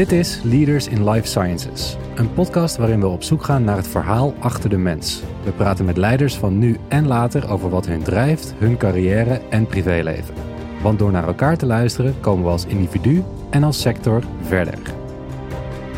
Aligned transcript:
Dit 0.00 0.12
is 0.12 0.40
Leaders 0.42 0.88
in 0.88 1.10
Life 1.10 1.26
Sciences, 1.26 1.96
een 2.14 2.32
podcast 2.32 2.76
waarin 2.76 3.00
we 3.00 3.06
op 3.06 3.22
zoek 3.22 3.44
gaan 3.44 3.64
naar 3.64 3.76
het 3.76 3.88
verhaal 3.88 4.34
achter 4.38 4.70
de 4.70 4.76
mens. 4.76 5.22
We 5.44 5.50
praten 5.50 5.84
met 5.84 5.96
leiders 5.96 6.36
van 6.36 6.58
nu 6.58 6.76
en 6.88 7.06
later 7.06 7.50
over 7.50 7.70
wat 7.70 7.86
hun 7.86 8.02
drijft, 8.02 8.54
hun 8.58 8.76
carrière 8.76 9.40
en 9.50 9.66
privéleven. 9.66 10.34
Want 10.82 10.98
door 10.98 11.10
naar 11.10 11.26
elkaar 11.26 11.56
te 11.56 11.66
luisteren 11.66 12.14
komen 12.20 12.44
we 12.44 12.50
als 12.50 12.64
individu 12.64 13.24
en 13.50 13.62
als 13.62 13.80
sector 13.80 14.22
verder. 14.42 14.78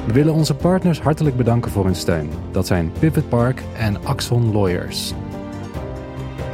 We 0.07 0.13
willen 0.13 0.35
onze 0.35 0.55
partners 0.55 1.01
hartelijk 1.01 1.37
bedanken 1.37 1.71
voor 1.71 1.85
hun 1.85 1.97
steun. 1.97 2.31
Dat 2.51 2.67
zijn 2.67 2.93
Pivot 2.99 3.29
Park 3.29 3.63
en 3.79 4.05
Axon 4.05 4.53
Lawyers. 4.53 5.15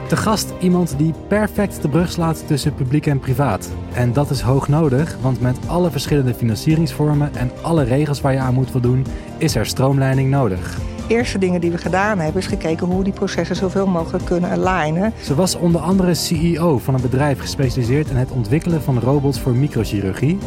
Te 0.08 0.16
gast 0.16 0.52
iemand 0.60 0.94
die 0.98 1.14
perfect 1.26 1.82
de 1.82 1.88
brug 1.88 2.10
slaat 2.10 2.46
tussen 2.46 2.74
publiek 2.74 3.06
en 3.06 3.18
privaat. 3.18 3.70
En 3.92 4.12
dat 4.12 4.30
is 4.30 4.40
hoog 4.40 4.68
nodig, 4.68 5.16
want 5.20 5.40
met 5.40 5.58
alle 5.66 5.90
verschillende 5.90 6.34
financieringsvormen 6.34 7.34
en 7.34 7.50
alle 7.62 7.82
regels 7.84 8.20
waar 8.20 8.32
je 8.32 8.38
aan 8.38 8.54
moet 8.54 8.70
voldoen, 8.70 9.06
is 9.38 9.54
er 9.54 9.66
stroomleiding 9.66 10.30
nodig. 10.30 10.78
De 11.08 11.14
eerste 11.14 11.38
dingen 11.38 11.60
die 11.60 11.70
we 11.70 11.78
gedaan 11.78 12.18
hebben, 12.18 12.40
is 12.40 12.46
gekeken 12.46 12.86
hoe 12.86 12.98
we 12.98 13.04
die 13.04 13.12
processen 13.12 13.56
zoveel 13.56 13.86
mogelijk 13.86 14.24
kunnen 14.24 14.50
alignen. 14.50 15.12
Ze 15.22 15.34
was 15.34 15.54
onder 15.54 15.80
andere 15.80 16.14
CEO 16.14 16.78
van 16.78 16.94
een 16.94 17.00
bedrijf 17.00 17.40
gespecialiseerd 17.40 18.10
in 18.10 18.16
het 18.16 18.30
ontwikkelen 18.30 18.82
van 18.82 19.00
robots 19.00 19.40
voor 19.40 19.52
microchirurgie 19.52 20.38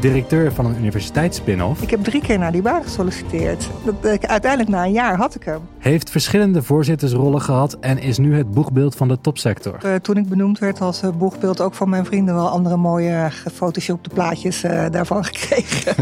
directeur 0.00 0.52
van 0.52 0.66
een 0.66 0.76
universiteitsspin-off. 0.78 1.82
Ik 1.82 1.90
heb 1.90 2.04
drie 2.04 2.22
keer 2.22 2.38
naar 2.38 2.52
die 2.52 2.62
baan 2.62 2.82
gesolliciteerd. 2.82 3.68
Dat, 3.84 4.26
uiteindelijk 4.26 4.70
na 4.70 4.84
een 4.84 4.92
jaar 4.92 5.16
had 5.16 5.34
ik 5.34 5.44
hem. 5.44 5.60
Heeft 5.78 6.10
verschillende 6.10 6.62
voorzittersrollen 6.62 7.40
gehad 7.40 7.76
en 7.80 7.98
is 7.98 8.18
nu 8.18 8.36
het 8.36 8.50
boegbeeld 8.50 8.96
van 8.96 9.08
de 9.08 9.20
topsector. 9.20 9.78
Uh, 9.84 9.94
toen 9.94 10.16
ik 10.16 10.28
benoemd 10.28 10.58
werd 10.58 10.80
als 10.80 11.02
boegbeeld, 11.18 11.60
ook 11.60 11.74
van 11.74 11.88
mijn 11.88 12.04
vrienden 12.04 12.34
wel 12.34 12.48
andere 12.48 12.76
mooie 12.76 13.26
gefotoshopte 13.30 14.10
plaatjes 14.14 14.64
uh, 14.64 14.86
daarvan 14.90 15.24
gekregen. 15.30 15.94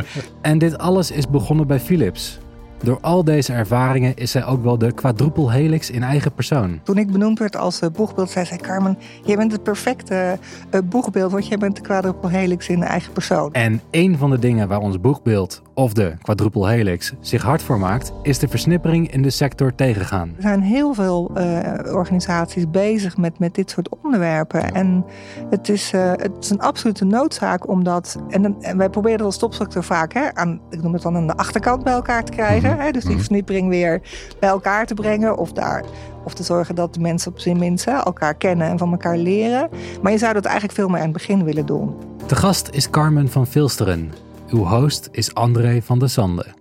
en 0.40 0.58
dit 0.58 0.78
alles 0.78 1.10
is 1.10 1.28
begonnen 1.28 1.66
bij 1.66 1.80
Philips. 1.80 2.38
Door 2.82 2.98
al 3.00 3.24
deze 3.24 3.52
ervaringen 3.52 4.16
is 4.16 4.30
zij 4.30 4.44
ook 4.44 4.62
wel 4.62 4.78
de 4.78 4.92
quadruple 4.92 5.50
helix 5.52 5.90
in 5.90 6.02
eigen 6.02 6.32
persoon. 6.32 6.80
Toen 6.82 6.98
ik 6.98 7.10
benoemd 7.12 7.38
werd 7.38 7.56
als 7.56 7.82
uh, 7.82 7.90
boegbeeld, 7.90 8.30
zei 8.30 8.44
zij: 8.44 8.56
Carmen, 8.56 8.98
jij 9.24 9.36
bent 9.36 9.52
het 9.52 9.62
perfecte 9.62 10.38
uh, 10.74 10.80
boegbeeld, 10.84 11.32
want 11.32 11.46
jij 11.46 11.58
bent 11.58 11.76
de 11.76 11.82
quadruple 11.82 12.30
helix 12.30 12.68
in 12.68 12.82
eigen 12.82 13.12
persoon. 13.12 13.52
En 13.52 13.80
een 13.90 14.18
van 14.18 14.30
de 14.30 14.38
dingen 14.38 14.68
waar 14.68 14.80
ons 14.80 15.00
boegbeeld, 15.00 15.62
of 15.76 15.92
de 15.92 16.14
quadruple 16.22 16.68
helix, 16.68 17.12
zich 17.20 17.42
hard 17.42 17.62
voor 17.62 17.78
maakt, 17.78 18.12
is 18.22 18.38
de 18.38 18.48
versnippering 18.48 19.12
in 19.12 19.22
de 19.22 19.30
sector 19.30 19.74
tegengaan. 19.74 20.32
Er 20.36 20.42
zijn 20.42 20.60
heel 20.60 20.94
veel 20.94 21.30
uh, 21.36 21.94
organisaties 21.94 22.70
bezig 22.70 23.16
met, 23.16 23.38
met 23.38 23.54
dit 23.54 23.70
soort 23.70 23.88
onderwerpen. 24.02 24.74
En 24.74 25.04
het 25.50 25.68
is, 25.68 25.90
het 25.90 26.30
is 26.40 26.50
een 26.50 26.60
absolute 26.60 27.04
noodzaak 27.04 27.68
om 27.68 27.84
dat. 27.84 28.16
En, 28.28 28.56
en 28.60 28.76
wij 28.76 28.90
proberen 28.90 29.18
dat 29.18 29.26
als 29.26 29.38
topsector 29.38 29.84
vaak 29.84 30.12
hè, 30.12 30.34
aan, 30.34 30.60
ik 30.70 30.82
noem 30.82 30.92
het 30.92 31.02
dan 31.02 31.16
aan 31.16 31.26
de 31.26 31.36
achterkant 31.36 31.84
bij 31.84 31.92
elkaar 31.92 32.24
te 32.24 32.32
krijgen. 32.32 32.78
Hè? 32.78 32.90
Dus 32.90 33.02
die 33.02 33.10
mhm. 33.10 33.18
versnippering 33.18 33.68
weer 33.68 34.00
bij 34.40 34.48
elkaar 34.48 34.86
te 34.86 34.94
brengen. 34.94 35.36
Of, 35.36 35.52
daar, 35.52 35.84
of 36.24 36.34
te 36.34 36.42
zorgen 36.42 36.74
dat 36.74 36.94
de 36.94 37.00
mensen 37.00 37.32
op 37.32 37.38
zijn 37.38 37.58
minst 37.58 37.86
elkaar 37.86 38.34
kennen 38.34 38.68
en 38.68 38.78
van 38.78 38.90
elkaar 38.90 39.16
leren. 39.16 39.68
Maar 40.02 40.12
je 40.12 40.18
zou 40.18 40.32
dat 40.32 40.44
eigenlijk 40.44 40.74
veel 40.74 40.88
meer 40.88 40.98
aan 40.98 41.02
het 41.02 41.12
begin 41.12 41.44
willen 41.44 41.66
doen. 41.66 41.94
De 42.26 42.36
gast 42.36 42.68
is 42.72 42.90
Carmen 42.90 43.28
van 43.28 43.46
Vilsteren. 43.46 44.25
Uw 44.50 44.64
host 44.64 45.08
is 45.10 45.34
André 45.34 45.82
van 45.82 45.98
der 45.98 46.10
Sande. 46.10 46.54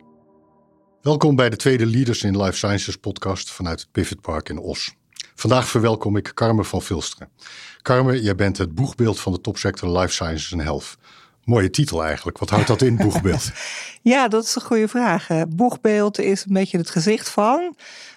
Welkom 1.02 1.36
bij 1.36 1.50
de 1.50 1.56
tweede 1.56 1.86
Leaders 1.86 2.24
in 2.24 2.42
Life 2.42 2.58
Sciences 2.58 2.96
podcast 2.96 3.52
vanuit 3.52 3.80
het 3.80 3.92
Pivot 3.92 4.22
Park 4.22 4.50
in 4.50 4.58
Os. 4.58 4.96
Vandaag 5.36 5.68
verwelkom 5.68 6.18
ik 6.18 6.32
Carmen 6.34 6.66
van 6.66 6.82
Vilsteren. 6.82 7.30
Carmen, 7.82 8.22
jij 8.22 8.36
bent 8.36 8.58
het 8.58 8.76
boegbeeld 8.76 9.20
van 9.20 9.32
de 9.32 9.42
topsector 9.42 10.00
Life 10.00 10.14
Sciences 10.14 10.52
en 10.52 10.60
Health. 10.60 10.98
Mooie 11.44 11.70
titel 11.70 12.04
eigenlijk. 12.04 12.38
Wat 12.38 12.50
houdt 12.50 12.68
dat 12.68 12.82
in, 12.82 12.96
boegbeeld? 12.96 13.52
ja, 14.02 14.28
dat 14.28 14.44
is 14.44 14.56
een 14.56 14.62
goede 14.62 14.88
vraag. 14.88 15.28
Boegbeeld 15.48 16.20
is 16.20 16.46
een 16.46 16.54
beetje 16.54 16.78
het 16.78 16.90
gezicht 16.90 17.30
van. 17.30 17.76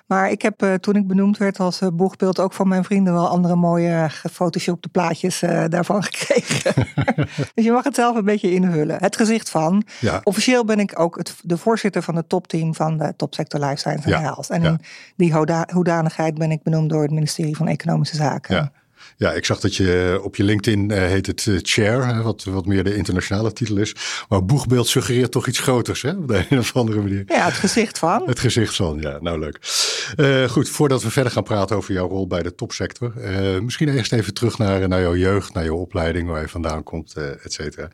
Maar 0.08 0.30
ik 0.30 0.42
heb 0.42 0.62
uh, 0.62 0.74
toen 0.74 0.96
ik 0.96 1.06
benoemd 1.06 1.36
werd 1.36 1.58
als 1.58 1.80
uh, 1.80 1.88
boegbeeld 1.92 2.40
ook 2.40 2.52
van 2.52 2.68
mijn 2.68 2.84
vrienden 2.84 3.12
wel 3.12 3.28
andere 3.28 3.56
mooie 3.56 4.06
gefotoshopte 4.08 4.88
plaatjes 4.88 5.42
uh, 5.42 5.64
daarvan 5.68 6.02
gekregen. 6.10 6.86
dus 7.54 7.64
je 7.64 7.72
mag 7.72 7.84
het 7.84 7.94
zelf 7.94 8.16
een 8.16 8.24
beetje 8.24 8.52
invullen. 8.52 8.96
Het 9.00 9.16
gezicht 9.16 9.50
van. 9.50 9.84
Ja. 10.00 10.20
Officieel 10.24 10.64
ben 10.64 10.78
ik 10.78 10.98
ook 10.98 11.16
het, 11.16 11.34
de 11.42 11.56
voorzitter 11.56 12.02
van 12.02 12.16
het 12.16 12.28
topteam 12.28 12.74
van 12.74 12.96
de 12.96 13.12
Topsector 13.16 13.60
Life 13.60 13.76
Science 13.76 14.04
en 14.04 14.10
ja. 14.10 14.20
Health. 14.20 14.50
En 14.50 14.62
in 14.62 14.80
die 15.16 15.34
hoedanigheid 15.72 16.38
ben 16.38 16.50
ik 16.50 16.62
benoemd 16.62 16.90
door 16.90 17.02
het 17.02 17.10
ministerie 17.10 17.56
van 17.56 17.68
Economische 17.68 18.16
Zaken. 18.16 18.54
Ja. 18.54 18.72
Ja, 19.18 19.32
ik 19.32 19.44
zag 19.44 19.60
dat 19.60 19.76
je 19.76 20.20
op 20.22 20.36
je 20.36 20.42
LinkedIn 20.42 20.90
uh, 20.90 20.98
heet 20.98 21.26
het 21.26 21.46
uh, 21.46 21.58
chair, 21.62 22.22
wat, 22.22 22.44
wat 22.44 22.66
meer 22.66 22.84
de 22.84 22.96
internationale 22.96 23.52
titel 23.52 23.76
is. 23.76 23.94
Maar 24.28 24.44
boegbeeld 24.44 24.88
suggereert 24.88 25.32
toch 25.32 25.46
iets 25.46 25.58
groters, 25.58 26.02
hè? 26.02 26.10
Op 26.10 26.28
de 26.28 26.44
een 26.50 26.58
of 26.58 26.76
andere 26.76 27.00
manier. 27.00 27.22
Ja, 27.26 27.44
het 27.44 27.54
gezicht 27.54 27.98
van. 27.98 28.22
Het 28.26 28.38
gezicht 28.38 28.76
van, 28.76 28.98
ja. 29.00 29.18
Nou, 29.20 29.38
leuk. 29.38 29.58
Uh, 30.16 30.44
goed, 30.44 30.68
voordat 30.68 31.02
we 31.02 31.10
verder 31.10 31.32
gaan 31.32 31.42
praten 31.42 31.76
over 31.76 31.94
jouw 31.94 32.08
rol 32.08 32.26
bij 32.26 32.42
de 32.42 32.54
topsector. 32.54 33.12
misschien 33.62 33.88
eerst 33.88 34.12
even 34.12 34.34
terug 34.34 34.58
naar, 34.58 34.88
naar 34.88 35.00
jouw 35.00 35.16
jeugd, 35.16 35.54
naar 35.54 35.64
jouw 35.64 35.76
opleiding, 35.76 36.28
waar 36.28 36.40
je 36.40 36.48
vandaan 36.48 36.82
komt, 36.82 37.14
et 37.42 37.52
cetera. 37.52 37.88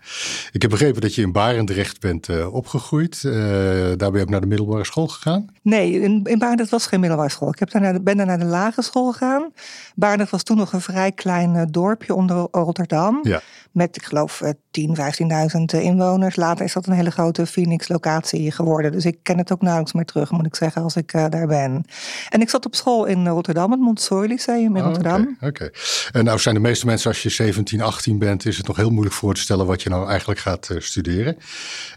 Ik 0.53 0.63
heb 0.63 0.71
begrepen 0.71 1.01
dat 1.01 1.15
je 1.15 1.23
in 1.23 1.33
Barendrecht 1.33 2.01
bent 2.01 2.47
opgegroeid. 2.47 3.23
daar 3.23 3.97
ben 3.97 4.15
je 4.15 4.21
ook 4.21 4.29
naar 4.29 4.41
de 4.41 4.47
middelbare 4.47 4.85
school 4.85 5.07
gegaan? 5.07 5.47
Nee, 5.63 6.01
in, 6.01 6.21
in 6.25 6.39
Barendrecht 6.39 6.71
was 6.71 6.87
geen 6.87 7.01
middelbare 7.01 7.31
school. 7.31 7.49
Ik 7.49 7.59
heb 7.59 7.71
daar 7.71 7.83
naar 7.83 8.03
ben 8.03 8.17
daar 8.17 8.27
naar 8.27 8.39
de 8.39 8.45
lagere 8.45 8.83
school 8.83 9.13
gegaan. 9.13 9.53
Barendrecht 9.95 10.31
was 10.31 10.43
toen 10.43 10.57
nog 10.57 10.73
een 10.73 10.81
vrij 10.81 11.13
klein 11.15 11.57
eh, 11.57 11.63
dorpje 11.71 12.15
onder 12.15 12.49
Rotterdam. 12.51 13.19
Ja. 13.23 13.41
Met, 13.73 13.97
ik 13.97 14.05
geloof, 14.05 14.43
10, 14.71 14.95
eh, 14.95 15.13
15.000 15.47 15.75
eh, 15.75 15.85
inwoners. 15.85 16.37
Later 16.37 16.65
is 16.65 16.73
dat 16.73 16.87
een 16.87 16.93
hele 16.93 17.11
grote 17.11 17.47
Phoenix-locatie 17.47 18.53
geworden. 18.53 18.93
Dus 18.93 19.05
ik 19.05 19.19
ken 19.23 19.39
het 19.39 19.53
ook 19.53 19.61
nauwelijks 19.61 19.93
meer 19.93 20.05
terug, 20.05 20.31
moet 20.31 20.47
ik 20.47 20.57
zeggen, 20.57 20.83
als 20.83 20.97
ik 20.97 21.13
daar 21.13 21.47
ben. 21.47 21.85
En 22.29 22.41
ik 22.41 22.51
zat 22.51 22.67
op 22.67 22.75
school 22.75 23.05
in 23.05 23.29
Rotterdam, 23.29 23.71
het 23.71 23.81
Montessori 23.81 24.29
Lyceum 24.29 24.77
in 24.77 24.83
oh, 24.83 24.87
Rotterdam. 24.87 25.37
Oké. 25.41 25.71
En 26.13 26.25
nou 26.25 26.39
zijn 26.39 26.55
de 26.55 26.61
meeste 26.61 26.87
mensen, 26.87 27.09
als 27.11 27.23
je 27.23 27.29
17, 27.29 27.81
18 27.81 28.19
bent, 28.19 28.47
is 28.47 28.57
het 28.57 28.67
nog 28.67 28.77
heel 28.77 28.91
moeilijk 28.91 29.15
voor 29.15 29.35
te 29.35 29.41
stellen 29.41 29.67
wat 29.67 29.83
je 29.83 29.89
nou 29.89 30.09
eigenlijk 30.09 30.41
gaat 30.41 30.71
studeren. 30.79 31.37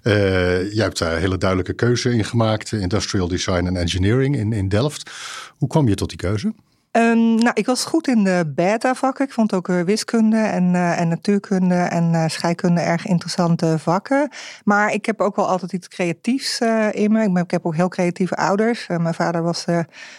Uh, 0.04 0.74
jij 0.74 0.84
hebt 0.84 1.00
daar 1.00 1.14
een 1.14 1.20
hele 1.20 1.38
duidelijke 1.38 1.74
keuze 1.74 2.14
in 2.14 2.26
gemaakt, 2.26 2.72
Industrial 2.72 3.28
Design 3.28 3.66
en 3.66 3.78
Engineering 3.78 4.36
in, 4.36 4.54
in 4.54 4.70
Delft. 4.70 5.12
Hoe 5.58 5.70
kwam 5.70 5.88
je 5.88 5.96
tot 5.96 6.10
die 6.10 6.18
keuze? 6.18 6.54
Um, 6.98 7.36
nou, 7.36 7.52
ik 7.54 7.66
was 7.66 7.86
goed 7.86 8.08
in 8.08 8.24
de 8.24 8.52
beta-vakken. 8.56 9.26
Ik 9.26 9.32
vond 9.32 9.54
ook 9.54 9.68
wiskunde 9.68 10.38
en, 10.38 10.74
uh, 10.74 11.00
en 11.00 11.08
natuurkunde 11.08 11.76
en 11.76 12.14
uh, 12.14 12.24
scheikunde 12.28 12.82
erg 12.82 13.06
interessante 13.06 13.80
vakken. 13.80 14.30
Maar 14.64 14.94
ik 14.94 15.06
heb 15.06 15.22
ook 15.22 15.36
wel 15.36 15.48
altijd 15.48 15.74
iets 15.74 15.88
creatiefs 15.88 16.62
uh, 16.62 16.88
in 16.92 17.12
me. 17.12 17.24
Ik, 17.24 17.38
ik, 17.38 17.52
heb 17.52 17.66
ook 17.66 17.76
heel 17.76 17.88
creatieve 17.88 18.36
ouders. 18.36 18.88
mijn 18.88 19.14
vader 19.14 19.44
was 19.44 19.66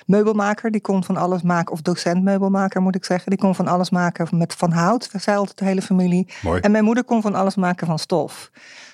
meubelmaker. 0.06 0.71
Die 0.71 0.81
kon 0.81 1.05
van 1.05 1.16
alles 1.16 1.43
maken. 1.43 1.72
Of 1.72 1.81
docent 1.81 2.22
meubelmaker 2.22 2.83
moet 2.83 2.95
ik 2.95 3.05
zeggen. 3.05 3.31
Die 3.31 3.41
kon 3.41 3.55
van 3.55 3.69
alles 3.69 3.91
maken 3.91 4.28
met 4.31 4.55
van 4.55 4.72
hout. 4.72 5.09
Zei 5.12 5.37
altijd 5.37 5.59
de 5.59 5.65
hele 5.65 5.83
familie. 5.83 6.28
Mooi. 6.43 6.60
En 6.60 6.71
mijn 6.71 6.84
moeder 6.84 7.05
kon 7.05 7.22
van 7.22 7.34
alles 7.34 7.55
maken 7.55 7.87
van 7.87 7.99
stof. 7.99 8.50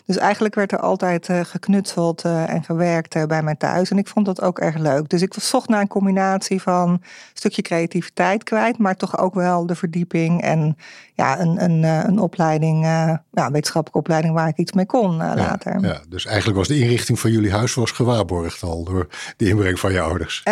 Dus 0.07 0.17
eigenlijk 0.17 0.55
werd 0.55 0.73
er 0.73 0.79
altijd 0.79 1.29
uh, 1.29 1.41
geknutseld 1.41 2.25
uh, 2.25 2.51
en 2.51 2.65
gewerkt 2.65 3.15
uh, 3.15 3.25
bij 3.25 3.43
mij 3.43 3.55
thuis. 3.55 3.91
En 3.91 3.99
ik 3.99 4.09
vond 4.09 4.27
dat 4.27 4.43
ook 4.43 4.59
erg 4.59 4.77
leuk. 4.77 5.09
Dus 5.09 5.23
ik 5.23 5.35
zocht 5.35 5.69
naar 5.69 5.81
een 5.81 5.89
combinatie 5.89 6.63
van 6.63 6.89
een 6.91 7.03
stukje 7.33 7.63
creativiteit 7.63 8.45
kwijt, 8.45 8.79
maar 8.79 8.97
toch 8.97 9.19
ook 9.19 9.35
wel 9.35 9.67
de 9.67 9.75
verdieping 9.75 10.43
en 10.43 10.77
ja, 11.15 11.41
een, 11.41 11.65
een, 11.65 11.83
een 11.83 12.19
opleiding, 12.19 12.85
ja, 12.85 13.23
een 13.33 13.53
wetenschappelijke 13.53 13.99
opleiding 13.99 14.35
waar 14.35 14.49
ik 14.49 14.57
iets 14.57 14.73
mee 14.73 14.87
kon 14.87 15.17
later. 15.17 15.81
Ja, 15.81 16.01
dus 16.09 16.27
eigenlijk 16.27 16.59
was 16.59 16.69
de 16.69 16.79
inrichting 16.79 17.21
van 17.21 17.31
jullie 17.31 17.53
huis 17.53 17.75
was 17.75 17.91
gewaarborgd 17.91 18.63
al 18.63 18.85
door 18.85 19.07
de 19.37 19.49
inbreng 19.49 19.79
van 19.79 19.93
je 19.93 20.01
ouders? 20.01 20.43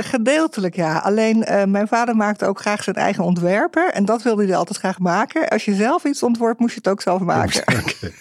gedeeltelijk 0.00 0.74
ja. 0.74 0.98
Alleen 0.98 1.46
mijn 1.68 1.88
vader 1.88 2.16
maakte 2.16 2.46
ook 2.46 2.60
graag 2.60 2.82
zijn 2.82 2.96
eigen 2.96 3.24
ontwerpen. 3.24 3.94
En 3.94 4.04
dat 4.04 4.22
wilde 4.22 4.44
hij 4.44 4.56
altijd 4.56 4.78
graag 4.78 4.98
maken. 4.98 5.48
Als 5.48 5.64
je 5.64 5.74
zelf 5.74 6.04
iets 6.04 6.22
ontworpt, 6.22 6.60
moest 6.60 6.74
je 6.74 6.80
het 6.82 6.88
ook 6.88 7.02
zelf 7.02 7.20
maken. 7.20 7.62
Okay. 7.80 8.12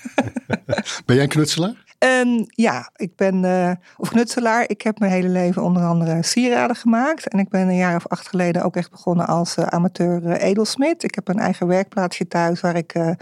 ben 1.05 1.15
jij 1.15 1.23
een 1.23 1.29
knutselaar? 1.29 1.88
Um, 1.99 2.45
ja, 2.47 2.89
ik 2.95 3.15
ben, 3.15 3.43
uh, 3.43 3.71
of 3.97 4.09
knutselaar. 4.09 4.69
Ik 4.69 4.81
heb 4.81 4.99
mijn 4.99 5.11
hele 5.11 5.27
leven 5.27 5.63
onder 5.63 5.83
andere 5.83 6.23
sieraden 6.23 6.75
gemaakt. 6.75 7.27
En 7.27 7.39
ik 7.39 7.49
ben 7.49 7.67
een 7.67 7.75
jaar 7.75 7.95
of 7.95 8.07
acht 8.07 8.27
geleden 8.27 8.63
ook 8.63 8.75
echt 8.75 8.91
begonnen 8.91 9.27
als 9.27 9.57
uh, 9.57 9.65
amateur 9.65 10.23
uh, 10.23 10.43
edelsmid. 10.43 11.03
Ik 11.03 11.15
heb 11.15 11.27
een 11.27 11.39
eigen 11.39 11.67
werkplaatsje 11.67 12.27
thuis 12.27 12.61
waar 12.61 12.75
ik 12.75 13.15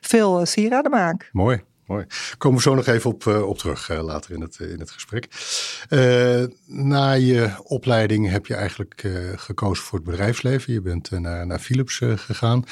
veel 0.00 0.46
sieraden 0.46 0.90
maak. 0.90 1.28
Mooi. 1.32 1.62
Mooi. 1.86 2.04
Komen 2.38 2.56
we 2.56 2.62
zo 2.62 2.74
nog 2.74 2.86
even 2.86 3.10
op, 3.10 3.26
op 3.26 3.58
terug 3.58 3.88
later 3.88 4.34
in 4.34 4.40
het, 4.40 4.58
in 4.58 4.78
het 4.78 4.90
gesprek. 4.90 5.28
na 6.66 7.12
je 7.12 7.50
opleiding 7.62 8.30
heb 8.30 8.46
je 8.46 8.54
eigenlijk 8.54 9.08
gekozen 9.36 9.84
voor 9.84 9.98
het 9.98 10.08
bedrijfsleven. 10.08 10.72
Je 10.72 10.80
bent 10.80 11.10
naar, 11.10 11.46
naar 11.46 11.58
Philips 11.58 12.00
gegaan. 12.14 12.64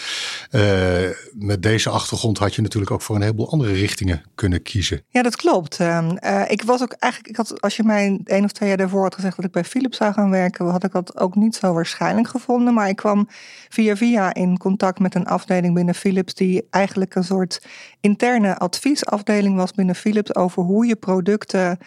met 1.33 1.63
deze 1.63 1.91
achtergrond 1.91 2.39
had 2.39 2.55
je 2.55 2.63
natuurlijk 2.63 2.91
ook 2.91 3.03
voor 3.03 3.17
een 3.17 3.23
heleboel 3.23 3.51
andere 3.51 3.73
richtingen 3.73 4.23
kunnen 4.35 4.63
kiezen. 4.63 5.03
Ja, 5.09 5.23
dat 5.23 5.37
klopt. 5.37 5.79
Ehm, 5.79 6.17
ik 6.49 6.63
was 6.63 6.83
ook 6.83 6.93
eigenlijk, 6.93 7.33
ik 7.33 7.37
had, 7.37 7.61
als 7.61 7.77
je 7.77 7.83
mij 7.83 8.21
één 8.25 8.45
of 8.45 8.53
twee 8.53 8.69
jaar 8.69 8.79
daarvoor 8.79 9.03
had 9.03 9.15
gezegd 9.15 9.37
dat 9.37 9.45
ik 9.45 9.51
bij 9.53 9.65
Philips 9.65 9.97
zou 9.97 10.13
gaan 10.13 10.31
werken, 10.31 10.67
had 10.67 10.85
ik 10.85 10.93
dat 10.93 11.19
ook 11.19 11.35
niet 11.35 11.57
zo 11.57 11.73
waarschijnlijk 11.73 12.29
gevonden. 12.29 12.75
Maar 12.75 12.89
ik 12.89 12.97
kwam 12.97 13.29
via 13.69 13.97
via 13.97 14.35
in 14.35 14.59
contact 14.59 14.99
met 14.99 15.15
een 15.15 15.27
afdeling 15.27 15.75
binnen 15.75 15.95
Philips 15.95 16.35
die 16.35 16.67
eigenlijk 16.71 17.15
een 17.15 17.25
soort 17.25 17.63
interne 18.01 18.59
advies 18.59 19.00
adviesafdeling 19.05 19.57
was 19.57 19.73
binnen 19.73 19.95
Philips 19.95 20.35
over 20.35 20.63
hoe 20.63 20.87
je 20.87 20.97
producten 20.97 21.79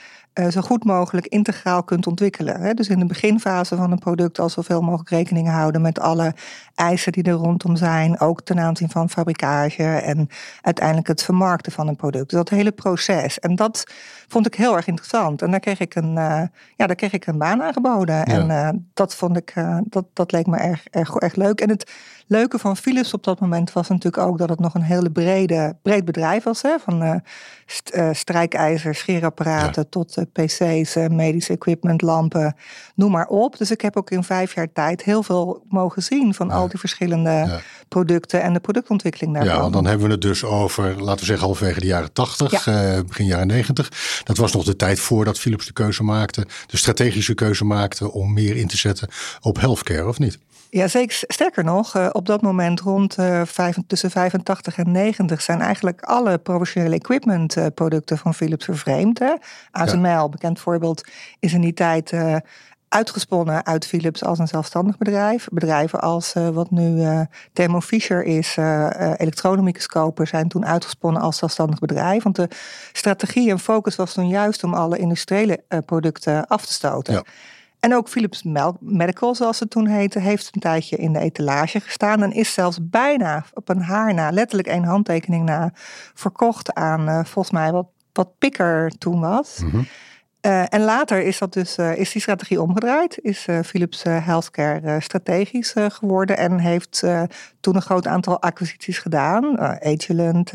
zo 0.50 0.62
goed 0.62 0.84
mogelijk 0.84 1.28
integraal 1.28 1.84
kunt 1.84 2.08
ontwikkelen. 2.08 2.62
Hè? 2.62 2.74
Dus 2.74 2.88
in 2.88 3.00
de 3.00 3.06
beginfase 3.06 3.76
van 3.76 3.92
een 3.92 4.00
product 4.00 4.40
al 4.40 4.50
zoveel 4.50 4.82
mogelijk 4.82 5.10
rekening 5.10 5.50
houden 5.50 5.82
met 5.82 6.00
alle 6.00 6.34
eisen 6.76 7.12
die 7.12 7.24
er 7.24 7.32
rondom 7.32 7.76
zijn, 7.76 8.20
ook 8.20 8.42
ten 8.42 8.60
aanzien 8.60 8.90
van 8.90 9.10
fabrikage 9.10 9.84
en 9.84 10.30
uiteindelijk 10.62 11.08
het 11.08 11.24
vermarkten 11.24 11.72
van 11.72 11.88
een 11.88 11.96
product. 11.96 12.30
Dus 12.30 12.38
dat 12.40 12.50
hele 12.50 12.72
proces. 12.72 13.40
En 13.40 13.56
dat 13.56 13.84
vond 14.28 14.46
ik 14.46 14.56
heel 14.56 14.76
erg 14.76 14.88
interessant. 14.88 15.42
En 15.42 15.52
daar 15.52 15.60
kreeg 15.60 15.80
ik 15.80 15.96
een, 15.96 16.16
uh, 16.16 16.42
ja, 16.76 16.88
daar 16.88 16.96
kreeg 16.96 17.14
ik 17.14 17.28
een 17.28 17.38
baan 17.38 17.64
aangeboden. 17.64 18.16
Ja. 18.16 18.26
En 18.26 18.50
uh, 18.50 18.70
dat 18.94 19.16
vond 19.16 19.38
ik, 19.38 19.54
dat, 19.84 20.06
dat 20.14 20.32
leek 20.32 20.48
me 20.48 20.58
erg, 20.58 20.86
erg, 20.90 21.16
erg 21.16 21.36
leuk. 21.36 21.62
En 21.62 21.70
het 21.70 21.92
leuke 22.28 22.60
van 22.60 22.78
Philips 22.78 23.14
op 23.14 23.24
dat 23.24 23.40
moment 23.40 23.74
was 23.74 23.90
natuurlijk 23.90 24.24
ook 24.24 24.38
dat 24.38 24.50
het 24.50 24.60
nog 24.60 24.74
een 24.74 24.82
hele 24.82 25.12
brede, 25.12 25.76
breed 25.82 26.06
bedrijf 26.06 26.44
was. 26.44 26.62
Hè? 26.62 26.80
Van 26.80 27.22
st 27.66 27.98
strijkijzers, 28.12 29.00
scheerapparaten 29.00 29.82
ja. 29.82 29.90
tot 29.90 30.23
PC's, 30.32 30.96
medisch 31.10 31.50
equipment, 31.50 32.02
lampen, 32.02 32.56
noem 32.96 33.12
maar 33.12 33.28
op. 33.28 33.58
Dus 33.58 33.72
ik 33.72 33.82
heb 33.82 33.98
ook 33.98 34.12
in 34.12 34.24
vijf 34.24 34.56
jaar 34.56 34.72
tijd 34.74 35.04
heel 35.04 35.24
veel 35.24 35.64
mogen 35.70 36.04
zien 36.04 36.34
van 36.34 36.48
ja. 36.48 36.54
al 36.54 36.68
die 36.68 36.80
verschillende 36.80 37.30
ja. 37.30 37.62
producten 37.88 38.42
en 38.42 38.54
de 38.54 38.60
productontwikkeling 38.60 39.34
daarvan. 39.34 39.54
Ja, 39.54 39.62
want 39.62 39.74
dan 39.74 39.86
hebben 39.86 40.06
we 40.06 40.12
het 40.12 40.22
dus 40.22 40.44
over, 40.44 41.02
laten 41.02 41.20
we 41.20 41.26
zeggen, 41.26 41.46
halverwege 41.46 41.80
de 41.80 41.86
jaren 41.86 42.14
80, 42.14 42.64
begin 43.08 43.26
jaren 43.26 43.48
90. 43.48 44.22
Dat 44.24 44.38
was 44.38 44.54
nog 44.54 44.64
de 44.64 44.76
tijd 44.76 45.00
voordat 45.00 45.40
Philips 45.40 45.66
de 45.66 45.74
keuze 45.74 46.04
maakte, 46.04 46.48
de 46.68 46.78
strategische 46.78 47.34
keuze 47.34 47.66
maakte 47.66 48.12
om 48.12 48.34
meer 48.34 48.56
in 48.56 48.68
te 48.68 48.78
zetten 48.78 49.08
op 49.42 49.60
healthcare, 49.60 50.08
of 50.08 50.20
niet? 50.20 50.40
Ja, 50.74 50.88
zeker. 50.88 51.24
Sterker 51.28 51.64
nog, 51.64 51.96
uh, 51.96 52.10
op 52.12 52.26
dat 52.26 52.42
moment 52.42 52.80
rond 52.80 53.18
uh, 53.18 53.42
vijf, 53.46 53.78
tussen 53.88 54.12
85 54.12 54.78
en 54.78 54.92
90 54.92 55.42
zijn 55.42 55.62
eigenlijk 55.62 56.02
alle 56.02 56.38
professionele 56.38 56.96
equipment 56.96 57.58
uh, 57.58 57.66
producten 57.76 58.18
van 58.18 58.34
Philips 58.34 58.66
vervreemd. 58.66 59.20
Hè? 59.20 59.34
ASML, 59.72 60.08
ja. 60.08 60.30
bekend 60.30 60.60
voorbeeld, 60.60 61.08
is 61.40 61.54
in 61.54 61.62
die 61.62 61.74
tijd 61.74 62.14
uitgesponnen 62.88 63.66
uit 63.66 63.86
Philips 63.86 64.24
als 64.24 64.40
een 64.40 64.48
zelfstandig 64.48 64.98
bedrijf. 64.98 65.48
Bedrijven 65.52 66.02
als 66.02 66.34
wat 66.34 66.72
nu 66.72 67.04
Thermo 67.54 67.82
Fisher 67.82 68.24
is, 68.24 68.58
elektronenmicroscopen, 69.18 70.28
zijn 70.28 70.48
toen 70.48 70.66
uitgesponnen 70.66 71.22
als 71.22 71.38
zelfstandig 71.38 71.80
bedrijf. 71.80 72.24
Want 72.24 72.36
de 72.36 72.48
strategie 72.92 73.50
en 73.50 73.60
focus 73.60 73.96
was 73.96 74.14
toen 74.14 74.28
juist 74.28 74.64
om 74.64 74.74
alle 74.74 74.98
industriële 74.98 75.64
producten 75.86 76.48
af 76.48 76.66
te 76.66 76.74
stoten. 76.74 77.14
Ja. 77.14 77.24
En 77.84 77.96
ook 77.96 78.10
Philips 78.10 78.44
Medical, 78.80 79.36
zoals 79.36 79.60
het 79.60 79.70
toen 79.70 79.88
heette, 79.88 80.20
heeft 80.20 80.50
een 80.52 80.62
tijdje 80.62 80.98
in 80.98 81.14
de 81.14 81.20
etalage 81.20 81.80
gestaan. 81.80 82.24
En 82.24 82.32
is 82.32 82.54
zelfs 82.54 82.78
bijna 82.82 83.46
op 83.54 83.70
een 83.70 83.82
haar 83.82 84.14
na, 84.14 84.32
letterlijk 84.32 84.68
één 84.68 84.84
handtekening 84.84 85.46
na, 85.46 85.72
verkocht 86.14 86.74
aan 86.74 87.10
uh, 87.10 87.24
volgens 87.24 87.52
mij 87.54 87.72
wat, 87.72 87.88
wat 88.14 88.38
Picker 88.38 88.92
toen 88.98 89.20
was. 89.20 89.60
Mm 89.64 89.70
-hmm. 89.70 89.88
uh, 90.42 90.74
en 90.74 90.82
later 90.82 91.22
is, 91.22 91.38
dat 91.38 91.54
dus, 91.54 91.78
uh, 91.78 91.98
is 91.98 92.12
die 92.12 92.22
strategie 92.22 92.62
omgedraaid. 92.62 93.20
Is 93.22 93.48
Philips 93.66 94.04
Healthcare 94.04 95.00
strategisch 95.00 95.74
geworden. 95.76 96.38
En 96.38 96.60
heeft 96.60 97.04
toen 97.60 97.76
een 97.76 97.82
groot 97.82 98.08
aantal 98.08 98.42
acquisities 98.42 98.98
gedaan. 98.98 99.60
Agilent, 99.60 100.52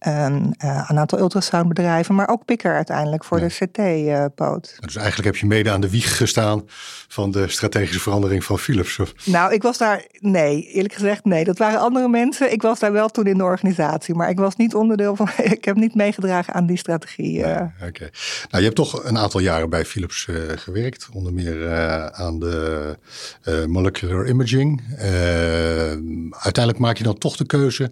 een, 0.00 0.54
uh, 0.64 0.84
een 0.88 0.98
aantal 0.98 1.18
ultrasoundbedrijven, 1.18 2.14
maar 2.14 2.28
ook 2.28 2.44
Picker 2.44 2.74
uiteindelijk 2.74 3.24
voor 3.24 3.40
ja. 3.40 3.46
de 3.48 3.54
CT-poot. 3.54 4.72
Uh, 4.74 4.80
dus 4.80 4.96
eigenlijk 4.96 5.26
heb 5.26 5.36
je 5.36 5.46
mede 5.46 5.70
aan 5.70 5.80
de 5.80 5.90
wieg 5.90 6.16
gestaan 6.16 6.62
van 7.08 7.30
de 7.30 7.48
strategische 7.48 8.00
verandering 8.00 8.44
van 8.44 8.58
Philips? 8.58 9.00
Nou, 9.24 9.52
ik 9.52 9.62
was 9.62 9.78
daar, 9.78 10.06
nee, 10.18 10.62
eerlijk 10.62 10.94
gezegd 10.94 11.24
nee. 11.24 11.44
Dat 11.44 11.58
waren 11.58 11.80
andere 11.80 12.08
mensen. 12.08 12.52
Ik 12.52 12.62
was 12.62 12.78
daar 12.78 12.92
wel 12.92 13.08
toen 13.08 13.26
in 13.26 13.38
de 13.38 13.44
organisatie, 13.44 14.14
maar 14.14 14.30
ik 14.30 14.38
was 14.38 14.56
niet 14.56 14.74
onderdeel 14.74 15.16
van, 15.16 15.28
ik 15.56 15.64
heb 15.64 15.76
niet 15.76 15.94
meegedragen 15.94 16.54
aan 16.54 16.66
die 16.66 16.78
strategie. 16.78 17.42
Nee, 17.42 17.54
Oké. 17.54 17.70
Okay. 17.86 18.10
Nou, 18.50 18.58
je 18.58 18.62
hebt 18.62 18.76
toch 18.76 19.04
een 19.04 19.18
aantal 19.18 19.40
jaren 19.40 19.70
bij 19.70 19.84
Philips 19.84 20.26
uh, 20.30 20.36
gewerkt, 20.54 21.08
onder 21.12 21.32
meer 21.32 21.72
aan 22.12 22.38
de 22.38 22.96
molecular 23.66 24.28
imaging. 24.28 24.82
uiteindelijk 26.30 26.78
maak 26.78 26.96
je 26.96 27.04
dan 27.04 27.18
toch 27.18 27.36
de 27.36 27.46
keuze 27.46 27.90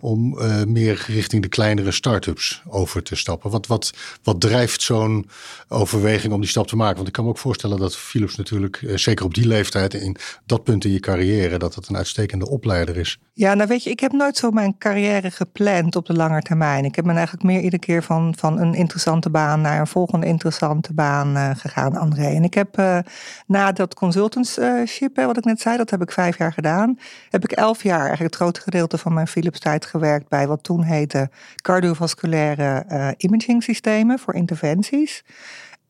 om 0.00 0.38
meer 0.72 1.04
richting 1.06 1.42
de 1.42 1.48
kleinere 1.50 1.90
start-ups 1.90 2.62
over 2.68 3.02
te 3.02 3.16
stappen? 3.16 3.50
Wat, 3.50 3.66
wat, 3.66 3.92
wat 4.22 4.40
drijft 4.40 4.82
zo'n 4.82 5.28
overweging 5.68 6.32
om 6.32 6.40
die 6.40 6.50
stap 6.50 6.66
te 6.66 6.76
maken? 6.76 6.96
Want 6.96 7.06
ik 7.08 7.12
kan 7.12 7.24
me 7.24 7.30
ook 7.30 7.38
voorstellen 7.38 7.78
dat 7.78 7.96
Philips 7.96 8.36
natuurlijk, 8.36 8.76
eh, 8.76 8.96
zeker 8.96 9.24
op 9.24 9.34
die 9.34 9.46
leeftijd, 9.46 9.94
in 9.94 10.16
dat 10.46 10.64
punt 10.64 10.84
in 10.84 10.92
je 10.92 11.00
carrière, 11.00 11.58
dat 11.58 11.74
het 11.74 11.88
een 11.88 11.96
uitstekende 11.96 12.48
opleider 12.48 12.96
is. 12.96 13.18
Ja, 13.32 13.54
nou 13.54 13.68
weet 13.68 13.82
je, 13.82 13.90
ik 13.90 14.00
heb 14.00 14.12
nooit 14.12 14.36
zo 14.36 14.50
mijn 14.50 14.78
carrière 14.78 15.30
gepland 15.30 15.96
op 15.96 16.06
de 16.06 16.12
lange 16.12 16.42
termijn. 16.42 16.84
Ik 16.84 16.94
heb 16.96 17.04
me 17.04 17.12
eigenlijk 17.12 17.42
meer 17.42 17.60
iedere 17.60 17.78
keer 17.82 18.02
van, 18.02 18.34
van 18.38 18.58
een 18.58 18.74
interessante 18.74 19.30
baan 19.30 19.60
naar 19.60 19.80
een 19.80 19.86
volgende 19.86 20.26
interessante 20.26 20.92
baan 20.92 21.36
uh, 21.36 21.50
gegaan, 21.54 21.96
André. 21.96 22.26
En 22.26 22.44
ik 22.44 22.54
heb 22.54 22.78
uh, 22.78 22.98
na 23.46 23.72
dat 23.72 23.94
consultantship, 23.94 25.16
wat 25.16 25.36
ik 25.36 25.44
net 25.44 25.60
zei, 25.60 25.76
dat 25.76 25.90
heb 25.90 26.02
ik 26.02 26.12
vijf 26.12 26.38
jaar 26.38 26.52
gedaan, 26.52 26.98
heb 27.30 27.44
ik 27.44 27.52
elf 27.52 27.82
jaar 27.82 28.06
eigenlijk 28.06 28.34
het 28.34 28.42
grote 28.42 28.60
gedeelte 28.60 28.98
van 28.98 29.14
mijn 29.14 29.28
Philips 29.28 29.58
tijd 29.58 29.86
gewerkt 29.86 30.28
bij 30.28 30.46
wat 30.46 30.62
toen 30.62 30.82
heette 30.82 31.30
cardiovasculaire 31.62 32.84
uh, 32.88 33.08
imaging 33.16 33.62
systemen 33.62 34.18
voor 34.18 34.34
interventies. 34.34 35.22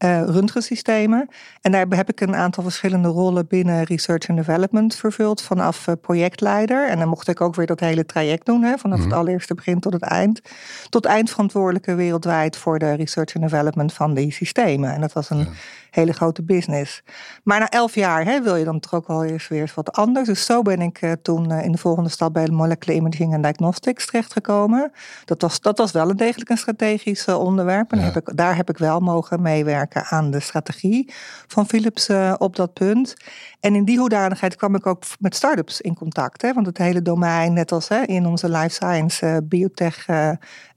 Uh, 0.04 0.22
röntgensystemen. 0.22 1.28
En 1.60 1.72
daar 1.72 1.86
heb 1.88 2.08
ik 2.08 2.20
een 2.20 2.36
aantal 2.36 2.62
verschillende 2.62 3.08
rollen 3.08 3.46
binnen 3.46 3.84
research 3.84 4.28
and 4.28 4.38
development 4.38 4.94
vervuld. 4.94 5.42
Vanaf 5.42 5.86
uh, 5.86 5.94
projectleider. 6.00 6.88
En 6.88 6.98
dan 6.98 7.08
mocht 7.08 7.28
ik 7.28 7.40
ook 7.40 7.54
weer 7.54 7.66
dat 7.66 7.80
hele 7.80 8.06
traject 8.06 8.46
doen. 8.46 8.62
Hè, 8.62 8.78
vanaf 8.78 9.04
het 9.04 9.12
allereerste 9.12 9.54
begin 9.54 9.80
tot 9.80 9.92
het 9.92 10.02
eind. 10.02 10.40
Tot 10.88 11.04
eindverantwoordelijke 11.04 11.94
wereldwijd 11.94 12.56
voor 12.56 12.78
de 12.78 12.92
research 12.92 13.34
and 13.34 13.50
development 13.50 13.92
van 13.92 14.14
die 14.14 14.32
systemen. 14.32 14.92
En 14.92 15.00
dat 15.00 15.12
was 15.12 15.30
een 15.30 15.38
ja. 15.38 15.46
hele 15.90 16.12
grote 16.12 16.42
business. 16.42 17.02
Maar 17.42 17.58
na 17.58 17.68
elf 17.68 17.94
jaar 17.94 18.24
hè, 18.24 18.42
wil 18.42 18.56
je 18.56 18.64
dan 18.64 18.80
toch 18.80 18.94
ook 18.94 19.06
wel 19.06 19.24
eens 19.24 19.48
weer 19.48 19.72
wat 19.74 19.92
anders. 19.92 20.26
Dus 20.26 20.44
zo 20.44 20.62
ben 20.62 20.80
ik 20.80 21.02
uh, 21.02 21.12
toen 21.22 21.50
in 21.52 21.72
de 21.72 21.78
volgende 21.78 22.10
stap 22.10 22.32
bij 22.32 22.48
Molecular 22.48 22.96
Imaging 22.96 23.32
en 23.32 23.42
Diagnostics 23.42 24.06
terechtgekomen. 24.06 24.92
Dat 25.24 25.40
was, 25.40 25.60
dat 25.60 25.78
was 25.78 25.92
wel 25.92 26.10
een 26.10 26.16
degelijk 26.16 26.50
een 26.50 26.58
strategisch 26.58 27.28
onderwerp. 27.28 27.92
En 27.92 27.98
ja. 27.98 28.04
heb 28.04 28.16
ik, 28.16 28.36
daar 28.36 28.56
heb 28.56 28.70
ik 28.70 28.78
wel 28.78 29.00
mogen 29.00 29.42
meewerken 29.42 29.88
aan 29.94 30.30
de 30.30 30.40
strategie 30.40 31.12
van 31.46 31.66
Philips 31.66 32.08
uh, 32.08 32.34
op 32.38 32.56
dat 32.56 32.72
punt. 32.72 33.14
En 33.60 33.74
in 33.74 33.84
die 33.84 33.98
hoedanigheid 33.98 34.56
kwam 34.56 34.74
ik 34.74 34.86
ook 34.86 35.02
met 35.18 35.34
start-ups 35.34 35.80
in 35.80 35.94
contact. 35.94 36.42
Hè, 36.42 36.52
want 36.52 36.66
het 36.66 36.78
hele 36.78 37.02
domein, 37.02 37.52
net 37.52 37.72
als 37.72 37.88
hè, 37.88 38.02
in 38.02 38.26
onze 38.26 38.48
life 38.48 38.68
science, 38.74 39.26
uh, 39.26 39.36
biotech 39.42 40.08
uh, 40.08 40.30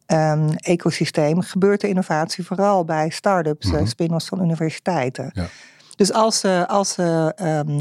um, 0.07 0.49
ecosysteem, 0.55 1.41
gebeurt 1.41 1.81
de 1.81 1.87
innovatie 1.87 2.45
vooral 2.45 2.85
bij 2.85 3.09
start-ups, 3.09 3.67
mm 3.67 3.75
-hmm. 3.75 3.85
spin-offs 3.85 4.27
van 4.27 4.41
universiteiten. 4.41 5.31
Ja. 5.33 5.45
Dus 5.95 6.13
als, 6.13 6.45
als 6.67 6.97
um, 6.97 7.79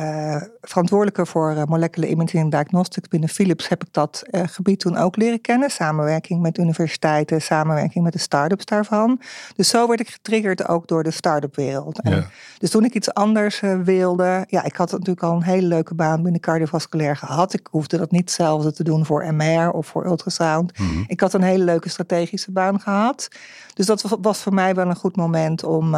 uh, 0.00 0.42
verantwoordelijke 0.60 1.26
voor 1.26 1.52
uh, 1.52 1.64
molecular 1.64 2.10
imaging 2.10 2.50
diagnostics 2.50 3.08
binnen 3.08 3.28
Philips 3.28 3.68
heb 3.68 3.82
ik 3.82 3.88
dat 3.92 4.22
uh, 4.30 4.42
gebied 4.46 4.80
toen 4.80 4.96
ook 4.96 5.16
leren 5.16 5.40
kennen. 5.40 5.70
Samenwerking 5.70 6.40
met 6.40 6.58
universiteiten, 6.58 7.42
samenwerking 7.42 8.04
met 8.04 8.12
de 8.12 8.18
start-ups 8.18 8.64
daarvan. 8.64 9.20
Dus 9.56 9.68
zo 9.68 9.88
werd 9.88 10.00
ik 10.00 10.08
getriggerd 10.08 10.68
ook 10.68 10.88
door 10.88 11.02
de 11.02 11.10
start-up 11.10 11.56
wereld. 11.56 12.00
En. 12.00 12.26
Dus 12.58 12.70
toen 12.70 12.84
ik 12.84 12.94
iets 12.94 13.14
anders 13.14 13.60
wilde, 13.84 14.44
ja, 14.48 14.64
ik 14.64 14.76
had 14.76 14.90
natuurlijk 14.90 15.22
al 15.22 15.36
een 15.36 15.42
hele 15.42 15.66
leuke 15.66 15.94
baan 15.94 16.22
binnen 16.22 16.40
cardiovasculair 16.40 17.16
gehad. 17.16 17.52
Ik 17.54 17.68
hoefde 17.70 17.96
dat 17.96 18.10
niet 18.10 18.20
hetzelfde 18.20 18.72
te 18.72 18.84
doen 18.84 19.06
voor 19.06 19.34
MR 19.34 19.70
of 19.70 19.86
voor 19.86 20.06
ultrasound. 20.06 20.78
Mm 20.78 20.88
-hmm. 20.88 21.04
Ik 21.06 21.20
had 21.20 21.32
een 21.32 21.42
hele 21.42 21.64
leuke 21.64 21.88
strategische 21.88 22.52
baan 22.52 22.80
gehad. 22.80 23.28
Dus 23.74 23.86
dat 23.86 24.16
was 24.20 24.42
voor 24.42 24.54
mij 24.54 24.74
wel 24.74 24.88
een 24.88 24.96
goed 24.96 25.16
moment 25.16 25.64
om, 25.64 25.94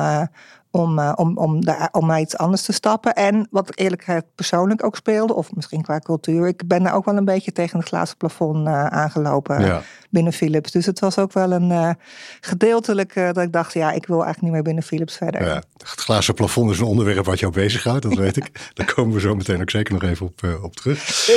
om, 0.76 0.98
uh, 0.98 1.12
om, 1.14 1.38
om, 1.38 1.64
daar, 1.64 1.88
om 1.92 2.06
naar 2.06 2.20
iets 2.20 2.36
anders 2.36 2.62
te 2.62 2.72
stappen. 2.72 3.14
En 3.14 3.46
wat 3.50 3.76
eerlijk 3.76 4.22
persoonlijk 4.34 4.84
ook 4.84 4.96
speelde, 4.96 5.34
of 5.34 5.54
misschien 5.54 5.82
qua 5.82 5.98
cultuur, 5.98 6.46
ik 6.46 6.66
ben 6.66 6.82
daar 6.82 6.94
ook 6.94 7.04
wel 7.04 7.16
een 7.16 7.24
beetje 7.24 7.52
tegen 7.52 7.78
het 7.78 7.88
glazen 7.88 8.16
plafond 8.16 8.66
uh, 8.66 8.86
aangelopen 8.86 9.60
ja. 9.60 9.82
Binnen 10.16 10.32
Philips. 10.32 10.70
Dus 10.70 10.86
het 10.86 11.00
was 11.00 11.18
ook 11.18 11.32
wel 11.32 11.52
een 11.52 11.70
uh, 11.70 11.90
gedeeltelijk 12.40 13.14
dat 13.14 13.38
ik 13.38 13.52
dacht, 13.52 13.72
ja, 13.72 13.92
ik 13.92 14.06
wil 14.06 14.16
eigenlijk 14.16 14.42
niet 14.42 14.52
meer 14.52 14.62
binnen 14.62 14.82
Philips 14.82 15.16
verder. 15.16 15.46
Ja, 15.46 15.62
het 15.78 16.00
glazen 16.00 16.34
plafond 16.34 16.70
is 16.70 16.78
een 16.78 16.84
onderwerp 16.84 17.24
wat 17.24 17.38
jou 17.40 17.52
bezighoudt, 17.52 18.02
dat 18.02 18.14
weet 18.24 18.36
ik. 18.36 18.70
Daar 18.74 18.94
komen 18.94 19.14
we 19.14 19.20
zo 19.20 19.34
meteen 19.34 19.60
ook 19.60 19.70
zeker 19.70 19.92
nog 19.92 20.02
even 20.02 20.26
op, 20.26 20.40
op 20.62 20.76
terug. 20.76 21.28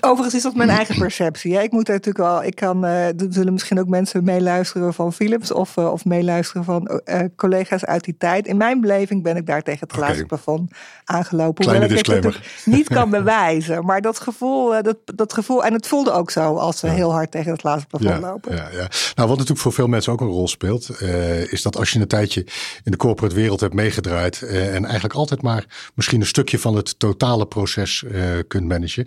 Overigens 0.00 0.34
is 0.34 0.42
dat 0.42 0.54
mijn 0.54 0.68
eigen 0.68 0.98
perceptie. 0.98 1.54
Hè? 1.54 1.62
Ik 1.62 1.72
moet 1.72 1.88
natuurlijk 1.88 2.18
wel, 2.18 2.44
ik 2.44 2.54
kan, 2.54 2.84
er 2.84 3.14
zullen 3.28 3.52
misschien 3.52 3.80
ook 3.80 3.88
mensen 3.88 4.24
meeluisteren 4.24 4.94
van 4.94 5.12
Philips 5.12 5.52
of, 5.52 5.76
of 5.76 6.04
meeluisteren 6.04 6.64
van 6.64 7.00
collega's 7.36 7.84
uit 7.84 8.04
die 8.04 8.16
tijd. 8.18 8.46
In 8.46 8.56
mijn 8.56 8.80
beleving 8.80 9.22
ben 9.22 9.36
ik 9.36 9.46
daar 9.46 9.62
tegen 9.62 9.80
het 9.80 9.92
glazen 9.92 10.14
okay. 10.14 10.26
plafond 10.26 10.70
aangelopen. 11.04 11.64
Kleine 11.64 11.88
disclaimer. 11.88 12.36
Ik 12.36 12.62
het 12.64 12.74
niet 12.74 12.88
kan 12.88 13.10
bewijzen. 13.18 13.84
Maar 13.84 14.00
dat 14.00 14.20
gevoel, 14.20 14.82
dat, 14.82 14.96
dat 15.04 15.32
gevoel, 15.32 15.64
en 15.64 15.72
het 15.72 15.86
voelde 15.86 16.12
ook 16.12 16.30
zo 16.30 16.56
als 16.56 16.78
ze 16.78 16.86
ja. 16.86 16.92
heel 16.92 17.12
hard 17.12 17.30
tegen 17.30 17.50
het 17.50 17.60
glazen 17.60 17.86
plafond 17.86 18.27
Ja, 18.50 18.68
ja. 18.72 18.88
Nou, 19.14 19.28
wat 19.28 19.28
natuurlijk 19.28 19.58
voor 19.58 19.72
veel 19.72 19.86
mensen 19.86 20.12
ook 20.12 20.20
een 20.20 20.26
rol 20.26 20.48
speelt, 20.48 20.90
uh, 21.02 21.52
is 21.52 21.62
dat 21.62 21.76
als 21.76 21.90
je 21.90 22.00
een 22.00 22.06
tijdje 22.06 22.40
in 22.84 22.90
de 22.90 22.96
corporate 22.96 23.34
wereld 23.34 23.60
hebt 23.60 23.74
meegedraaid 23.74 24.40
uh, 24.44 24.74
en 24.74 24.84
eigenlijk 24.84 25.14
altijd 25.14 25.42
maar 25.42 25.90
misschien 25.94 26.20
een 26.20 26.26
stukje 26.26 26.58
van 26.58 26.76
het 26.76 26.98
totale 26.98 27.46
proces 27.46 28.04
uh, 28.06 28.22
kunt 28.48 28.68
managen. 28.68 29.06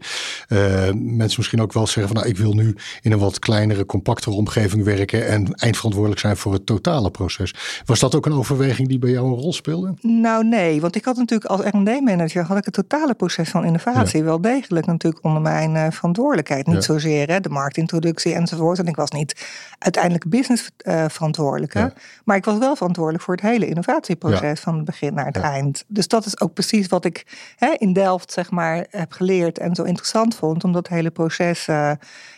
mensen 1.15 1.35
misschien 1.37 1.61
ook 1.61 1.73
wel 1.73 1.87
zeggen 1.87 2.07
van 2.13 2.15
nou, 2.15 2.27
ik 2.27 2.37
wil 2.37 2.53
nu 2.53 2.75
in 3.01 3.11
een 3.11 3.19
wat 3.19 3.39
kleinere, 3.39 3.85
compactere 3.85 4.35
omgeving 4.35 4.83
werken 4.83 5.27
en 5.27 5.53
eindverantwoordelijk 5.53 6.21
zijn 6.21 6.37
voor 6.37 6.53
het 6.53 6.65
totale 6.65 7.11
proces. 7.11 7.53
Was 7.85 7.99
dat 7.99 8.15
ook 8.15 8.25
een 8.25 8.33
overweging 8.33 8.87
die 8.87 8.99
bij 8.99 9.09
jou 9.09 9.27
een 9.27 9.39
rol 9.39 9.53
speelde? 9.53 9.93
Nou 10.01 10.47
nee, 10.47 10.81
want 10.81 10.95
ik 10.95 11.05
had 11.05 11.15
natuurlijk 11.15 11.49
als 11.49 11.61
R&D-manager 11.61 12.43
had 12.43 12.57
ik 12.57 12.65
het 12.65 12.73
totale 12.73 13.13
proces 13.13 13.49
van 13.49 13.65
innovatie 13.65 14.23
wel 14.23 14.41
degelijk 14.41 14.85
natuurlijk 14.85 15.25
onder 15.25 15.41
mijn 15.41 15.93
verantwoordelijkheid. 15.93 16.67
Niet 16.67 16.83
zozeer 16.83 17.29
hè, 17.29 17.39
de 17.39 17.49
marktintroductie 17.49 18.33
enzovoort. 18.33 18.79
En 18.79 18.85
ik 18.85 18.95
was 19.01 19.12
niet 19.12 19.46
uiteindelijk 19.77 20.29
business 20.29 20.72
uh, 20.81 21.05
verantwoordelijke. 21.08 21.93
Maar 22.24 22.38
ik 22.38 22.46
was 22.46 22.58
wel 22.58 22.75
verantwoordelijk 22.75 23.24
voor 23.24 23.34
het 23.34 23.43
hele 23.43 23.67
innovatieproces 23.67 24.60
van 24.60 24.75
het 24.75 24.86
begin 24.86 25.13
naar 25.13 25.25
het 25.25 25.38
eind. 25.38 25.84
Dus 25.88 26.08
dat 26.08 26.25
is 26.25 26.39
ook 26.39 26.53
precies 26.53 26.88
wat 26.88 27.05
ik 27.05 27.25
hè, 27.55 27.74
in 27.77 27.93
Delft 27.93 28.31
zeg 28.31 28.51
maar 28.51 28.86
heb 28.89 29.12
geleerd 29.12 29.60
en 29.60 29.75
zo 29.75 29.84
interessant 29.84 30.36
vond. 30.36 30.63
Om 30.63 30.72
dat 30.72 30.88
hele 30.88 31.12
proces 31.12 31.67
uh, 31.67 31.91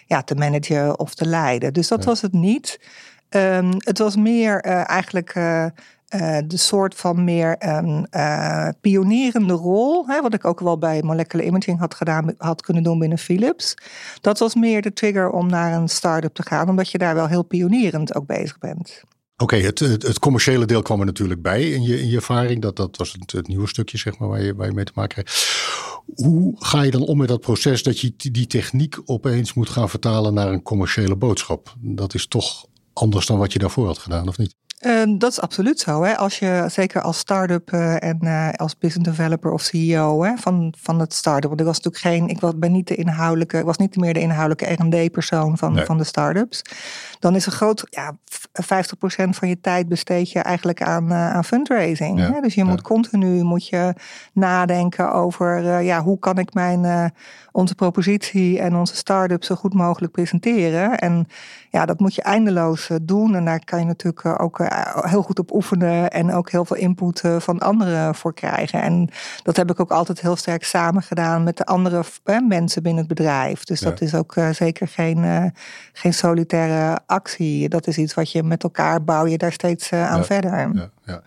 ja, 0.05 0.21
te 0.21 0.35
managen 0.35 0.99
of 0.99 1.15
te 1.15 1.25
leiden. 1.25 1.73
Dus 1.73 1.87
dat 1.87 2.05
was 2.05 2.21
het 2.21 2.33
niet. 2.33 2.79
Um, 3.29 3.71
het 3.77 3.97
was 3.97 4.15
meer 4.15 4.65
uh, 4.65 4.89
eigenlijk 4.89 5.35
uh, 5.35 5.65
de 6.47 6.57
soort 6.57 6.95
van 6.95 7.23
meer 7.23 7.57
uh, 8.15 8.69
pionierende 8.81 9.53
rol, 9.53 10.07
hè, 10.07 10.21
wat 10.21 10.33
ik 10.33 10.45
ook 10.45 10.59
wel 10.59 10.77
bij 10.77 11.01
molecular 11.03 11.45
imaging 11.45 11.79
had 11.79 11.93
gedaan, 11.93 12.33
had 12.37 12.61
kunnen 12.61 12.83
doen 12.83 12.99
binnen 12.99 13.17
Philips. 13.17 13.75
Dat 14.21 14.39
was 14.39 14.55
meer 14.55 14.81
de 14.81 14.93
trigger 14.93 15.29
om 15.29 15.47
naar 15.47 15.73
een 15.73 15.87
start-up 15.87 16.33
te 16.33 16.43
gaan, 16.43 16.69
omdat 16.69 16.89
je 16.89 16.97
daar 16.97 17.15
wel 17.15 17.27
heel 17.27 17.43
pionierend 17.43 18.15
ook 18.15 18.25
bezig 18.25 18.57
bent. 18.57 19.03
Oké, 19.37 19.55
het, 19.55 19.79
het, 19.79 20.19
commerciële 20.19 20.65
deel 20.65 20.81
kwam 20.81 20.99
er 20.99 21.05
natuurlijk 21.05 21.41
bij 21.41 21.69
in 21.69 21.83
je, 21.83 22.01
in 22.01 22.09
je 22.09 22.15
ervaring. 22.15 22.61
Dat, 22.61 22.75
dat 22.75 22.97
was 22.97 23.15
het, 23.25 23.47
nieuwe 23.47 23.67
stukje, 23.67 23.97
zeg 23.97 24.17
maar, 24.17 24.29
waar 24.29 24.41
je, 24.41 24.55
waar 24.55 24.67
je 24.67 24.73
mee 24.73 24.85
te 24.85 24.91
maken 24.95 25.15
hebt. 25.15 25.61
Hoe 26.15 26.55
ga 26.57 26.81
je 26.81 26.91
dan 26.91 27.01
om 27.01 27.17
met 27.17 27.27
dat 27.27 27.39
proces 27.39 27.83
dat 27.83 27.99
je 27.99 28.13
die 28.17 28.47
techniek 28.47 28.97
opeens 29.05 29.53
moet 29.53 29.69
gaan 29.69 29.89
vertalen 29.89 30.33
naar 30.33 30.47
een 30.47 30.61
commerciële 30.61 31.15
boodschap? 31.15 31.75
Dat 31.79 32.13
is 32.13 32.27
toch 32.27 32.65
anders 32.93 33.25
dan 33.25 33.37
wat 33.37 33.53
je 33.53 33.59
daarvoor 33.59 33.85
had 33.85 33.97
gedaan, 33.97 34.27
of 34.27 34.37
niet? 34.37 34.55
Uh, 34.85 35.17
dat 35.17 35.31
is 35.31 35.41
absoluut 35.41 35.79
zo. 35.79 36.03
Hè? 36.03 36.17
Als 36.17 36.39
je, 36.39 36.65
zeker 36.67 37.01
als 37.01 37.17
start-up 37.17 37.71
uh, 37.71 38.03
en 38.03 38.17
uh, 38.21 38.49
als 38.53 38.77
business 38.77 39.09
developer 39.09 39.51
of 39.51 39.61
CEO 39.61 40.23
hè, 40.23 40.35
van, 40.37 40.73
van 40.77 40.99
het 40.99 41.13
start-up. 41.13 41.47
Want 41.47 41.59
ik 41.59 41.65
was 41.65 41.79
natuurlijk 41.79 42.03
geen, 42.03 42.27
ik 42.27 42.39
was, 42.39 42.51
ben 42.55 42.71
niet 42.71 42.87
de 42.87 42.95
inhoudelijke, 42.95 43.57
ik 43.57 43.65
was 43.65 43.77
niet 43.77 43.95
meer 43.95 44.13
de 44.13 44.19
inhoudelijke 44.19 44.83
RD-persoon 44.83 45.57
van, 45.57 45.77
van 45.85 45.97
de 45.97 46.03
start-ups. 46.03 46.61
Dan 47.23 47.35
is 47.35 47.45
een 47.45 47.51
groot, 47.51 47.83
ja, 47.89 48.17
50% 48.51 49.29
van 49.29 49.47
je 49.47 49.59
tijd 49.61 49.87
besteed 49.87 50.31
je 50.31 50.39
eigenlijk 50.39 50.81
aan, 50.81 51.13
aan 51.13 51.43
fundraising. 51.43 52.19
Ja. 52.19 52.31
Hè? 52.33 52.41
Dus 52.41 52.53
je 52.53 52.63
moet 52.63 52.81
continu 52.81 53.43
moet 53.43 53.67
je 53.67 53.93
nadenken 54.33 55.11
over 55.11 55.81
ja, 55.81 56.01
hoe 56.01 56.19
kan 56.19 56.37
ik 56.37 56.53
mijn 56.53 57.11
onze 57.53 57.75
propositie 57.75 58.59
en 58.59 58.75
onze 58.75 58.95
start-up 58.95 59.43
zo 59.43 59.55
goed 59.55 59.73
mogelijk 59.73 60.11
presenteren. 60.11 60.97
En 60.99 61.27
ja, 61.69 61.85
dat 61.85 61.99
moet 61.99 62.15
je 62.15 62.21
eindeloos 62.21 62.89
doen. 63.01 63.35
En 63.35 63.45
daar 63.45 63.65
kan 63.65 63.79
je 63.79 63.85
natuurlijk 63.85 64.41
ook 64.41 64.57
heel 65.07 65.21
goed 65.21 65.39
op 65.39 65.53
oefenen 65.53 66.11
en 66.11 66.33
ook 66.33 66.49
heel 66.51 66.65
veel 66.65 66.75
input 66.75 67.21
eh, 67.21 67.39
van 67.39 67.59
anderen 67.59 68.15
voor 68.15 68.33
krijgen. 68.33 68.81
En 68.81 69.09
dat 69.43 69.57
heb 69.57 69.71
ik 69.71 69.79
ook 69.79 69.91
altijd 69.91 70.21
heel 70.21 70.35
sterk 70.35 70.63
samen 70.63 71.01
gedaan 71.01 71.43
met 71.43 71.57
de 71.57 71.65
andere 71.65 72.03
mensen 72.47 72.83
binnen 72.83 73.05
het 73.05 73.15
bedrijf. 73.15 73.63
Dus 73.63 73.79
dat 73.79 74.01
is 74.01 74.15
ook 74.15 74.35
eh, 74.35 74.49
zeker 74.49 74.87
geen, 74.87 75.53
geen 75.93 76.13
solitaire 76.13 76.99
actie. 77.13 77.69
Dat 77.69 77.87
is 77.87 77.97
iets 77.97 78.13
wat 78.13 78.31
je 78.31 78.43
met 78.43 78.63
elkaar 78.63 79.03
bouw 79.03 79.25
je 79.25 79.37
daar 79.37 79.51
steeds 79.51 79.91
aan 79.91 80.25
verder. 80.25 80.51
Ja, 80.73 80.91
ja. 81.05 81.21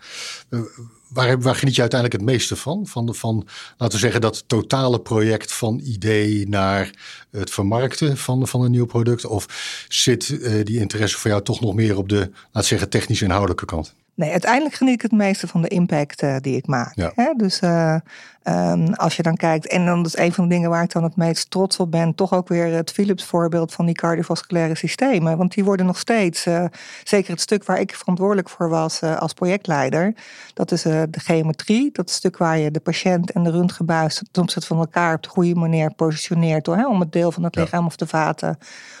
Waar, 1.07 1.41
waar 1.41 1.55
geniet 1.55 1.75
je 1.75 1.81
uiteindelijk 1.81 2.21
het 2.21 2.31
meeste 2.31 2.55
van? 2.55 2.87
Van, 2.87 3.15
van, 3.15 3.47
laten 3.77 3.95
we 3.95 4.01
zeggen, 4.01 4.21
dat 4.21 4.43
totale 4.47 4.99
project 4.99 5.53
van 5.53 5.79
idee 5.83 6.47
naar 6.47 6.91
het 7.31 7.49
vermarkten 7.49 8.17
van, 8.17 8.47
van 8.47 8.61
een 8.61 8.71
nieuw 8.71 8.85
product? 8.85 9.25
Of 9.25 9.45
zit 9.87 10.29
uh, 10.29 10.65
die 10.65 10.79
interesse 10.79 11.17
voor 11.17 11.29
jou 11.29 11.43
toch 11.43 11.61
nog 11.61 11.73
meer 11.73 11.97
op 11.97 12.09
de, 12.09 12.15
laten 12.15 12.51
we 12.51 12.63
zeggen, 12.63 12.89
technisch 12.89 13.21
inhoudelijke 13.21 13.65
kant? 13.65 13.93
Nee, 14.17 14.31
uiteindelijk 14.31 14.75
geniet 14.75 14.93
ik 14.93 15.01
het 15.01 15.11
meeste 15.11 15.47
van 15.47 15.61
de 15.61 15.67
impact 15.67 16.23
uh, 16.23 16.35
die 16.41 16.57
ik 16.57 16.67
maak. 16.67 16.95
Ja. 16.95 17.11
Hè? 17.15 17.33
Dus 17.35 17.61
uh, 17.61 17.95
um, 18.43 18.93
als 18.93 19.15
je 19.15 19.23
dan 19.23 19.35
kijkt, 19.35 19.67
en 19.67 19.85
dan 19.85 20.05
is 20.05 20.17
een 20.17 20.33
van 20.33 20.43
de 20.43 20.53
dingen 20.53 20.69
waar 20.69 20.83
ik 20.83 20.91
dan 20.91 21.03
het 21.03 21.15
meest 21.15 21.49
trots 21.49 21.77
op 21.77 21.91
ben, 21.91 22.15
toch 22.15 22.33
ook 22.33 22.47
weer 22.47 22.65
het 22.65 22.91
Philips 22.91 23.23
voorbeeld 23.23 23.73
van 23.73 23.85
die 23.85 23.95
cardiovasculaire 23.95 24.75
systemen. 24.75 25.37
Want 25.37 25.53
die 25.53 25.63
worden 25.63 25.85
nog 25.85 25.99
steeds, 25.99 26.45
uh, 26.45 26.65
zeker 27.03 27.31
het 27.31 27.41
stuk 27.41 27.65
waar 27.65 27.79
ik 27.79 27.95
verantwoordelijk 27.95 28.49
voor 28.49 28.69
was 28.69 29.01
als 29.01 29.33
projectleider, 29.33 30.13
dat 30.53 30.71
is 30.71 30.81
de 30.81 31.07
geometrie. 31.11 31.89
Dat 31.91 32.09
stuk 32.09 32.37
waar 32.37 32.57
je 32.57 32.71
de 32.71 32.79
patiënt 32.79 33.31
en 33.31 33.43
de 33.43 33.51
röntgenbuis 33.51 34.23
ten 34.31 34.41
opzichte 34.41 34.67
van 34.67 34.77
elkaar 34.77 35.15
op 35.15 35.23
de 35.23 35.29
goede 35.29 35.55
manier 35.55 35.93
positioneert, 35.93 36.65
door, 36.65 36.77
hè, 36.77 36.87
om 36.87 36.99
het 36.99 37.11
deel 37.11 37.31
van 37.31 37.43
het 37.43 37.55
lichaam 37.55 37.85
of 37.85 37.95
de 37.95 38.07
vaten 38.07 38.57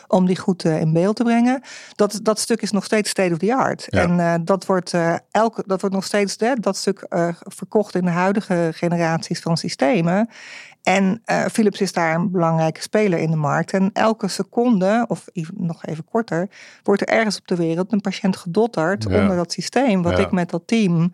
om 0.07 0.25
die 0.25 0.37
goed 0.37 0.65
uh, 0.65 0.81
in 0.81 0.93
beeld 0.93 1.15
te 1.15 1.23
brengen. 1.23 1.61
Dat, 1.95 2.19
dat 2.23 2.39
stuk 2.39 2.61
is 2.61 2.71
nog 2.71 2.83
steeds 2.83 3.09
state 3.09 3.31
of 3.31 3.37
the 3.37 3.55
art. 3.55 3.89
En 3.89 4.17
uh, 4.17 4.33
dat, 4.41 4.65
wordt, 4.65 4.93
uh, 4.93 5.15
elke, 5.31 5.63
dat 5.65 5.81
wordt 5.81 5.95
nog 5.95 6.05
steeds 6.05 6.37
dat 6.59 6.77
stuk 6.77 7.05
verkocht 7.39 7.95
in 7.95 8.05
de 8.05 8.11
huidige 8.11 8.69
generaties 8.73 9.39
van 9.39 9.57
systemen. 9.57 10.29
En 10.83 11.21
Philips 11.51 11.81
is 11.81 11.93
daar 11.93 12.15
een 12.15 12.31
belangrijke 12.31 12.81
speler 12.81 13.19
in 13.19 13.31
de 13.31 13.37
markt. 13.37 13.71
En 13.71 13.89
elke 13.93 14.27
seconde, 14.27 15.05
of 15.07 15.25
even, 15.33 15.53
nog 15.57 15.85
even 15.85 16.03
korter, 16.03 16.49
wordt 16.83 17.01
er 17.01 17.07
ergens 17.07 17.37
op 17.37 17.47
de 17.47 17.55
wereld 17.55 17.91
een 17.91 18.01
patiënt 18.01 18.37
gedotterd 18.37 19.05
onder 19.05 19.35
dat 19.35 19.51
systeem. 19.51 20.01
Wat 20.01 20.17
ja. 20.17 20.23
ik 20.23 20.31
met 20.31 20.49
dat 20.49 20.63
team 20.65 21.13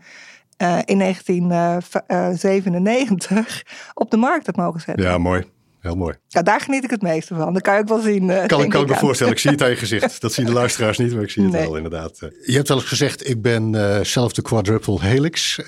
in 0.85 0.99
1997 0.99 3.65
op 3.93 4.11
de 4.11 4.17
markt 4.17 4.45
heb 4.45 4.55
mogen 4.55 4.81
zetten. 4.81 5.05
Ja, 5.05 5.17
mooi 5.17 5.52
heel 5.83 5.95
mooi. 5.95 6.15
Ja, 6.27 6.41
daar 6.41 6.61
geniet 6.61 6.83
ik 6.83 6.89
het 6.89 7.01
meeste 7.01 7.35
van. 7.35 7.53
Dat 7.53 7.61
kan 7.61 7.73
je 7.73 7.79
ook 7.79 7.87
wel 7.87 7.99
zien. 7.99 8.23
Uh, 8.23 8.45
kan 8.45 8.69
kan 8.69 8.81
ik 8.81 8.89
me 8.89 8.95
voorstellen. 8.95 9.33
Ik 9.33 9.39
zie 9.39 9.51
het 9.51 9.61
aan 9.61 9.69
je 9.69 9.75
gezicht. 9.85 10.21
Dat 10.21 10.33
zien 10.33 10.45
de 10.45 10.53
luisteraars 10.53 10.97
niet, 10.97 11.13
maar 11.13 11.23
ik 11.23 11.29
zie 11.29 11.43
het 11.43 11.51
wel 11.51 11.75
inderdaad. 11.75 12.19
Je 12.45 12.53
hebt 12.53 12.67
wel 12.67 12.77
eens 12.77 12.87
gezegd, 12.87 13.29
ik 13.29 13.41
ben 13.41 13.73
uh, 13.73 13.99
zelf 13.99 14.33
de 14.33 14.41
quadruple 14.41 15.01
helix. 15.01 15.57
Uh, 15.57 15.65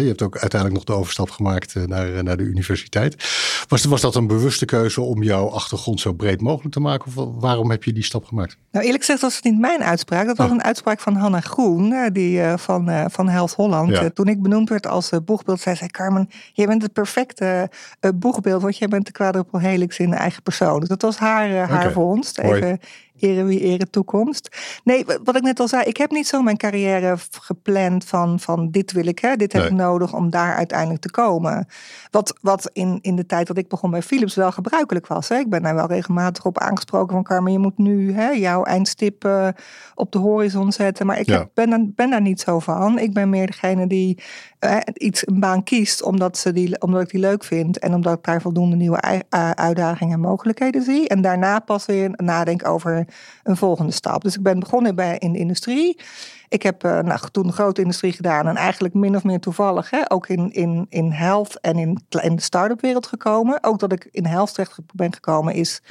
je 0.00 0.06
hebt 0.06 0.22
ook 0.22 0.38
uiteindelijk 0.38 0.74
nog 0.74 0.84
de 0.84 1.00
overstap 1.00 1.30
gemaakt 1.30 1.74
naar, 1.86 2.24
naar 2.24 2.36
de 2.36 2.42
universiteit. 2.42 3.24
Was, 3.68 3.84
was 3.84 4.00
dat 4.00 4.14
een 4.14 4.26
bewuste 4.26 4.64
keuze 4.64 5.00
om 5.00 5.22
jouw 5.22 5.48
achtergrond 5.48 6.00
zo 6.00 6.12
breed 6.12 6.40
mogelijk 6.40 6.74
te 6.74 6.80
maken? 6.80 7.06
Of 7.06 7.40
waarom 7.40 7.70
heb 7.70 7.84
je 7.84 7.92
die 7.92 8.04
stap 8.04 8.24
gemaakt? 8.24 8.56
Nou, 8.70 8.84
eerlijk 8.84 9.04
gezegd 9.04 9.22
was 9.22 9.34
het 9.34 9.44
niet 9.44 9.58
mijn 9.58 9.82
uitspraak. 9.82 10.26
Dat 10.26 10.36
was 10.36 10.46
oh. 10.46 10.52
een 10.52 10.62
uitspraak 10.62 11.00
van 11.00 11.14
Hanna 11.14 11.40
Groen, 11.40 12.10
die, 12.12 12.42
van, 12.56 13.10
van 13.10 13.28
Health 13.28 13.52
Holland. 13.52 13.90
Ja. 13.90 14.10
toen 14.10 14.28
ik 14.28 14.42
benoemd 14.42 14.68
werd 14.68 14.86
als 14.86 15.10
boegbeeld, 15.24 15.60
zei 15.60 15.76
zij, 15.76 15.88
Carmen, 15.88 16.28
jij 16.52 16.66
bent 16.66 16.82
het 16.82 16.92
perfecte 16.92 17.70
boegbeeld, 18.14 18.62
want 18.62 18.78
jij 18.78 18.88
bent 18.88 19.06
de 19.06 19.12
quadruple 19.12 19.37
quadruple 19.44 19.70
helix 19.70 19.98
in 19.98 20.14
eigen 20.14 20.42
persoon. 20.42 20.80
Dus 20.80 20.88
dat 20.88 21.02
was 21.02 21.18
haar, 21.18 21.50
uh, 21.50 21.56
haar 21.56 21.80
okay. 21.80 21.92
vondst. 21.92 22.38
Even 22.38 22.80
ere 23.20 23.44
wie 23.44 23.60
ere 23.60 23.90
toekomst. 23.90 24.56
Nee, 24.84 25.04
wat 25.24 25.36
ik 25.36 25.42
net 25.42 25.60
al 25.60 25.68
zei, 25.68 25.82
ik 25.84 25.96
heb 25.96 26.10
niet 26.10 26.26
zo 26.26 26.42
mijn 26.42 26.56
carrière 26.56 27.16
gepland 27.30 28.04
van, 28.04 28.40
van 28.40 28.70
dit 28.70 28.92
wil 28.92 29.06
ik, 29.06 29.18
hè, 29.18 29.36
dit 29.36 29.52
heb 29.52 29.62
nee. 29.62 29.70
ik 29.70 29.76
nodig 29.76 30.14
om 30.14 30.30
daar 30.30 30.54
uiteindelijk 30.54 31.00
te 31.00 31.10
komen. 31.10 31.66
Wat, 32.10 32.38
wat 32.40 32.70
in, 32.72 32.98
in 33.00 33.16
de 33.16 33.26
tijd 33.26 33.46
dat 33.46 33.58
ik 33.58 33.68
begon 33.68 33.90
bij 33.90 34.02
Philips 34.02 34.34
wel 34.34 34.52
gebruikelijk 34.52 35.06
was. 35.06 35.28
Hè. 35.28 35.36
Ik 35.36 35.50
ben 35.50 35.62
daar 35.62 35.74
wel 35.74 35.86
regelmatig 35.86 36.44
op 36.44 36.58
aangesproken 36.58 37.14
van 37.14 37.22
Carmen, 37.22 37.52
je 37.52 37.58
moet 37.58 37.78
nu 37.78 38.12
hè, 38.12 38.30
jouw 38.30 38.62
eindstip 38.62 39.24
uh, 39.24 39.48
op 39.94 40.12
de 40.12 40.18
horizon 40.18 40.72
zetten. 40.72 41.06
Maar 41.06 41.18
ik 41.18 41.26
ja. 41.26 41.38
heb, 41.38 41.48
ben, 41.54 41.92
ben 41.94 42.10
daar 42.10 42.20
niet 42.20 42.40
zo 42.40 42.58
van. 42.58 42.98
Ik 42.98 43.12
ben 43.12 43.30
meer 43.30 43.46
degene 43.46 43.86
die 43.86 44.18
uh, 44.60 44.76
iets, 44.94 45.26
een 45.26 45.40
baan 45.40 45.62
kiest 45.62 46.02
omdat, 46.02 46.38
ze 46.38 46.52
die, 46.52 46.80
omdat 46.80 47.02
ik 47.02 47.10
die 47.10 47.20
leuk 47.20 47.44
vind 47.44 47.78
en 47.78 47.94
omdat 47.94 48.18
ik 48.18 48.24
daar 48.24 48.40
voldoende 48.40 48.76
nieuwe 48.76 49.24
uitdagingen 49.54 50.14
en 50.14 50.20
mogelijkheden 50.20 50.82
zie. 50.82 51.08
En 51.08 51.20
daarna 51.20 51.58
pas 51.58 51.86
weer 51.86 52.10
nadenk 52.16 52.68
over 52.68 53.06
een 53.42 53.56
volgende 53.56 53.92
stap. 53.92 54.22
Dus 54.22 54.36
ik 54.36 54.42
ben 54.42 54.58
begonnen 54.58 54.94
bij, 54.94 55.18
in 55.18 55.32
de 55.32 55.38
industrie. 55.38 56.00
Ik 56.48 56.62
heb 56.62 56.84
uh, 56.84 56.98
nou, 57.00 57.20
toen 57.32 57.52
grote 57.52 57.80
industrie 57.80 58.12
gedaan 58.12 58.46
en 58.46 58.56
eigenlijk 58.56 58.94
min 58.94 59.16
of 59.16 59.24
meer 59.24 59.40
toevallig 59.40 59.90
hè, 59.90 60.10
ook 60.10 60.28
in, 60.28 60.52
in, 60.52 60.86
in 60.88 61.10
health 61.10 61.60
en 61.60 61.76
in, 61.76 62.00
in 62.20 62.36
de 62.36 62.42
start-up 62.42 62.80
wereld 62.80 63.06
gekomen. 63.06 63.58
Ook 63.64 63.78
dat 63.78 63.92
ik 63.92 64.08
in 64.10 64.26
health 64.26 64.54
terecht 64.54 64.78
ben 64.94 65.14
gekomen 65.14 65.54
is, 65.54 65.82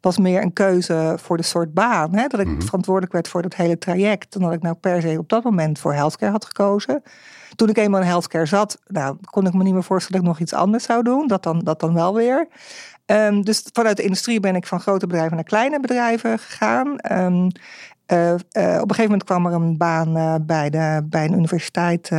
was 0.00 0.18
meer 0.18 0.42
een 0.42 0.52
keuze 0.52 1.14
voor 1.20 1.36
de 1.36 1.42
soort 1.42 1.74
baan. 1.74 2.14
Hè, 2.14 2.26
dat 2.26 2.40
ik 2.40 2.46
mm-hmm. 2.46 2.62
verantwoordelijk 2.62 3.12
werd 3.12 3.28
voor 3.28 3.42
dat 3.42 3.54
hele 3.54 3.78
traject. 3.78 4.34
En 4.34 4.40
dat 4.40 4.52
ik 4.52 4.62
nou 4.62 4.74
per 4.74 5.02
se 5.02 5.18
op 5.18 5.28
dat 5.28 5.44
moment 5.44 5.78
voor 5.78 5.94
healthcare 5.94 6.32
had 6.32 6.44
gekozen. 6.44 7.02
Toen 7.58 7.68
ik 7.68 7.78
eenmaal 7.78 8.00
in 8.00 8.06
healthcare 8.06 8.46
zat, 8.46 8.78
nou, 8.86 9.16
kon 9.24 9.46
ik 9.46 9.52
me 9.52 9.62
niet 9.62 9.72
meer 9.72 9.82
voorstellen 9.82 10.22
dat 10.22 10.30
ik 10.30 10.38
nog 10.38 10.48
iets 10.48 10.60
anders 10.60 10.84
zou 10.84 11.02
doen. 11.02 11.26
Dat 11.26 11.42
dan, 11.42 11.58
dat 11.58 11.80
dan 11.80 11.94
wel 11.94 12.14
weer. 12.14 12.48
Um, 13.06 13.44
dus 13.44 13.64
vanuit 13.72 13.96
de 13.96 14.02
industrie 14.02 14.40
ben 14.40 14.54
ik 14.56 14.66
van 14.66 14.80
grote 14.80 15.06
bedrijven 15.06 15.34
naar 15.34 15.44
kleine 15.44 15.80
bedrijven 15.80 16.38
gegaan. 16.38 16.96
Um, 17.12 17.50
Uh, 18.12 18.32
op 18.32 18.54
een 18.54 18.94
gegeven 18.94 19.02
moment 19.02 19.24
kwam 19.24 19.46
er 19.46 19.52
een 19.52 19.76
baan 19.76 20.42
bij, 20.46 20.70
de, 20.70 21.02
bij 21.04 21.24
een 21.24 21.32
universiteit 21.32 22.10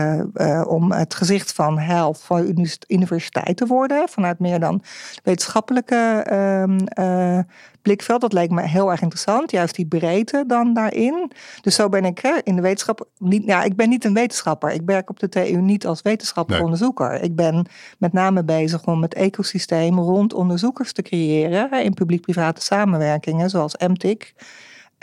om 0.68 0.92
het 0.92 1.14
gezicht 1.14 1.54
van 1.54 1.80
health 1.80 2.22
van 2.22 2.68
universiteit 2.88 3.58
te 3.58 3.66
worden. 3.66 4.10
Vanuit 4.10 4.40
meer 4.40 4.60
dan 4.60 4.82
wetenschappelijke 5.24 6.24
ehm, 6.26 7.44
blikveld. 7.82 8.22
Dat 8.22 8.34
leek 8.34 8.50
me 8.50 8.62
heel 8.62 8.92
erg 8.92 9.02
interessant. 9.02 9.52
Juist 9.52 9.76
die 9.76 9.88
breedte 9.88 10.44
dan 10.48 10.74
daarin. 10.74 11.32
Dus 11.62 11.76
zo 11.76 11.90
ben 11.90 12.06
ik 12.06 12.42
in 12.44 12.56
de 12.56 12.62
wetenschap. 12.62 13.08
Niet, 13.18 13.46
ja, 13.46 13.64
ik 13.64 13.76
ben 13.76 13.90
niet 13.90 14.06
een 14.06 14.14
wetenschapper. 14.14 14.72
Ik 14.72 14.82
werk 14.86 15.10
op 15.10 15.20
de 15.20 15.30
TU 15.30 15.62
niet 15.62 15.86
als 15.86 16.02
wetenschappelijk 16.02 16.64
onderzoeker. 16.64 17.22
Ik 17.22 17.36
ben 17.36 17.68
met 17.98 18.14
name 18.14 18.44
bezig 18.44 18.86
om 18.86 19.02
het 19.02 19.14
ecosysteem 19.14 20.00
rond 20.00 20.34
onderzoekers 20.34 20.94
te 20.94 21.02
creëren. 21.02 21.84
In 21.84 21.94
publiek-private 21.94 22.62
samenwerkingen, 22.62 23.50
zoals 23.50 23.78
MTIC. 23.78 24.34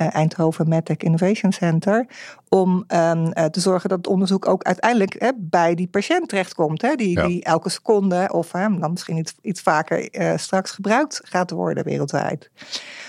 Uh, 0.01 0.15
Eindhoven 0.15 0.69
MedTech 0.69 0.97
Innovation 0.97 1.53
Center. 1.53 2.07
Om 2.49 2.85
um, 2.89 3.27
uh, 3.27 3.45
te 3.45 3.61
zorgen 3.61 3.89
dat 3.89 3.99
het 3.99 4.07
onderzoek 4.07 4.49
ook 4.49 4.63
uiteindelijk 4.63 5.17
hè, 5.19 5.31
bij 5.37 5.75
die 5.75 5.89
patiënt 5.89 6.29
terechtkomt. 6.29 6.83
Hè, 6.83 6.95
die, 6.95 7.19
ja. 7.19 7.27
die 7.27 7.45
elke 7.45 7.69
seconde 7.69 8.29
of 8.33 8.51
dan 8.51 8.91
misschien 8.91 9.17
iets, 9.17 9.35
iets 9.43 9.61
vaker 9.61 10.11
eh, 10.11 10.37
straks 10.37 10.71
gebruikt 10.71 11.21
gaat 11.25 11.51
worden 11.51 11.85
wereldwijd. 11.85 12.51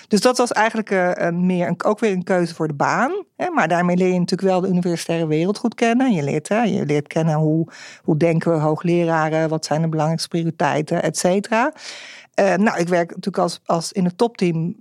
Dus 0.07 0.21
dat 0.21 0.37
was 0.37 0.51
eigenlijk 0.51 0.89
meer 1.33 1.67
een, 1.67 1.83
ook 1.83 1.99
weer 1.99 2.11
een 2.11 2.23
keuze 2.23 2.55
voor 2.55 2.67
de 2.67 2.73
baan. 2.73 3.23
Hè, 3.35 3.49
maar 3.49 3.67
daarmee 3.67 3.97
leer 3.97 4.13
je 4.13 4.19
natuurlijk 4.19 4.49
wel 4.49 4.61
de 4.61 4.67
universitaire 4.67 5.27
wereld 5.27 5.57
goed 5.57 5.75
kennen. 5.75 6.11
Je 6.11 6.23
leert, 6.23 6.47
hè, 6.47 6.61
je 6.61 6.85
leert 6.85 7.07
kennen 7.07 7.35
hoe, 7.35 7.67
hoe 8.03 8.17
denken 8.17 8.51
we 8.51 8.57
hoogleraren, 8.57 9.49
wat 9.49 9.65
zijn 9.65 9.81
de 9.81 9.89
belangrijkste 9.89 10.29
prioriteiten, 10.29 11.03
et 11.03 11.17
cetera. 11.17 11.73
nou, 12.35 12.79
ik 12.79 12.87
werk 12.87 13.09
natuurlijk 13.09 13.37
als, 13.37 13.61
als 13.65 13.91
in 13.91 14.05
het 14.05 14.17
topteam 14.17 14.75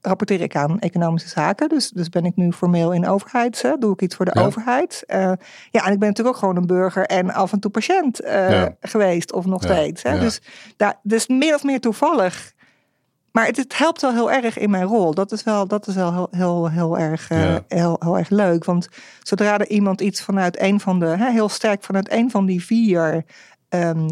rapporteer 0.00 0.40
ik 0.40 0.56
aan 0.56 0.78
economische 0.78 1.28
zaken. 1.28 1.68
Dus, 1.68 1.90
dus 1.90 2.08
ben 2.08 2.24
ik 2.24 2.36
nu 2.36 2.52
formeel 2.52 2.92
in 2.92 3.08
overheid. 3.08 3.62
Hè, 3.62 3.76
doe 3.78 3.92
ik 3.92 4.02
iets 4.02 4.16
voor 4.16 4.24
de 4.24 4.34
overheid. 4.34 5.04
Uh, 5.06 5.32
ja, 5.70 5.86
en 5.86 5.92
ik 5.92 5.98
ben 5.98 6.08
natuurlijk 6.08 6.28
ook 6.28 6.36
gewoon 6.36 6.56
een 6.56 6.66
burger 6.66 7.04
en 7.04 7.30
af 7.30 7.52
en 7.52 7.60
toe 7.60 7.70
patiënt 7.70 8.24
uh, 8.24 8.64
geweest. 8.80 9.32
Of 9.32 9.44
nog 9.44 9.62
steeds. 9.62 10.02
Hè. 10.02 10.18
Dus, 10.18 10.40
daar, 10.76 10.98
dus 11.02 11.26
meer 11.26 11.54
of 11.54 11.62
meer 11.62 11.80
toevallig. 11.80 12.52
Maar 13.32 13.46
het, 13.46 13.56
het, 13.56 13.78
helpt 13.78 14.00
wel 14.00 14.12
heel 14.12 14.32
erg 14.32 14.58
in 14.58 14.70
mijn 14.70 14.84
rol. 14.84 15.14
Dat 15.14 15.32
is 15.32 15.42
wel, 15.42 15.66
dat 15.66 15.86
is 15.86 15.94
wel 15.94 16.12
heel, 16.12 16.28
heel, 16.30 16.70
heel, 16.70 16.98
erg, 16.98 17.30
uh, 17.30 17.56
heel, 17.68 17.96
heel 17.98 18.18
erg 18.18 18.28
leuk. 18.28 18.64
Want 18.64 18.88
zodra 19.22 19.58
er 19.58 19.68
iemand 19.68 20.00
iets 20.00 20.22
vanuit 20.22 20.60
een 20.60 20.80
van 20.80 20.98
de, 20.98 21.06
hè, 21.06 21.30
heel 21.30 21.48
sterk 21.48 21.82
vanuit 21.82 22.12
een 22.12 22.30
van 22.30 22.46
die 22.46 22.64
vier 22.64 23.24
um, 23.68 24.08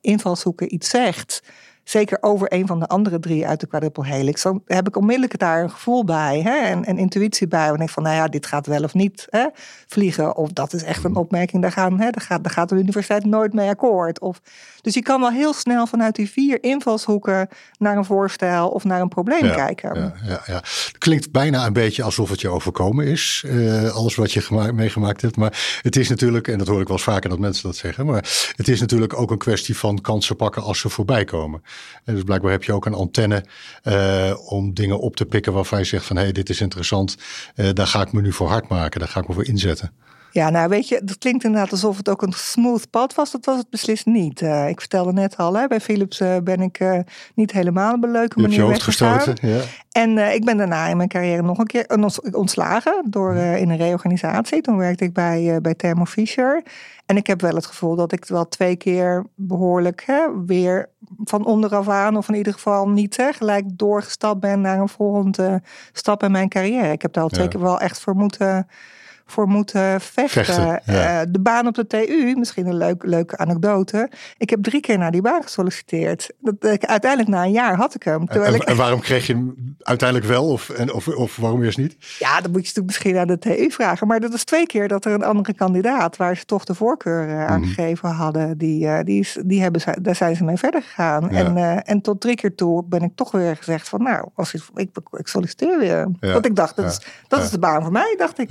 invalshoeken 0.00 0.74
iets 0.74 0.88
zegt 0.88 1.42
zeker 1.88 2.18
over 2.20 2.52
een 2.52 2.66
van 2.66 2.80
de 2.80 2.86
andere 2.86 3.18
drie 3.18 3.46
uit 3.46 3.60
de 3.60 3.66
quadruple 3.66 4.06
helix, 4.06 4.42
dan 4.42 4.62
heb 4.66 4.88
ik 4.88 4.96
onmiddellijk 4.96 5.38
daar 5.38 5.62
een 5.62 5.70
gevoel 5.70 6.04
bij 6.04 6.40
hè, 6.40 6.56
en 6.56 6.88
een 6.88 6.98
intuïtie 6.98 7.48
bij. 7.48 7.68
Wanneer 7.68 7.86
ik 7.86 7.92
van, 7.92 8.02
nou 8.02 8.14
ja, 8.14 8.28
dit 8.28 8.46
gaat 8.46 8.66
wel 8.66 8.82
of 8.82 8.94
niet 8.94 9.26
hè, 9.30 9.46
vliegen. 9.86 10.36
Of 10.36 10.50
dat 10.50 10.72
is 10.72 10.82
echt 10.82 11.04
een 11.04 11.16
opmerking, 11.16 11.62
daar, 11.62 11.72
gaan, 11.72 12.00
hè, 12.00 12.10
daar, 12.10 12.24
gaat, 12.24 12.44
daar 12.44 12.52
gaat 12.52 12.68
de 12.68 12.74
universiteit 12.74 13.24
nooit 13.24 13.52
mee 13.52 13.68
akkoord. 13.68 14.20
Of, 14.20 14.40
dus 14.80 14.94
je 14.94 15.02
kan 15.02 15.20
wel 15.20 15.30
heel 15.30 15.52
snel 15.52 15.86
vanuit 15.86 16.14
die 16.14 16.30
vier 16.30 16.62
invalshoeken 16.62 17.48
naar 17.78 17.96
een 17.96 18.04
voorstel 18.04 18.68
of 18.68 18.84
naar 18.84 19.00
een 19.00 19.08
probleem 19.08 19.40
kijken. 19.40 19.94
Ja, 19.94 20.14
ja, 20.24 20.40
ja. 20.46 20.62
Klinkt 20.98 21.32
bijna 21.32 21.66
een 21.66 21.72
beetje 21.72 22.02
alsof 22.02 22.30
het 22.30 22.40
je 22.40 22.48
overkomen 22.48 23.06
is, 23.06 23.44
uh, 23.46 23.94
alles 23.94 24.14
wat 24.14 24.32
je 24.32 24.70
meegemaakt 24.74 25.22
hebt. 25.22 25.36
Maar 25.36 25.80
het 25.82 25.96
is 25.96 26.08
natuurlijk, 26.08 26.48
en 26.48 26.58
dat 26.58 26.66
hoor 26.66 26.80
ik 26.80 26.88
wel 26.88 26.96
eens 26.96 27.06
vaker 27.06 27.30
dat 27.30 27.38
mensen 27.38 27.66
dat 27.66 27.76
zeggen, 27.76 28.06
maar 28.06 28.52
het 28.56 28.68
is 28.68 28.80
natuurlijk 28.80 29.18
ook 29.18 29.30
een 29.30 29.38
kwestie 29.38 29.76
van 29.76 30.00
kansen 30.00 30.36
pakken 30.36 30.62
als 30.62 30.80
ze 30.80 30.88
voorbij 30.88 31.24
komen. 31.24 31.62
Dus 32.04 32.22
blijkbaar 32.22 32.50
heb 32.50 32.64
je 32.64 32.72
ook 32.72 32.86
een 32.86 32.94
antenne 32.94 33.44
uh, 33.84 34.34
om 34.46 34.74
dingen 34.74 34.98
op 34.98 35.16
te 35.16 35.24
pikken 35.24 35.52
waarvan 35.52 35.78
je 35.78 35.84
zegt 35.84 36.04
van 36.04 36.16
hé, 36.16 36.22
hey, 36.22 36.32
dit 36.32 36.48
is 36.48 36.60
interessant, 36.60 37.16
uh, 37.56 37.68
daar 37.72 37.86
ga 37.86 38.00
ik 38.00 38.12
me 38.12 38.20
nu 38.20 38.32
voor 38.32 38.48
hard 38.48 38.68
maken, 38.68 39.00
daar 39.00 39.08
ga 39.08 39.20
ik 39.20 39.28
me 39.28 39.34
voor 39.34 39.46
inzetten. 39.46 39.92
Ja, 40.36 40.50
nou 40.50 40.68
weet 40.68 40.88
je, 40.88 41.00
dat 41.04 41.18
klinkt 41.18 41.44
inderdaad 41.44 41.70
alsof 41.70 41.96
het 41.96 42.08
ook 42.08 42.22
een 42.22 42.32
smooth 42.32 42.90
pad 42.90 43.14
was. 43.14 43.30
Dat 43.30 43.44
was 43.44 43.56
het 43.56 43.70
beslist 43.70 44.06
niet. 44.06 44.40
Uh, 44.40 44.68
ik 44.68 44.80
vertelde 44.80 45.12
net 45.12 45.36
al, 45.36 45.54
hè, 45.54 45.66
bij 45.66 45.80
Philips 45.80 46.20
uh, 46.20 46.36
ben 46.44 46.60
ik 46.60 46.80
uh, 46.80 46.98
niet 47.34 47.52
helemaal 47.52 47.94
op 47.94 48.04
een 48.04 48.10
leuke 48.10 48.40
manier 48.40 48.68
je 48.68 48.80
gestoten, 48.80 49.36
ja. 49.40 49.60
En 49.90 50.18
ik 50.34 50.44
ben 50.44 50.56
daarna 50.56 50.86
in 50.86 50.96
mijn 50.96 51.08
carrière 51.08 51.42
nog 51.42 51.58
een 51.58 51.66
keer 51.66 51.98
ontslagen 52.32 53.04
door 53.10 53.34
in 53.34 53.70
een 53.70 53.76
reorganisatie. 53.76 54.60
Toen 54.60 54.76
werkte 54.76 55.04
ik 55.04 55.12
bij, 55.12 55.58
bij 55.60 55.74
Thermo 55.74 56.04
Fisher. 56.04 56.62
En 57.06 57.16
ik 57.16 57.26
heb 57.26 57.40
wel 57.40 57.54
het 57.54 57.66
gevoel 57.66 57.96
dat 57.96 58.12
ik 58.12 58.24
wel 58.24 58.48
twee 58.48 58.76
keer 58.76 59.24
behoorlijk 59.34 60.02
hè, 60.06 60.44
weer 60.46 60.88
van 61.24 61.44
onderaf 61.44 61.88
aan, 61.88 62.16
of 62.16 62.28
in 62.28 62.34
ieder 62.34 62.52
geval 62.52 62.88
niet 62.88 63.16
hè, 63.16 63.32
gelijk 63.32 63.64
doorgestapt 63.68 64.40
ben 64.40 64.60
naar 64.60 64.78
een 64.78 64.88
volgende 64.88 65.62
stap 65.92 66.22
in 66.22 66.30
mijn 66.30 66.48
carrière. 66.48 66.92
Ik 66.92 67.02
heb 67.02 67.12
daar 67.12 67.22
al 67.22 67.28
twee 67.28 67.44
ja. 67.44 67.50
keer 67.50 67.60
wel 67.60 67.80
echt 67.80 68.00
voor 68.00 68.16
moeten 68.16 68.66
voor 69.26 69.48
moeten 69.48 70.00
vechten. 70.00 70.44
vechten 70.44 70.80
ja. 70.84 71.20
uh, 71.20 71.26
de 71.28 71.40
baan 71.40 71.66
op 71.66 71.74
de 71.74 71.86
TU, 71.86 72.34
misschien 72.38 72.66
een 72.66 72.76
leuk, 72.76 73.04
leuke 73.04 73.36
anekdote. 73.36 74.10
Ik 74.38 74.50
heb 74.50 74.62
drie 74.62 74.80
keer 74.80 74.98
naar 74.98 75.10
die 75.10 75.20
baan 75.20 75.42
gesolliciteerd. 75.42 76.30
Dat, 76.40 76.64
ik, 76.64 76.84
uiteindelijk 76.84 77.30
na 77.30 77.44
een 77.44 77.52
jaar 77.52 77.76
had 77.76 77.94
ik 77.94 78.02
hem. 78.02 78.28
En, 78.28 78.54
ik... 78.54 78.62
en, 78.62 78.76
waarom 78.76 79.00
kreeg 79.00 79.26
je 79.26 79.32
hem 79.32 79.76
uiteindelijk 79.82 80.28
wel 80.28 80.48
of, 80.48 80.68
en, 80.68 80.92
of, 80.92 81.08
of 81.08 81.36
waarom 81.36 81.62
eerst 81.62 81.78
niet? 81.78 81.96
Ja, 82.18 82.40
dat 82.40 82.52
moet 82.52 82.66
je 82.66 82.72
natuurlijk 82.74 82.86
misschien 82.86 83.16
aan 83.16 83.26
de 83.26 83.38
TU 83.38 83.70
vragen. 83.70 84.06
Maar 84.06 84.20
dat 84.20 84.34
is 84.34 84.44
twee 84.44 84.66
keer 84.66 84.88
dat 84.88 85.04
er 85.04 85.12
een 85.12 85.24
andere 85.24 85.54
kandidaat, 85.54 86.16
waar 86.16 86.36
ze 86.36 86.44
toch 86.44 86.64
de 86.64 86.74
voorkeur 86.74 87.28
uh, 87.28 87.46
aan 87.46 87.64
gegeven 87.64 88.08
hadden, 88.08 88.58
die, 88.58 88.84
uh, 88.84 88.98
die, 89.04 89.20
is, 89.20 89.38
die 89.44 89.62
hebben, 89.62 89.82
daar 90.02 90.14
zijn 90.14 90.36
ze 90.36 90.44
mee 90.44 90.56
verder 90.56 90.82
gegaan. 90.82 91.28
Ja. 91.30 91.44
En, 91.44 91.84
en 91.84 92.00
tot 92.00 92.20
drie 92.20 92.34
keer 92.34 92.54
toe 92.54 92.84
ben 92.84 93.02
ik 93.02 93.10
toch 93.14 93.30
weer 93.30 93.56
gezegd 93.56 93.88
van 93.88 94.02
nou, 94.02 94.28
als 94.34 94.54
ik, 94.54 94.62
ik, 94.74 94.90
ik 95.10 95.26
solliciteer 95.26 95.78
weer. 95.78 96.08
Ja. 96.20 96.32
Want 96.32 96.46
ik 96.46 96.56
dacht, 96.56 96.76
dat, 96.76 96.84
is, 96.84 97.00
dat 97.28 97.42
is 97.42 97.50
de 97.50 97.58
baan 97.58 97.82
voor 97.82 97.92
mij, 97.92 98.14
dacht 98.18 98.38
ik. 98.38 98.50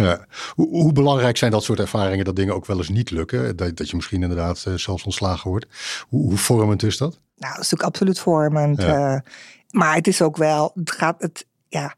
Hoe, 0.55 0.64
hoe, 0.69 0.93
belangrijk 0.93 1.37
zijn 1.37 1.51
dat 1.51 1.63
soort 1.63 1.79
ervaringen 1.79 2.25
dat 2.25 2.35
dingen 2.35 2.55
ook 2.55 2.65
wel 2.65 2.77
eens 2.77 2.89
niet 2.89 3.11
lukken? 3.11 3.55
Dat, 3.55 3.77
dat 3.77 3.89
je 3.89 3.95
misschien 3.95 4.21
inderdaad 4.21 4.65
uh, 4.67 4.73
zelfs 4.73 5.03
ontslagen 5.03 5.49
wordt. 5.49 5.65
Hoe, 6.09 6.23
hoe, 6.23 6.37
vormend 6.37 6.83
is 6.83 6.97
dat? 6.97 7.09
Nou, 7.11 7.53
dat 7.53 7.63
is 7.63 7.69
natuurlijk 7.69 7.83
absoluut 7.83 8.19
vormend. 8.19 8.81
Ja. 8.81 9.13
Uh, 9.13 9.19
maar 9.69 9.95
het 9.95 10.07
is 10.07 10.21
ook 10.21 10.37
wel, 10.37 10.71
het 10.75 10.91
gaat 10.91 11.21
het, 11.21 11.45
ja. 11.67 11.95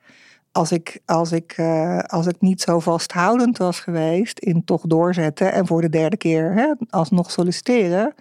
Als 0.52 0.72
ik, 0.72 1.00
als, 1.06 1.32
ik, 1.32 1.58
uh, 1.58 2.00
als 2.00 2.26
ik 2.28 2.36
niet 2.40 2.62
zo 2.62 2.80
vasthoudend 2.80 3.58
was 3.58 3.80
geweest 3.80 4.40
in 4.40 4.64
toch 4.66 4.82
doorzetten 4.82 5.54
en 5.54 5.68
voor 5.68 5.82
de 5.82 5.90
derde 5.90 6.18
keer 6.18 6.54
hè, 6.54 6.74
alsnog 6.90 7.32
solliciteren, 7.32 8.14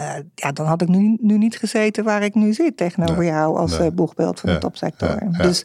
uh, 0.00 0.14
ja, 0.34 0.52
dan 0.52 0.66
had 0.66 0.82
ik 0.82 0.88
nu, 0.88 1.16
nu 1.20 1.38
niet 1.38 1.56
gezeten 1.58 2.04
waar 2.04 2.22
ik 2.22 2.34
nu 2.34 2.52
zit 2.52 2.76
tegenover 2.76 3.18
nee, 3.18 3.30
jou 3.30 3.56
als 3.58 3.78
nee. 3.78 3.90
boegbeeld 3.90 4.40
van 4.40 4.48
ja, 4.50 4.54
de 4.54 4.62
topsector. 4.62 5.08
Ja, 5.08 5.42
dus 5.42 5.64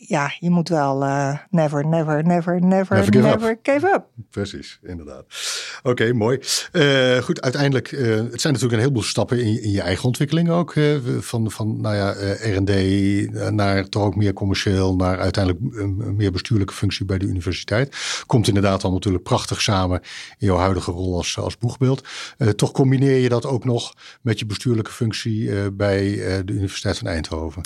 ja, 0.00 0.32
je 0.38 0.50
moet 0.50 0.68
wel 0.68 1.02
uh, 1.02 1.38
never, 1.50 1.86
never, 1.86 2.24
never, 2.24 2.24
never, 2.24 2.60
never, 2.60 3.02
give, 3.04 3.18
never 3.18 3.50
up. 3.50 3.58
give 3.62 3.86
up. 3.86 4.04
Precies, 4.30 4.78
inderdaad. 4.82 5.24
Oké, 5.78 5.90
okay, 5.90 6.10
mooi. 6.10 6.40
Uh, 6.72 7.16
goed, 7.18 7.40
uiteindelijk, 7.40 7.92
uh, 7.92 8.00
het 8.00 8.40
zijn 8.40 8.52
natuurlijk 8.52 8.72
een 8.72 8.78
heleboel 8.78 9.02
stappen 9.02 9.38
in, 9.38 9.62
in 9.62 9.70
je 9.70 9.80
eigen 9.80 10.04
ontwikkeling 10.04 10.50
ook. 10.50 10.74
van, 11.18 11.50
van, 11.50 11.80
nou 11.80 11.94
ja, 11.94 12.10
R&D 12.54 12.72
naar 13.50 13.88
toch 13.88 14.02
ook 14.02 14.16
meer 14.16 14.32
commercieel, 14.32 14.96
naar 14.96 15.18
uiteindelijk 15.18 15.76
een 15.76 16.16
meer 16.16 16.32
bestuurlijke 16.32 16.74
functie 16.74 17.04
bij 17.04 17.18
de 17.18 17.26
universiteit. 17.26 17.96
Komt 18.26 18.48
inderdaad 18.48 18.84
al 18.84 18.92
natuurlijk 18.92 19.24
prachtig 19.24 19.62
samen 19.62 20.00
in 20.38 20.46
jouw 20.46 20.58
huidige 20.58 20.90
rol 20.90 21.16
als, 21.16 21.38
als 21.38 21.58
boegbeeld. 21.58 22.08
toch 22.56 22.72
combineer 22.72 23.16
je 23.16 23.28
dat 23.28 23.46
ook 23.46 23.64
nog 23.64 23.94
met 24.20 24.38
je 24.38 24.46
bestuurlijke 24.46 24.90
functie 24.90 25.70
bij 25.72 26.02
de 26.44 26.52
Universiteit 26.52 26.98
van 26.98 27.06
Eindhoven. 27.06 27.62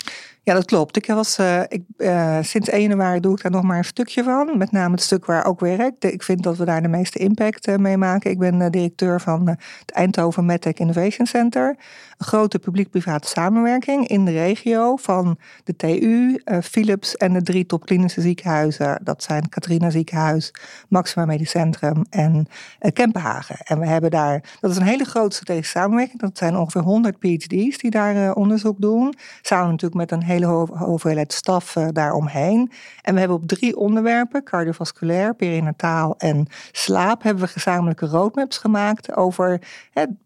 Ja, 0.49 0.55
dat 0.55 0.65
klopt. 0.65 0.97
Ik 0.97 1.07
was, 1.07 1.39
ik, 1.69 1.83
uh, 1.97 2.39
sinds 2.43 2.69
1 2.69 2.83
januari 2.83 3.21
doe 3.21 3.33
ik 3.33 3.43
daar 3.43 3.53
nog 3.53 3.63
maar 3.63 3.79
een 3.79 3.85
stukje 3.85 4.23
van. 4.23 4.59
Met 4.59 4.73
name 4.73 4.95
het 4.95 5.03
stuk 5.03 5.27
waar 5.27 5.47
ook 5.47 5.61
werk. 5.61 6.05
Ik 6.05 6.23
vind 6.23 6.43
dat 6.43 6.57
we 6.57 6.65
daar 6.65 6.83
de 6.83 6.89
meeste 6.89 7.19
impact 7.19 7.69
uh, 7.69 7.77
mee 7.77 7.97
maken. 7.97 8.31
Ik 8.31 8.39
ben 8.39 8.71
directeur 8.71 9.21
van 9.21 9.49
het 9.49 9.91
Eindhoven 9.93 10.47
MedTech 10.47 10.75
Innovation 10.75 11.27
Center. 11.27 11.77
Grote 12.19 12.59
publiek-private 12.59 13.29
samenwerking 13.29 14.09
in 14.09 14.25
de 14.25 14.31
regio 14.31 14.97
van 14.97 15.39
de 15.65 15.77
TU, 15.77 16.43
Philips 16.63 17.17
en 17.17 17.33
de 17.33 17.43
drie 17.43 17.67
topklinische 17.67 18.21
ziekenhuizen. 18.21 19.01
Dat 19.03 19.23
zijn 19.23 19.49
Katrina 19.49 19.91
Ziekenhuis, 19.91 20.55
Maxima 20.89 21.25
Medisch 21.25 21.51
Centrum 21.51 22.05
en 22.11 22.47
Kempenhagen. 22.93 23.57
En 23.59 23.79
we 23.79 23.87
hebben 23.87 24.11
daar, 24.11 24.57
dat 24.61 24.71
is 24.71 24.77
een 24.77 24.83
hele 24.83 25.05
grote 25.05 25.35
strategische 25.35 25.79
samenwerking. 25.79 26.21
Dat 26.21 26.39
zijn 26.39 26.57
ongeveer 26.57 26.83
100 26.83 27.19
PhD's 27.19 27.79
die 27.79 27.91
daar 27.91 28.33
onderzoek 28.35 28.81
doen. 28.81 29.15
Samen 29.43 29.71
natuurlijk 29.71 30.01
met 30.01 30.11
een 30.11 30.23
hele 30.23 30.39
hele 30.39 30.67
hoeveelheid 30.85 31.33
staf 31.33 31.77
uh, 31.77 31.89
daaromheen. 31.93 32.71
En 33.03 33.15
we 33.15 33.19
hebben 33.21 33.37
op 33.37 33.47
drie 33.47 33.77
onderwerpen, 33.77 34.45
cardiovasculair, 34.45 35.35
perinataal 35.35 36.15
en 36.19 36.47
slaap, 36.73 37.23
hebben 37.23 37.43
we 37.43 37.49
gezamenlijke 37.49 38.07
roadmaps 38.07 38.59
gemaakt 38.59 39.17
over 39.17 39.61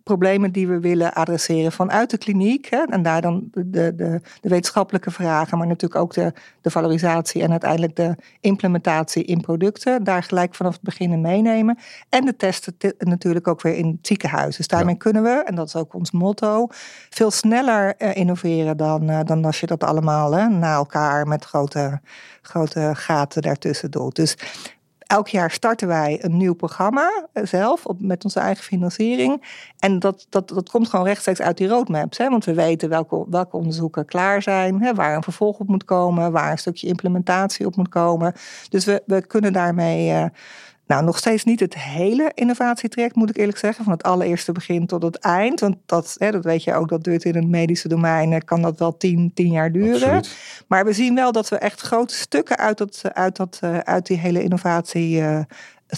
problemen 0.02 0.52
die 0.52 0.68
we 0.68 0.80
willen 0.80 1.12
adresseren 1.12 1.72
vanuit 1.86 2.10
de 2.10 2.18
kliniek. 2.18 2.66
Hè, 2.70 2.82
en 2.82 3.02
daar 3.02 3.20
dan 3.20 3.48
de, 3.52 3.70
de, 3.70 4.20
de, 4.40 4.48
wetenschappelijke 4.48 5.10
vragen, 5.10 5.58
maar 5.58 5.66
natuurlijk 5.66 6.00
ook 6.00 6.14
de, 6.14 6.32
de 6.60 6.70
valorisatie 6.70 7.42
en 7.42 7.50
uiteindelijk 7.50 7.96
de 7.96 8.16
implementatie 8.40 9.24
in 9.24 9.40
producten. 9.40 10.04
Daar 10.04 10.22
gelijk 10.22 10.54
vanaf 10.54 10.72
het 10.72 10.82
begin 10.82 11.20
meenemen. 11.20 11.78
En 12.08 12.24
de 12.24 12.36
testen 12.36 12.74
natuurlijk 12.98 13.48
ook 13.48 13.62
weer 13.62 13.74
in 13.74 13.86
het 13.86 14.06
ziekenhuis. 14.06 14.56
Dus 14.56 14.66
daarmee 14.66 14.94
ja. 14.94 15.00
kunnen 15.00 15.22
we, 15.22 15.42
en 15.44 15.54
dat 15.54 15.66
is 15.66 15.76
ook 15.76 15.94
ons 15.94 16.10
motto, 16.10 16.66
veel 17.10 17.30
sneller 17.30 17.94
uh, 17.98 18.16
innoveren 18.16 18.76
dan, 18.76 19.10
uh, 19.10 19.20
dan 19.24 19.44
als 19.44 19.60
je 19.60 19.66
dat 19.66 19.84
allemaal 19.84 20.32
hè, 20.32 20.48
na 20.48 20.74
elkaar 20.74 21.26
met 21.26 21.44
grote, 21.44 22.00
grote 22.42 22.90
gaten 22.94 23.42
daartussen 23.42 23.90
doet. 23.90 24.16
Dus 24.16 24.36
elk 25.12 25.28
jaar 25.28 25.50
starten 25.50 25.88
wij 25.88 26.18
een 26.22 26.36
nieuw 26.36 26.54
programma 26.54 27.26
eh, 27.32 27.44
zelf 27.44 27.86
op, 27.86 28.00
met 28.00 28.24
onze 28.24 28.40
eigen 28.40 28.64
financiering. 28.64 29.42
En 29.78 29.98
dat, 29.98 30.26
dat, 30.28 30.48
dat 30.48 30.70
komt 30.70 30.88
gewoon 30.88 31.06
rechtstreeks 31.06 31.40
uit 31.40 31.56
die 31.56 31.68
roadmaps. 31.68 32.18
Hè? 32.18 32.28
Want 32.28 32.44
we 32.44 32.54
weten 32.54 32.88
welke, 32.88 33.24
welke 33.28 33.56
onderzoeken 33.56 34.04
klaar 34.04 34.42
zijn, 34.42 34.82
hè? 34.82 34.94
waar 34.94 35.16
een 35.16 35.22
vervolg 35.22 35.58
op 35.58 35.68
moet 35.68 35.84
komen, 35.84 36.32
waar 36.32 36.50
een 36.50 36.58
stukje 36.58 36.86
implementatie 36.86 37.66
op 37.66 37.76
moet 37.76 37.88
komen. 37.88 38.34
Dus 38.68 38.84
we, 38.84 39.02
we 39.06 39.26
kunnen 39.26 39.52
daarmee. 39.52 40.10
Uh, 40.10 40.24
nou, 40.92 41.04
nog 41.04 41.18
steeds 41.18 41.44
niet 41.44 41.60
het 41.60 41.74
hele 41.74 42.30
innovatietraject, 42.34 43.14
moet 43.14 43.30
ik 43.30 43.36
eerlijk 43.36 43.58
zeggen. 43.58 43.84
Van 43.84 43.92
het 43.92 44.02
allereerste 44.02 44.52
begin 44.52 44.86
tot 44.86 45.02
het 45.02 45.16
eind. 45.16 45.60
Want 45.60 45.76
dat, 45.86 46.14
hè, 46.18 46.30
dat 46.30 46.44
weet 46.44 46.64
je 46.64 46.74
ook, 46.74 46.88
dat 46.88 47.04
duurt 47.04 47.24
in 47.24 47.34
het 47.34 47.48
medische 47.48 47.88
domein. 47.88 48.44
Kan 48.44 48.62
dat 48.62 48.78
wel 48.78 48.96
tien, 48.96 49.30
tien 49.34 49.52
jaar 49.52 49.72
duren. 49.72 49.92
Absoluut. 49.94 50.64
Maar 50.66 50.84
we 50.84 50.92
zien 50.92 51.14
wel 51.14 51.32
dat 51.32 51.48
we 51.48 51.56
echt 51.56 51.80
grote 51.80 52.14
stukken 52.14 52.56
uit, 52.56 52.78
dat, 52.78 53.00
uit, 53.12 53.36
dat, 53.36 53.58
eh, 53.60 53.78
uit 53.78 54.06
die 54.06 54.18
hele 54.18 54.42
innovatie 54.42 55.20
uh, 55.20 55.40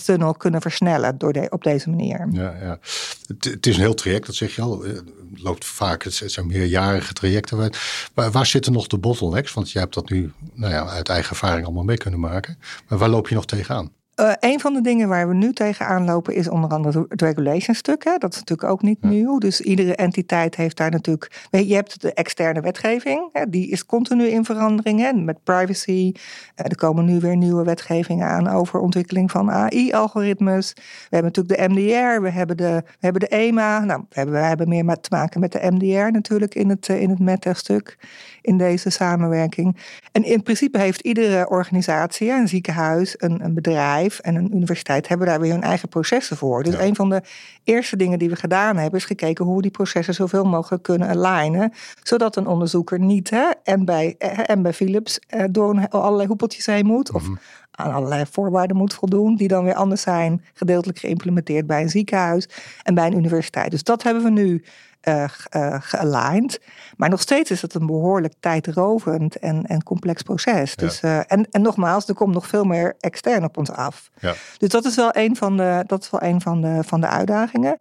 tunnel 0.04 0.34
kunnen 0.34 0.60
versnellen 0.60 1.18
door 1.18 1.32
de, 1.32 1.46
op 1.50 1.62
deze 1.62 1.90
manier. 1.90 2.28
Ja, 2.32 2.54
ja. 2.60 2.78
Het, 3.26 3.44
het, 3.44 3.66
is 3.66 3.76
een 3.76 3.82
heel 3.82 3.94
traject, 3.94 4.26
dat 4.26 4.34
zeg 4.34 4.54
je 4.54 4.62
al. 4.62 4.82
Het 4.82 5.04
loopt 5.34 5.64
vaak, 5.64 6.02
het 6.02 6.14
zijn 6.26 6.46
meerjarige 6.46 7.12
trajecten. 7.12 7.72
Waar, 8.14 8.30
waar 8.30 8.46
zitten 8.46 8.72
nog 8.72 8.86
de 8.86 8.98
bottlenecks? 8.98 9.52
Want 9.52 9.70
je 9.70 9.78
hebt 9.78 9.94
dat 9.94 10.10
nu 10.10 10.32
nou 10.52 10.72
ja, 10.72 10.86
uit 10.86 11.08
eigen 11.08 11.30
ervaring 11.30 11.64
allemaal 11.64 11.84
mee 11.84 11.96
kunnen 11.96 12.20
maken. 12.20 12.58
Maar 12.88 12.98
waar 12.98 13.08
loop 13.08 13.28
je 13.28 13.34
nog 13.34 13.46
tegenaan? 13.46 13.92
Uh, 14.20 14.32
een 14.40 14.60
van 14.60 14.72
de 14.72 14.80
dingen 14.80 15.08
waar 15.08 15.28
we 15.28 15.34
nu 15.34 15.52
tegenaan 15.52 16.04
lopen 16.04 16.34
is 16.34 16.48
onder 16.48 16.70
andere 16.70 17.06
het 17.08 17.22
regulation 17.22 17.74
stuk. 17.74 18.04
Hè. 18.04 18.16
Dat 18.18 18.32
is 18.32 18.38
natuurlijk 18.38 18.70
ook 18.70 18.82
niet 18.82 19.02
nieuw. 19.02 19.38
Dus 19.38 19.60
iedere 19.60 19.96
entiteit 19.96 20.56
heeft 20.56 20.76
daar 20.76 20.90
natuurlijk. 20.90 21.46
Je 21.50 21.74
hebt 21.74 22.00
de 22.00 22.12
externe 22.12 22.60
wetgeving, 22.60 23.28
hè, 23.32 23.48
die 23.48 23.68
is 23.70 23.86
continu 23.86 24.26
in 24.26 24.44
verandering. 24.44 25.00
Hè, 25.00 25.12
met 25.12 25.44
privacy. 25.44 26.12
Uh, 26.14 26.20
er 26.54 26.76
komen 26.76 27.04
nu 27.04 27.20
weer 27.20 27.36
nieuwe 27.36 27.64
wetgevingen 27.64 28.28
aan 28.28 28.48
over 28.48 28.80
ontwikkeling 28.80 29.30
van 29.30 29.50
AI-algoritmes. 29.50 30.72
We 30.74 31.16
hebben 31.16 31.32
natuurlijk 31.34 31.58
de 31.58 31.80
MDR, 31.80 32.22
we 32.22 32.30
hebben 32.30 32.56
de, 32.56 32.82
we 32.84 32.98
hebben 33.00 33.20
de 33.20 33.28
EMA. 33.28 33.84
Nou, 33.84 34.04
we 34.08 34.14
hebben, 34.14 34.34
we 34.34 34.40
hebben 34.40 34.68
meer 34.68 35.00
te 35.00 35.08
maken 35.10 35.40
met 35.40 35.52
de 35.52 35.70
MDR 35.70 36.10
natuurlijk 36.10 36.54
in 36.54 36.68
het, 36.68 36.88
eh, 36.88 37.00
in 37.00 37.10
het 37.10 37.18
META-stuk 37.18 37.98
in 38.44 38.58
deze 38.58 38.90
samenwerking. 38.90 39.76
En 40.12 40.24
in 40.24 40.42
principe 40.42 40.78
heeft 40.78 41.00
iedere 41.00 41.48
organisatie, 41.48 42.30
een 42.30 42.48
ziekenhuis, 42.48 43.14
een, 43.18 43.44
een 43.44 43.54
bedrijf 43.54 44.18
en 44.18 44.34
een 44.34 44.54
universiteit, 44.54 45.08
hebben 45.08 45.26
daar 45.26 45.40
weer 45.40 45.52
hun 45.52 45.62
eigen 45.62 45.88
processen 45.88 46.36
voor. 46.36 46.62
Dus 46.62 46.74
een 46.74 46.94
van 46.94 47.08
de 47.08 47.22
eerste 47.64 47.96
dingen 47.96 48.18
die 48.18 48.28
we 48.28 48.36
gedaan 48.36 48.76
hebben, 48.76 48.98
is 48.98 49.06
gekeken 49.06 49.44
hoe 49.44 49.56
we 49.56 49.62
die 49.62 49.70
processen 49.70 50.14
zoveel 50.14 50.44
mogelijk 50.44 50.82
kunnen 50.82 51.08
alignen. 51.08 51.72
Zodat 52.02 52.36
een 52.36 52.46
onderzoeker 52.46 53.00
niet, 53.00 53.30
hè, 53.30 53.50
en, 53.62 53.84
bij, 53.84 54.14
en 54.46 54.62
bij 54.62 54.72
Philips, 54.72 55.18
eh, 55.18 55.44
door 55.50 55.88
allerlei 55.88 56.28
hoepeltjes 56.28 56.66
heen 56.66 56.86
moet. 56.86 57.12
Of 57.12 57.22
mhm. 57.22 57.34
Aan 57.74 57.92
allerlei 57.92 58.24
voorwaarden 58.30 58.76
moet 58.76 58.94
voldoen, 58.94 59.36
die 59.36 59.48
dan 59.48 59.64
weer 59.64 59.74
anders 59.74 60.02
zijn, 60.02 60.44
gedeeltelijk 60.54 60.98
geïmplementeerd 60.98 61.66
bij 61.66 61.82
een 61.82 61.90
ziekenhuis 61.90 62.48
en 62.82 62.94
bij 62.94 63.06
een 63.06 63.16
universiteit. 63.16 63.70
Dus 63.70 63.82
dat 63.82 64.02
hebben 64.02 64.22
we 64.22 64.30
nu 64.30 64.64
uh, 65.08 65.24
uh, 65.56 65.76
gealigned. 65.80 66.60
Maar 66.96 67.08
nog 67.08 67.20
steeds 67.20 67.50
is 67.50 67.62
het 67.62 67.74
een 67.74 67.86
behoorlijk 67.86 68.34
tijdrovend 68.40 69.38
en, 69.38 69.66
en 69.66 69.82
complex 69.82 70.22
proces. 70.22 70.76
Dus, 70.76 71.02
uh, 71.02 71.18
en, 71.26 71.46
en 71.50 71.62
nogmaals, 71.62 72.08
er 72.08 72.14
komt 72.14 72.34
nog 72.34 72.46
veel 72.46 72.64
meer 72.64 72.94
extern 73.00 73.44
op 73.44 73.56
ons 73.56 73.70
af. 73.70 74.10
Ja. 74.20 74.34
Dus 74.58 74.68
dat 74.68 74.84
is 74.84 74.96
wel 74.96 75.10
een 75.12 75.36
van 75.36 75.56
de, 75.56 75.84
dat 75.86 76.02
is 76.02 76.10
wel 76.10 76.22
een 76.22 76.40
van 76.40 76.60
de, 76.60 76.78
van 76.84 77.00
de 77.00 77.08
uitdagingen. 77.08 77.78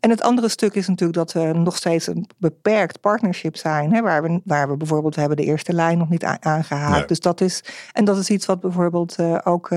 En 0.00 0.10
het 0.10 0.22
andere 0.22 0.48
stuk 0.48 0.74
is 0.74 0.88
natuurlijk 0.88 1.18
dat 1.18 1.32
we 1.32 1.52
nog 1.52 1.76
steeds 1.76 2.06
een 2.06 2.28
beperkt 2.36 3.00
partnership 3.00 3.56
zijn. 3.56 3.92
Hè, 3.92 4.02
waar, 4.02 4.22
we, 4.22 4.40
waar 4.44 4.68
we 4.68 4.76
bijvoorbeeld, 4.76 5.16
hebben 5.16 5.36
de 5.36 5.44
eerste 5.44 5.72
lijn 5.72 5.98
nog 5.98 6.08
niet 6.08 6.24
aangehaakt. 6.24 7.08
Dus 7.08 7.20
dat 7.20 7.40
is, 7.40 7.64
en 7.92 8.04
dat 8.04 8.18
is 8.18 8.30
iets 8.30 8.46
wat 8.46 8.60
bijvoorbeeld 8.60 9.16
ook 9.44 9.70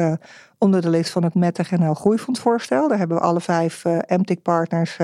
onder 0.59 0.81
de 0.81 0.89
list 0.89 1.11
van 1.11 1.23
het 1.23 1.33
MetaGNL 1.33 1.93
Groeifonds 1.93 2.39
voorstel. 2.39 2.87
Daar 2.87 2.97
hebben 2.97 3.17
we 3.17 3.23
alle 3.23 3.41
vijf 3.41 3.85
uh, 3.85 3.97
MTIC-partners 4.07 4.97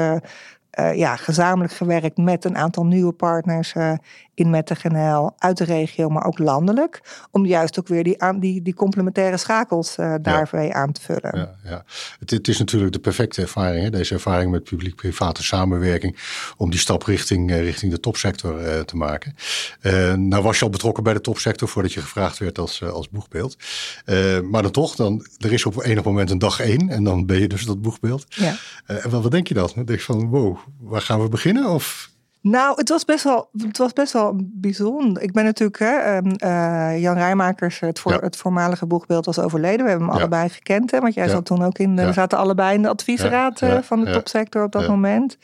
uh, 0.80 0.86
uh, 0.86 0.96
ja, 0.96 1.16
gezamenlijk 1.16 1.74
gewerkt 1.74 2.18
met 2.18 2.46
een 2.46 2.58
aantal 2.58 2.86
nieuwe 2.86 3.12
partners 3.12 3.74
uh, 3.74 3.92
in 4.34 4.50
Mettegenel 4.50 5.34
uit 5.38 5.58
de 5.58 5.64
regio, 5.64 6.10
maar 6.10 6.26
ook 6.26 6.40
landelijk. 6.40 7.02
Om 7.32 7.46
juist 7.46 7.80
ook 7.80 7.88
weer 7.88 8.04
die, 8.04 8.22
aan, 8.22 8.40
die, 8.40 8.62
die 8.62 8.74
complementaire 8.74 9.38
schakels 9.38 9.98
uh, 9.98 10.16
daarmee 10.22 10.74
aan 10.74 10.92
te 10.92 11.02
vullen. 11.02 11.38
Ja, 11.38 11.56
ja. 11.64 11.84
Het, 12.20 12.32
het, 12.32 12.48
is 12.48 12.60
natuurlijk 12.60 12.94
de 12.94 13.00
perfecte 13.00 13.42
ervaring, 13.42 13.84
hè? 13.84 13.90
deze 13.90 14.14
ervaring 14.14 14.52
met 14.52 14.64
publiek-private 14.64 15.44
samenwerking, 15.44 16.18
om 16.58 16.70
die 16.70 16.80
stap 16.80 17.04
richting, 17.04 17.52
richting 17.52 17.92
de 17.92 18.00
topsector 18.00 18.86
te 18.86 18.98
maken. 18.98 19.36
nou 20.30 20.44
was 20.44 20.60
je 20.60 20.66
al 20.66 20.72
betrokken 20.72 21.04
bij 21.04 21.14
de 21.14 21.22
topsector 21.22 21.68
voordat 21.68 21.94
je 21.94 22.02
gevraagd 22.02 22.38
werd 22.38 22.60
als, 22.60 22.84
als 22.84 23.10
boegbeeld. 23.10 23.58
maar 24.50 24.62
dan 24.62 24.72
toch, 24.72 24.96
dan, 24.96 25.26
er 25.38 25.54
is 25.54 25.66
op 25.66 25.84
enig 25.84 26.04
moment 26.04 26.30
een 26.30 26.40
dag 26.40 26.60
één 26.60 26.90
en 26.90 27.04
dan 27.04 27.26
ben 27.26 27.40
je 27.40 27.48
dus 27.48 27.66
dat 27.66 27.82
boegbeeld. 27.82 28.26
Ja. 28.30 28.56
en 28.86 29.10
wat, 29.10 29.24
wat 29.24 29.32
denk 29.32 29.48
je 29.48 29.54
dan? 29.54 29.72
Dan 29.76 29.86
denk 29.86 30.00
je 30.00 30.06
van, 30.06 30.30
wow, 30.30 30.58
waar 30.80 31.02
gaan 31.02 31.22
we 31.22 31.30
beginnen? 31.30 31.70
Of 31.70 32.12
nou, 32.48 32.74
het 32.76 32.90
was 32.90 33.06
best 33.06 33.24
wel, 33.24 33.50
het 33.58 33.78
was 33.78 33.94
best 33.94 34.14
wel 34.14 34.36
bijzonder. 34.38 35.24
Ik 35.24 35.32
ben 35.32 35.44
natuurlijk, 35.44 35.80
hè, 35.80 36.22
uh, 36.22 37.02
Jan 37.02 37.18
Rijmakers, 37.18 37.80
het, 37.80 38.00
voor, 38.00 38.14
het 38.14 38.36
voormalige 38.36 38.86
boegbeeld, 38.86 39.26
was 39.26 39.40
overleden. 39.40 39.84
We 39.84 39.90
hebben 39.90 40.08
hem 40.08 40.18
allebei 40.18 40.50
gekend, 40.50 40.92
hè, 40.92 41.00
want 41.00 41.14
jij 41.14 41.30
zat 41.30 41.46
toen 41.46 41.64
ook 41.64 41.78
in, 41.78 41.96
de, 41.96 42.06
we 42.06 42.14
zaten 42.14 42.38
allebei 42.38 42.76
in 42.76 42.82
de 42.82 42.88
adviesraad 42.88 43.62
uh, 43.62 43.78
van 43.82 44.04
de 44.04 44.12
topsector 44.12 44.64
op 44.64 44.72
dat 44.72 44.88
moment. 44.88 45.38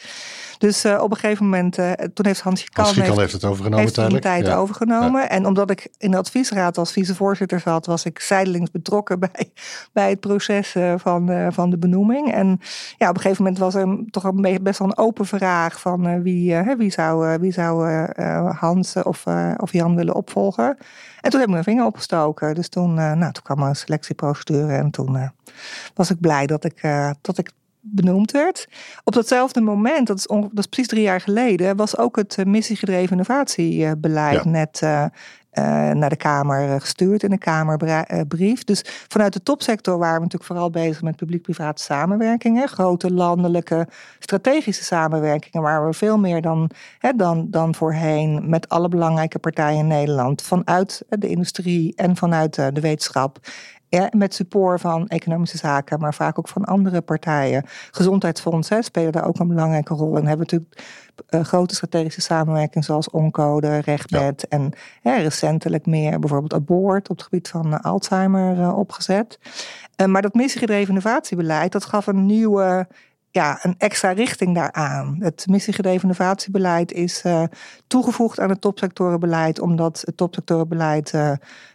Dus 0.57 0.85
uh, 0.85 1.01
op 1.01 1.11
een 1.11 1.17
gegeven 1.17 1.45
moment, 1.45 1.75
toen 2.13 2.25
heeft 2.25 2.41
Hansje 2.41 2.69
Kalm, 2.69 2.85
Hans 2.85 2.99
heeft, 2.99 3.17
heeft 3.17 3.33
het 3.33 3.45
overgenomen 3.45 3.79
heeft 3.79 3.95
de 3.95 4.19
tijd 4.19 4.49
overgenomen. 4.49 5.29
En 5.29 5.45
omdat 5.45 5.69
ik 5.69 5.89
in 5.97 6.11
de 6.11 6.17
adviesraad 6.17 6.77
als 6.77 6.91
vicevoorzitter 6.91 7.59
zat, 7.59 7.85
was 7.85 8.05
ik 8.05 8.19
zijdelings 8.19 8.71
betrokken 8.71 9.19
bij, 9.31 9.51
bij 9.93 10.09
het 10.09 10.19
proces 10.19 10.75
van, 10.95 11.51
van 11.53 11.69
de 11.69 11.77
benoeming. 11.77 12.33
En 12.33 12.59
ja, 12.97 13.09
op 13.09 13.15
een 13.15 13.21
gegeven 13.21 13.43
moment 13.43 13.61
was 13.61 13.75
er 13.75 14.03
toch 14.09 14.23
een, 14.23 14.59
best 14.61 14.79
wel 14.79 14.87
een 14.87 14.97
open 14.97 15.25
vraag 15.25 15.79
van 15.79 16.23
wie, 16.23 16.55
wie 16.77 16.90
wie 16.91 17.03
zou, 17.03 17.33
eh, 17.33 17.39
wie 17.39 17.51
zou 17.51 17.89
uh, 17.89 18.59
Hans 18.59 18.95
of, 18.95 19.25
of 19.57 19.71
Jan 19.71 19.95
willen 19.95 20.15
opvolgen. 20.15 20.77
En 21.21 21.29
toen 21.29 21.39
heb 21.39 21.47
ik 21.47 21.53
mijn 21.53 21.63
vinger 21.63 21.85
opgestoken. 21.85 22.55
Dus 22.55 22.69
toen, 22.69 22.93
nou, 22.93 23.31
toen 23.31 23.43
kwam 23.43 23.61
er 23.61 23.67
een 23.67 23.75
selectieprocedure 23.75 24.73
en 24.73 24.91
toen 24.91 25.31
was 25.93 26.09
ik 26.09 26.19
blij 26.19 26.45
dat 26.45 26.63
ik, 26.63 26.81
dat 27.21 27.37
ik 27.37 27.51
benoemd 27.81 28.31
werd. 28.31 28.67
Op 29.03 29.13
datzelfde 29.13 29.61
moment, 29.61 30.07
dat 30.07 30.17
is, 30.17 30.25
dat 30.27 30.49
is 30.53 30.65
precies 30.65 30.87
drie 30.87 31.01
jaar 31.01 31.21
geleden, 31.21 31.75
was 31.75 31.97
ook 31.97 32.15
het 32.15 32.45
missiegedreven 32.45 33.11
innovatiebeleid 33.11 34.45
net 34.45 34.81
uh, 34.83 35.05
naar 35.93 36.09
de 36.09 36.15
Kamer 36.15 36.81
gestuurd 36.81 37.23
in 37.23 37.29
de 37.29 37.37
Kamerbrief. 37.37 38.63
Dus 38.63 38.83
vanuit 39.07 39.33
de 39.33 39.43
topsector 39.43 39.97
waren 39.97 40.15
we 40.15 40.21
natuurlijk 40.21 40.51
vooral 40.51 40.69
bezig 40.69 41.01
met 41.01 41.15
publiek-private 41.15 41.83
samenwerkingen. 41.83 42.67
Grote 42.67 43.13
landelijke 43.13 43.87
strategische 44.19 44.83
samenwerkingen 44.83 45.61
waar 45.61 45.85
we 45.87 45.93
veel 45.93 46.17
meer 46.17 46.41
dan, 46.41 46.69
hè, 46.99 47.11
dan, 47.15 47.47
dan 47.49 47.75
voorheen 47.75 48.49
met 48.49 48.69
alle 48.69 48.87
belangrijke 48.87 49.39
partijen 49.39 49.79
in 49.79 49.87
Nederland. 49.87 50.41
Vanuit 50.41 51.03
de 51.09 51.27
industrie 51.27 51.95
en 51.95 52.15
vanuit 52.15 52.55
de 52.55 52.81
wetenschap 52.81 53.39
ja, 53.91 54.09
met 54.17 54.33
support 54.33 54.81
van 54.81 55.07
economische 55.07 55.57
zaken, 55.57 55.99
maar 55.99 56.13
vaak 56.13 56.39
ook 56.39 56.47
van 56.47 56.63
andere 56.63 57.01
partijen. 57.01 57.63
Gezondheidsfondsen 57.91 58.83
spelen 58.83 59.11
daar 59.11 59.27
ook 59.27 59.39
een 59.39 59.47
belangrijke 59.47 59.93
rol. 59.93 60.17
En 60.17 60.25
hebben 60.27 60.47
natuurlijk 60.49 60.83
uh, 61.29 61.41
grote 61.43 61.75
strategische 61.75 62.21
samenwerking 62.21 62.85
zoals 62.85 63.09
Oncode, 63.09 63.77
Rechtbed 63.77 64.47
en 64.47 64.73
recentelijk 65.03 65.85
meer 65.85 66.19
bijvoorbeeld 66.19 66.53
Abort 66.53 67.09
op 67.09 67.15
het 67.15 67.25
gebied 67.25 67.47
van 67.47 67.67
uh, 67.67 67.79
Alzheimer 67.79 68.57
uh, 68.57 68.77
opgezet. 68.77 69.39
maar 70.07 70.21
dat 70.21 70.33
missiegedreven 70.33 70.89
innovatiebeleid, 70.89 71.71
dat 71.71 71.85
gaf 71.85 72.07
een 72.07 72.25
nieuwe 72.25 72.87
ja, 73.31 73.59
een 73.61 73.75
extra 73.77 74.11
richting 74.11 74.55
daaraan. 74.55 75.15
Het 75.19 75.47
missiegedreven 75.49 76.01
innovatiebeleid 76.01 76.91
is 76.91 77.23
toegevoegd 77.87 78.39
aan 78.39 78.49
het 78.49 78.61
topsectorenbeleid, 78.61 79.59
omdat 79.59 80.03
het 80.05 80.17
topsectorenbeleid 80.17 81.13
eh, 81.13 81.31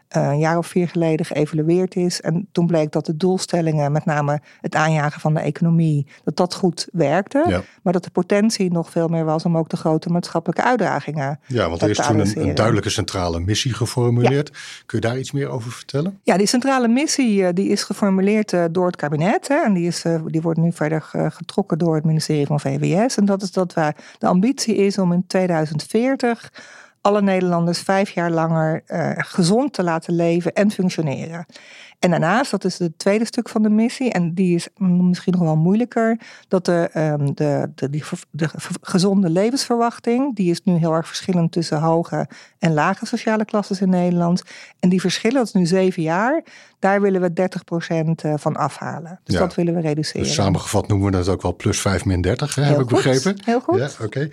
een 0.09 0.39
jaar 0.39 0.59
of 0.59 0.67
vier 0.67 0.89
geleden 0.89 1.27
geëvalueerd 1.27 1.97
is. 1.97 2.21
En 2.21 2.49
toen 2.53 2.67
bleek 2.67 2.93
dat 2.93 3.07
de 3.07 3.17
doelstellingen, 3.17 3.93
met 3.93 4.05
name 4.05 4.41
het 4.61 4.75
aanjagen 4.75 5.21
van 5.21 5.35
de 5.35 5.41
economie, 5.41 6.07
dat 6.25 6.37
dat 6.37 6.55
goed 6.55 6.89
werkte. 6.93 7.63
Maar 7.83 7.93
dat 7.93 8.05
de 8.05 8.11
potentie 8.11 8.73
nog 8.73 8.91
veel 8.91 9.09
meer 9.09 9.25
was 9.25 9.45
om 9.45 9.57
ook 9.57 9.69
de 9.69 9.77
grote 9.77 10.09
maatschappelijke 10.09 10.65
uitdagingen. 10.65 11.41
Ja, 11.47 11.69
want 11.69 11.83
er 11.83 11.91
is 11.91 11.97
toen 11.97 12.19
een, 12.19 12.41
een, 12.49 12.55
duidelijke 12.55 12.91
centrale 12.91 13.41
missie 13.41 13.75
geformuleerd. 13.75 14.51
Kun 14.87 15.01
je 15.01 15.07
daar 15.07 15.19
iets 15.19 15.33
meer 15.33 15.49
over 15.49 15.73
vertellen? 15.73 16.21
Ja, 16.23 16.37
die 16.37 16.47
centrale 16.47 16.89
missie 16.89 17.47
eh, 17.47 17.55
die 17.55 17.69
is 17.69 17.83
geformuleerd 17.83 18.53
eh, 18.53 18.65
door 18.71 18.87
het 18.87 18.97
kabinet. 18.97 19.49
Hè, 19.49 19.65
en 19.65 19.73
die, 19.73 19.87
is, 19.87 20.05
die 20.27 20.43
wordt 20.43 20.59
nu 20.59 20.73
verder 20.73 21.03
getrokken 21.29 21.79
door 21.79 21.95
het 21.95 22.05
ministerie 22.05 22.47
van 22.47 22.61
VWS. 22.61 23.17
En 23.17 23.25
dat 23.25 23.43
is 23.43 23.53
dat 23.53 23.75
wij, 23.75 23.95
de 24.19 24.27
ambitie 24.27 24.77
is 24.77 24.99
om 24.99 25.13
in 25.13 25.25
2040 25.27 26.51
alle 27.07 27.23
Nederlanders 27.23 27.81
vijf 27.81 28.11
jaar 28.11 28.31
langer 28.31 28.83
uh, 28.87 29.11
gezond 29.17 29.73
te 29.73 29.83
laten 29.83 30.15
leven 30.15 30.53
en 30.53 30.71
functioneren. 30.71 31.47
En 32.07 32.13
daarnaast, 32.13 32.51
dat 32.51 32.65
is 32.65 32.79
het 32.79 32.99
tweede 32.99 33.25
stuk 33.25 33.49
van 33.49 33.63
de 33.63 33.69
missie, 33.69 34.13
en 34.13 34.35
die 34.35 34.55
is 34.55 34.69
misschien 34.79 35.33
nog 35.33 35.43
wel 35.43 35.57
moeilijker, 35.57 36.21
dat 36.49 36.65
de, 36.65 36.91
um, 36.95 37.35
de, 37.35 37.71
de, 37.75 37.91
die, 37.91 38.03
de 38.31 38.49
gezonde 38.81 39.31
levensverwachting, 39.31 40.37
die 40.37 40.51
is 40.51 40.61
nu 40.65 40.75
heel 40.75 40.93
erg 40.93 41.07
verschillend 41.07 41.53
tussen 41.53 41.81
hoge 41.81 42.29
en 42.59 42.75
lage 42.75 43.07
sociale 43.07 43.45
klassen 43.45 43.81
in 43.81 43.89
Nederland. 43.89 44.43
En 44.81 44.89
die 44.89 45.01
verschillen, 45.01 45.37
dat 45.37 45.47
is 45.47 45.53
nu 45.53 45.67
zeven 45.67 46.03
jaar, 46.03 46.45
daar 46.79 47.01
willen 47.01 47.21
we 47.21 47.31
30% 47.31 48.25
eh, 48.25 48.35
van 48.37 48.57
afhalen. 48.57 49.21
Dus 49.25 49.35
dat 49.35 49.55
willen 49.55 49.75
we 49.75 49.81
reduceren. 49.81 50.23
Dus 50.23 50.35
samengevat 50.35 50.89
noemen 50.89 51.11
we 51.11 51.17
dat 51.17 51.29
ook 51.29 51.43
wel 51.43 51.57
plus 51.57 51.81
5 51.81 52.05
min 52.05 52.21
30, 52.21 52.55
hè, 52.55 52.63
heb 52.63 52.81
ik 52.81 52.87
begrepen. 52.87 53.37
Heel 53.45 53.61
goed. 53.61 53.79
Ja, 53.79 54.05
oké. 54.05 54.29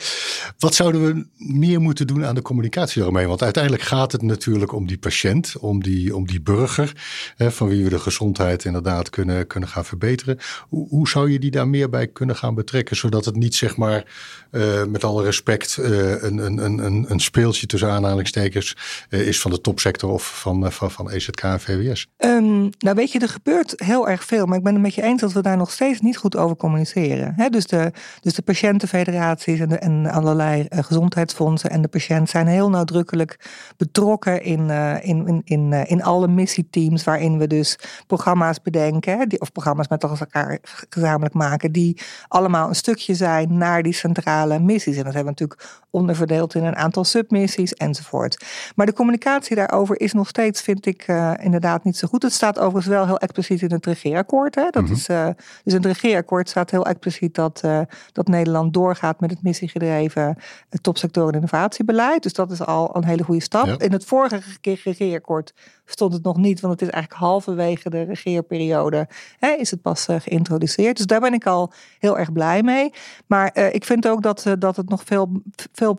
Wat 0.57 0.75
zouden 0.75 1.03
we 1.05 1.25
meer 1.37 1.81
moeten 1.81 2.07
doen 2.07 2.25
aan 2.25 2.35
de 2.35 2.41
communicatie 2.41 3.01
daarmee? 3.01 3.27
Want 3.27 3.43
uiteindelijk 3.43 3.83
gaat 3.83 4.11
het 4.11 4.21
natuurlijk 4.21 4.73
om 4.73 4.87
die 4.87 4.97
patiënt, 4.97 5.57
om 5.59 5.83
die, 5.83 6.15
om 6.15 6.27
die 6.27 6.41
burger, 6.41 6.93
hè, 7.35 7.51
van 7.51 7.62
wie 7.67 7.83
we 7.83 7.89
de 7.89 7.99
gezondheid 7.99 8.65
inderdaad 8.65 9.09
kunnen, 9.09 9.47
kunnen 9.47 9.69
gaan 9.69 9.85
verbeteren. 9.85 10.37
Hoe, 10.69 10.87
hoe 10.87 11.09
zou 11.09 11.31
je 11.31 11.39
die 11.39 11.51
daar 11.51 11.67
meer 11.67 11.89
bij 11.89 12.07
kunnen 12.07 12.35
gaan 12.35 12.55
betrekken, 12.55 12.95
zodat 12.95 13.25
het 13.25 13.35
niet 13.35 13.55
zeg 13.55 13.77
maar 13.77 14.05
uh, 14.53 14.83
met 14.83 15.03
alle 15.03 15.23
respect 15.23 15.77
uh, 15.79 16.21
een, 16.23 16.37
een, 16.37 16.85
een, 16.85 17.05
een 17.07 17.19
speeltje 17.19 17.67
tussen 17.67 17.91
aanhalingstekens 17.91 18.77
uh, 19.09 19.27
is 19.27 19.41
van 19.41 19.51
de 19.51 19.61
topsector 19.61 20.11
of 20.11 20.39
van, 20.39 20.71
van, 20.71 20.91
van 20.91 21.09
EZK 21.09 21.41
en 21.41 21.59
VWS? 21.59 22.07
Um, 22.17 22.69
nou 22.77 22.95
weet 22.95 23.11
je, 23.11 23.19
er 23.19 23.29
gebeurt 23.29 23.73
heel 23.75 24.09
erg 24.09 24.23
veel, 24.23 24.45
maar 24.45 24.57
ik 24.57 24.63
ben 24.63 24.73
het 24.73 24.81
met 24.81 24.95
je 24.95 25.01
eens 25.01 25.21
dat 25.21 25.31
we 25.31 25.41
daar 25.41 25.57
nog 25.57 25.71
steeds 25.71 26.01
niet 26.01 26.17
goed 26.17 26.37
over 26.37 26.55
communiceren. 26.55 27.51
Dus, 27.51 27.65
de, 27.65 27.91
dus 28.21 28.33
de 28.33 28.41
patiëntenfederaties 28.41 29.59
en, 29.59 29.69
de, 29.69 29.77
en 29.77 30.05
allerlei 30.05 30.65
gezondheidsfondsen 30.69 31.69
en 31.69 31.81
de 31.81 31.87
patiënt 31.87 32.29
zijn 32.29 32.47
heel 32.47 32.69
nadrukkelijk 32.69 33.49
betrokken 33.77 34.43
in, 34.43 34.69
in, 35.01 35.27
in, 35.27 35.41
in, 35.43 35.73
in 35.73 36.03
alle 36.03 36.27
missieteams 36.27 37.03
waarin 37.03 37.37
we 37.37 37.47
dus 37.47 37.79
programma's 38.07 38.61
bedenken, 38.61 39.29
die, 39.29 39.41
of 39.41 39.51
programma's 39.51 39.87
met 39.87 40.03
elkaar 40.03 40.59
gezamenlijk 40.89 41.33
maken, 41.33 41.71
die 41.71 42.01
allemaal 42.27 42.67
een 42.67 42.75
stukje 42.75 43.15
zijn 43.15 43.57
naar 43.57 43.83
die 43.83 43.93
centrale 43.93 44.41
missies. 44.47 44.97
En 44.97 45.03
dat 45.03 45.13
hebben 45.13 45.33
we 45.33 45.39
natuurlijk 45.39 45.83
onderverdeeld 45.89 46.55
in 46.55 46.63
een 46.63 46.75
aantal 46.75 47.03
submissies 47.03 47.73
enzovoort. 47.73 48.45
Maar 48.75 48.85
de 48.85 48.93
communicatie 48.93 49.55
daarover 49.55 49.99
is 49.99 50.13
nog 50.13 50.27
steeds, 50.27 50.61
vind 50.61 50.85
ik, 50.85 51.07
uh, 51.07 51.33
inderdaad 51.39 51.83
niet 51.83 51.97
zo 51.97 52.07
goed. 52.07 52.23
Het 52.23 52.33
staat 52.33 52.59
overigens 52.59 52.85
wel 52.85 53.05
heel 53.05 53.17
expliciet 53.17 53.61
in 53.61 53.71
het 53.71 53.85
regeerakkoord. 53.85 54.55
Hè? 54.55 54.69
Dat 54.69 54.83
mm 54.83 54.91
is, 54.91 55.09
uh, 55.09 55.27
dus 55.63 55.73
in 55.73 55.81
het 55.81 55.85
regeerakkoord 55.85 56.49
staat 56.49 56.71
heel 56.71 56.85
expliciet 56.85 57.35
dat, 57.35 57.61
uh, 57.65 57.79
dat 58.11 58.27
Nederland 58.27 58.73
doorgaat 58.73 59.19
met 59.19 59.29
het 59.29 59.43
missiegedreven 59.43 60.37
topsectoren 60.81 61.33
innovatiebeleid. 61.33 62.23
Dus 62.23 62.33
dat 62.33 62.51
is 62.51 62.65
al 62.65 62.95
een 62.95 63.05
hele 63.05 63.23
goede 63.23 63.41
stap. 63.41 63.81
In 63.81 63.91
het 63.91 64.05
vorige 64.05 64.41
regeerakkoord 64.61 65.53
stond 65.85 66.13
het 66.13 66.23
nog 66.23 66.37
niet, 66.37 66.59
want 66.59 66.73
het 66.73 66.81
is 66.81 66.89
eigenlijk 66.89 67.23
halverwege 67.23 67.89
de 67.89 68.01
regeerperiode 68.01 69.07
hè, 69.39 69.49
is 69.49 69.71
het 69.71 69.81
pas 69.81 70.07
geïntroduceerd. 70.09 70.97
Dus 70.97 71.05
daar 71.05 71.19
ben 71.19 71.33
ik 71.33 71.45
al 71.45 71.71
heel 71.99 72.19
erg 72.19 72.31
blij 72.31 72.63
mee. 72.63 72.93
Maar 73.27 73.57
ik 73.71 73.85
vind 73.85 74.07
ook 74.07 74.21
dat, 74.21 74.45
dat 74.59 74.75
het 74.75 74.89
nog 74.89 75.01
veel, 75.05 75.41
veel, 75.71 75.97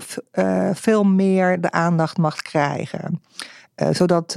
veel 0.73 1.05
meer 1.05 1.61
de 1.61 1.71
aandacht 1.71 2.17
mag 2.17 2.43
krijgen. 2.43 3.23
Zodat 3.91 4.37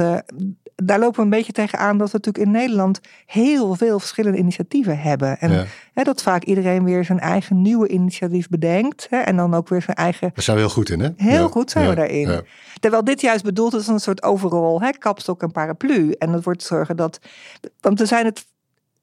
daar 0.83 0.99
lopen 0.99 1.17
we 1.17 1.21
een 1.21 1.29
beetje 1.29 1.51
tegenaan 1.51 1.97
dat 1.97 2.11
we 2.11 2.17
natuurlijk 2.17 2.45
in 2.45 2.51
Nederland 2.51 2.99
heel 3.25 3.75
veel 3.75 3.99
verschillende 3.99 4.37
initiatieven 4.37 4.99
hebben. 4.99 5.39
En 5.39 5.67
hè, 5.93 6.03
dat 6.03 6.21
vaak 6.21 6.43
iedereen 6.43 6.83
weer 6.83 7.05
zijn 7.05 7.19
eigen 7.19 7.61
nieuwe 7.61 7.87
initiatief 7.87 8.49
bedenkt. 8.49 9.07
Hè, 9.09 9.17
en 9.17 9.35
dan 9.35 9.53
ook 9.53 9.69
weer 9.69 9.81
zijn 9.81 9.97
eigen. 9.97 10.31
Daar 10.33 10.43
zijn 10.43 10.57
we 10.57 10.63
heel 10.63 10.71
goed 10.71 10.89
in, 10.89 10.99
hè? 10.99 11.09
Heel 11.15 11.49
goed 11.49 11.71
zijn 11.71 11.89
we 11.89 11.95
daarin. 11.95 12.41
Terwijl 12.79 13.03
dit 13.03 13.21
juist 13.21 13.43
bedoeld 13.43 13.73
is 13.73 13.77
als 13.77 13.87
een 13.87 13.99
soort 13.99 14.23
overal, 14.23 14.81
hè, 14.81 14.89
kapstok 14.89 15.41
en 15.41 15.51
paraplu. 15.51 16.11
En 16.11 16.31
dat 16.31 16.43
wordt 16.43 16.63
zorgen 16.63 16.95
dat. 16.95 17.19
Want 17.81 17.99
we 17.99 18.05
zijn 18.05 18.25
het. 18.25 18.45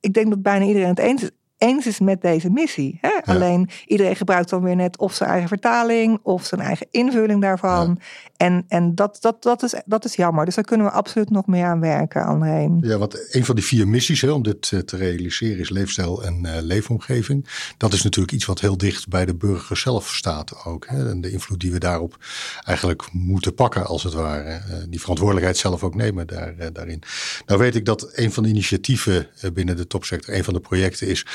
Ik 0.00 0.14
denk 0.14 0.30
dat 0.30 0.42
bijna 0.42 0.64
iedereen 0.64 0.88
het 0.88 0.98
eens 0.98 1.22
is 1.22 1.30
eens 1.58 1.86
is 1.86 2.00
met 2.00 2.22
deze 2.22 2.50
missie. 2.50 2.98
Hè? 3.00 3.32
Alleen 3.32 3.68
iedereen 3.86 4.16
gebruikt 4.16 4.50
dan 4.50 4.62
weer 4.62 4.76
net 4.76 4.98
of 4.98 5.14
zijn 5.14 5.30
eigen 5.30 5.48
vertaling 5.48 6.18
of 6.22 6.44
zijn 6.44 6.60
eigen 6.60 6.86
invulling 6.90 7.40
daarvan. 7.40 8.00
En, 8.36 8.64
en 8.68 8.94
dat, 8.94 9.16
dat, 9.20 9.42
dat, 9.42 9.62
is, 9.62 9.74
dat 9.84 10.04
is 10.04 10.16
jammer. 10.16 10.44
Dus 10.44 10.54
daar 10.54 10.64
kunnen 10.64 10.86
we 10.86 10.92
absoluut 10.92 11.30
nog 11.30 11.46
meer 11.46 11.64
aan 11.64 11.80
werken, 11.80 12.24
André. 12.24 12.68
Ja, 12.80 12.98
want 12.98 13.34
een 13.34 13.44
van 13.44 13.54
die 13.54 13.64
vier 13.64 13.88
missies 13.88 14.20
hè, 14.20 14.30
om 14.30 14.42
dit 14.42 14.70
eh, 14.72 14.78
te 14.78 14.96
realiseren 14.96 15.58
is 15.58 15.70
leefstijl 15.70 16.22
en 16.22 16.40
uh, 16.46 16.52
leefomgeving. 16.60 17.48
Dat 17.76 17.92
is 17.92 18.02
natuurlijk 18.02 18.34
iets 18.34 18.44
wat 18.44 18.60
heel 18.60 18.76
dicht 18.76 19.08
bij 19.08 19.24
de 19.24 19.34
burger 19.34 19.76
zelf 19.76 20.14
staat 20.14 20.64
ook. 20.64 20.86
Hè? 20.86 21.10
En 21.10 21.20
de 21.20 21.30
invloed 21.30 21.60
die 21.60 21.72
we 21.72 21.78
daarop 21.78 22.16
eigenlijk 22.64 23.08
moeten 23.12 23.54
pakken, 23.54 23.86
als 23.86 24.02
het 24.02 24.12
ware. 24.12 24.62
Uh, 24.68 24.76
die 24.88 25.00
verantwoordelijkheid 25.00 25.56
zelf 25.56 25.82
ook 25.82 25.94
nemen 25.94 26.26
daar, 26.26 26.72
daarin. 26.72 27.02
Nou 27.46 27.60
weet 27.60 27.74
ik 27.74 27.84
dat 27.84 28.08
een 28.12 28.32
van 28.32 28.42
de 28.42 28.48
initiatieven 28.48 29.28
binnen 29.52 29.76
de 29.76 29.86
topsector, 29.86 30.34
een 30.34 30.44
van 30.44 30.54
de 30.54 30.60
projecten 30.60 31.08
is 31.08 31.26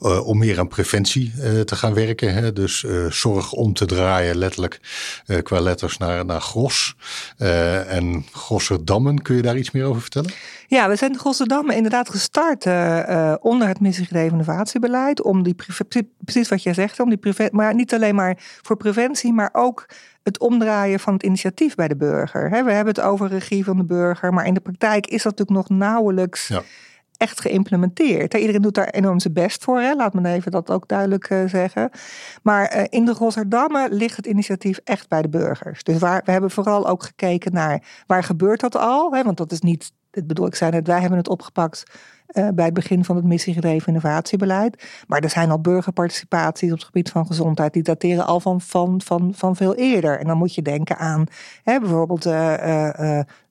uh, 0.00 0.26
om 0.26 0.38
meer 0.38 0.58
aan 0.58 0.68
preventie 0.68 1.32
uh, 1.38 1.60
te 1.60 1.76
gaan 1.76 1.94
werken. 1.94 2.34
Hè? 2.34 2.52
Dus 2.52 2.82
uh, 2.82 3.10
zorg 3.10 3.52
om 3.52 3.72
te 3.72 3.86
draaien, 3.86 4.36
letterlijk 4.36 4.80
qua 5.42 5.60
letters 5.60 5.96
naar, 5.96 6.24
naar 6.24 6.40
Gros. 6.40 6.96
en 7.36 8.24
Grosserdammen, 8.32 9.22
kun 9.22 9.36
je 9.36 9.42
daar 9.42 9.56
iets 9.56 9.70
meer 9.70 9.84
over 9.84 10.00
vertellen? 10.00 10.30
Ja, 10.66 10.88
we 10.88 10.96
zijn 10.96 11.12
in 11.12 11.18
Grosserdammen 11.18 11.76
inderdaad 11.76 12.10
gestart 12.10 12.66
onder 13.40 13.68
het 13.68 13.80
innovatiebeleid. 14.10 15.22
Om 15.22 15.42
die, 15.42 15.56
precies 16.24 16.48
wat 16.48 16.62
jij 16.62 16.74
zegt, 16.74 17.00
om 17.00 17.08
die 17.08 17.48
maar 17.50 17.74
niet 17.74 17.94
alleen 17.94 18.14
maar 18.14 18.36
voor 18.62 18.76
preventie, 18.76 19.32
maar 19.32 19.50
ook 19.52 19.86
het 20.22 20.38
omdraaien 20.38 21.00
van 21.00 21.12
het 21.12 21.22
initiatief 21.22 21.74
bij 21.74 21.88
de 21.88 21.96
burger. 21.96 22.50
We 22.50 22.72
hebben 22.72 22.94
het 22.94 23.00
over 23.00 23.28
regie 23.28 23.64
van 23.64 23.76
de 23.76 23.84
burger, 23.84 24.32
maar 24.32 24.46
in 24.46 24.54
de 24.54 24.60
praktijk 24.60 25.06
is 25.06 25.22
dat 25.22 25.38
natuurlijk 25.38 25.68
nog 25.68 25.78
nauwelijks. 25.78 26.48
Ja 26.48 26.62
echt 27.16 27.40
geïmplementeerd. 27.40 28.34
Iedereen 28.34 28.62
doet 28.62 28.74
daar 28.74 28.88
enorm 28.88 29.20
zijn 29.20 29.32
best 29.32 29.64
voor. 29.64 29.80
Hè? 29.80 29.94
Laat 29.94 30.14
me 30.14 30.28
even 30.28 30.50
dat 30.50 30.70
ook 30.70 30.88
duidelijk 30.88 31.30
uh, 31.30 31.48
zeggen. 31.48 31.90
Maar 32.42 32.76
uh, 32.76 32.84
in 32.88 33.04
de 33.04 33.12
Rotterdammen 33.12 33.92
ligt 33.92 34.16
het 34.16 34.26
initiatief 34.26 34.80
echt 34.84 35.08
bij 35.08 35.22
de 35.22 35.28
burgers. 35.28 35.82
Dus 35.82 35.98
waar, 35.98 36.22
we 36.24 36.30
hebben 36.30 36.50
vooral 36.50 36.88
ook 36.88 37.02
gekeken 37.02 37.52
naar 37.52 37.82
waar 38.06 38.24
gebeurt 38.24 38.60
dat 38.60 38.76
al. 38.76 39.14
Hè? 39.14 39.22
Want 39.22 39.36
dat 39.36 39.52
is 39.52 39.60
niet, 39.60 39.92
ik 40.10 40.26
bedoel, 40.26 40.46
ik 40.46 40.54
zei 40.54 40.70
net, 40.70 40.86
wij 40.86 41.00
hebben 41.00 41.18
het 41.18 41.28
opgepakt 41.28 41.82
uh, 42.28 42.48
bij 42.54 42.64
het 42.64 42.74
begin 42.74 43.04
van 43.04 43.16
het 43.16 43.24
missiegedreven 43.24 43.88
innovatiebeleid. 43.88 45.04
Maar 45.06 45.20
er 45.20 45.30
zijn 45.30 45.50
al 45.50 45.60
burgerparticipaties 45.60 46.70
op 46.72 46.76
het 46.78 46.86
gebied 46.86 47.10
van 47.10 47.26
gezondheid. 47.26 47.72
Die 47.72 47.82
dateren 47.82 48.26
al 48.26 48.40
van, 48.40 48.60
van, 48.60 49.00
van, 49.04 49.32
van 49.34 49.56
veel 49.56 49.74
eerder. 49.74 50.18
En 50.18 50.26
dan 50.26 50.38
moet 50.38 50.54
je 50.54 50.62
denken 50.62 50.98
aan 50.98 51.26
hè, 51.62 51.80
bijvoorbeeld 51.80 52.24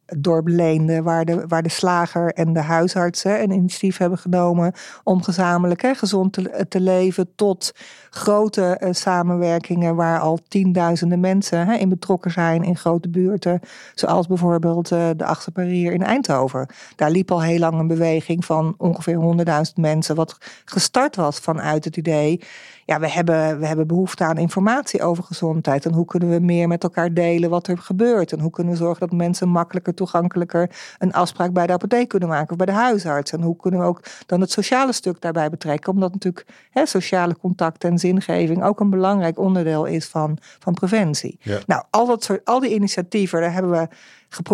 dorp 0.06 0.48
Leende, 0.48 1.02
waar 1.02 1.26
de, 1.26 1.48
waar 1.48 1.64
de 1.64 1.70
slager 1.70 2.34
en 2.34 2.54
de 2.54 2.60
huisartsen 2.60 3.42
een 3.42 3.52
initiatief 3.52 3.98
hebben 3.98 4.18
genomen 4.18 4.74
om 5.04 5.24
gezamenlijk 5.24 5.82
hè, 5.82 5.96
gezond 5.96 6.34
te, 6.34 6.66
te 6.70 6.80
leven, 6.80 7.36
tot 7.36 7.74
grote 8.10 8.82
uh, 8.84 8.90
samenwerkingen 8.92 9.96
waar 9.96 10.20
al 10.20 10.40
tienduizenden 10.48 11.20
mensen 11.20 11.68
hè, 11.68 11.76
in 11.76 11.90
betrokken 11.90 12.32
zijn 12.32 12.64
in 12.64 12.78
grote 12.78 13.10
buurten, 13.10 13.60
zoals 13.96 14.28
bijvoorbeeld 14.28 14.92
uh, 14.92 15.10
de 15.18 15.26
Achterparier 15.26 15.94
in 15.94 16.04
Eindhoven. 16.04 16.68
Daar 16.96 17.12
liep 17.12 17.32
al 17.32 17.42
heel 17.42 17.60
lang 17.60 17.80
een 17.80 17.88
beweging 17.88 18.46
van 18.46 18.76
ongeveer 18.78 19.46
100.000 19.68 19.74
mensen, 19.76 20.16
wat 20.16 20.38
gestart 20.66 21.16
was 21.16 21.40
vanuit 21.40 21.86
het 21.86 21.98
idee 21.98 22.42
ja, 22.86 23.00
we 23.00 23.10
hebben, 23.10 23.60
we 23.60 23.66
hebben 23.66 23.88
behoefte 23.88 24.24
aan 24.24 24.38
informatie 24.38 25.04
over 25.04 25.24
gezondheid. 25.24 25.86
En 25.86 25.94
hoe 25.94 26.06
kunnen 26.06 26.30
we 26.30 26.40
meer 26.40 26.68
met 26.68 26.84
elkaar 26.84 27.14
delen 27.14 27.50
wat 27.50 27.68
er 27.68 27.78
gebeurt? 27.78 28.32
En 28.32 28.40
hoe 28.40 28.52
kunnen 28.52 28.74
we 28.74 28.80
zorgen 28.80 29.00
dat 29.00 29.18
mensen 29.18 29.50
makkelijker, 29.50 29.94
toegankelijker 29.94 30.70
een 30.98 31.14
afspraak 31.14 31.54
bij 31.54 31.68
de 31.68 31.74
apotheek 31.74 32.08
kunnen 32.08 32.30
maken 32.30 32.52
of 32.52 32.58
bij 32.58 32.66
de 32.66 32.72
huisarts? 32.72 33.32
En 33.32 33.42
hoe 33.42 33.56
kunnen 33.56 33.80
we 33.80 33.86
ook 33.86 34.02
dan 34.26 34.42
het 34.42 34.52
sociale 34.52 34.92
stuk 34.92 35.22
daarbij 35.22 35.50
betrekken? 35.50 35.94
Omdat 35.94 36.14
natuurlijk 36.14 36.48
hè, 36.70 36.86
sociale 36.86 37.38
contacten 37.38 37.90
en 37.90 37.98
zingeving 37.98 38.64
ook 38.64 38.80
een 38.80 38.90
belangrijk 38.90 39.40
onderdeel 39.40 39.86
is 39.86 40.08
van, 40.08 40.38
van 40.60 40.74
preventie. 40.74 41.40
Nou, 41.66 41.84
al, 41.90 42.06
dat 42.06 42.24
soort, 42.24 42.46
al 42.46 42.60
die 42.60 42.74
initiatieven, 42.74 43.42
daar 43.42 43.54
hebben 43.54 43.72
we 43.72 43.88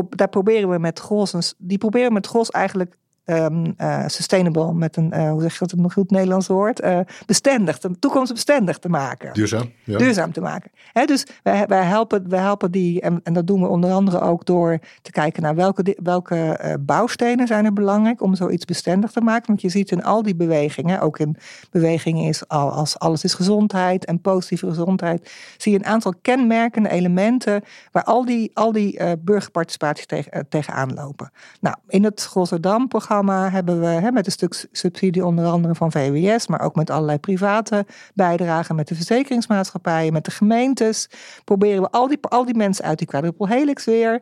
daar 0.09 0.29
proberen 0.29 0.69
we 0.69 0.77
met 0.77 0.99
GROS, 0.99 1.55
die 1.57 1.77
proberen 1.77 2.13
met 2.13 2.27
GROS 2.27 2.49
eigenlijk 2.49 2.97
um, 3.25 3.73
uh, 3.77 4.03
sustainable, 4.07 4.73
met 4.73 4.97
een, 4.97 5.11
uh, 5.13 5.29
hoe 5.29 5.41
zeg 5.41 5.59
je 5.59 5.65
dat 5.65 5.79
nog 5.79 5.93
goed 5.93 6.11
Nederlands 6.11 6.47
woord, 6.47 6.83
uh, 6.83 6.99
bestendig, 7.25 7.77
toekomstbestendig 7.99 8.77
te 8.77 8.89
maken. 8.89 9.33
Duurzaam. 9.33 9.71
Ja. 9.83 9.97
Duurzaam 9.97 10.31
te 10.31 10.41
maken. 10.41 10.71
He, 10.93 11.05
dus 11.05 11.25
wij, 11.43 11.65
wij, 11.67 11.83
helpen, 11.83 12.29
wij 12.29 12.39
helpen 12.39 12.71
die, 12.71 13.01
en, 13.01 13.19
en, 13.23 13.33
dat 13.33 13.47
doen 13.47 13.61
we 13.61 13.67
onder 13.67 13.91
andere 13.91 14.19
ook 14.21 14.45
door 14.45 14.79
te 15.01 15.11
kijken 15.11 15.41
naar 15.41 15.55
welke, 15.55 15.97
welke 16.03 16.77
bouwstenen 16.79 17.47
zijn 17.47 17.65
er 17.65 17.73
belangrijk 17.73 18.21
om 18.21 18.35
zoiets 18.35 18.65
bestendig 18.65 19.11
te 19.11 19.21
maken. 19.21 19.47
Want 19.47 19.61
je 19.61 19.69
ziet 19.69 19.91
in 19.91 20.03
al 20.03 20.23
die 20.23 20.35
bewegingen, 20.35 21.01
ook 21.01 21.19
in 21.19 21.35
bewegingen 21.71 22.27
is 22.27 22.47
al, 22.47 22.71
als 22.71 22.99
alles 22.99 23.23
is 23.23 23.33
gezondheid 23.33 24.05
en 24.05 24.21
positieve 24.21 24.67
gezondheid, 24.67 25.31
zie 25.57 25.71
je 25.71 25.77
een 25.77 25.85
aantal 25.85 26.13
kenmerkende 26.21 26.89
elementen 26.89 27.63
waar 27.91 28.03
al 28.03 28.25
die, 28.25 28.51
al 28.53 28.71
die 28.71 29.17
burgerparticipaties 29.17 30.05
tegen, 30.05 30.45
tegenaan 30.49 30.93
lopen. 30.93 31.31
Nou, 31.59 31.75
in 31.87 32.03
het 32.03 32.29
Rotterdam-programma 32.33 33.10
programma 33.11 33.49
hebben 33.49 33.79
we 33.79 33.85
hè, 33.85 34.11
met 34.11 34.25
een 34.25 34.31
stuk 34.31 34.67
subsidie 34.71 35.25
onder 35.25 35.45
andere 35.45 35.75
van 35.75 35.91
VWS, 35.91 36.47
maar 36.47 36.61
ook 36.61 36.75
met 36.75 36.89
allerlei 36.89 37.17
private 37.17 37.85
bijdragen, 38.13 38.75
met 38.75 38.87
de 38.87 38.95
verzekeringsmaatschappijen, 38.95 40.13
met 40.13 40.25
de 40.25 40.31
gemeentes. 40.31 41.09
Proberen 41.43 41.81
we 41.81 41.89
al 41.91 42.07
die, 42.07 42.17
al 42.21 42.45
die 42.45 42.55
mensen 42.55 42.85
uit 42.85 42.97
die 42.97 43.07
quadruple 43.07 43.47
helix 43.47 43.85
weer 43.85 44.21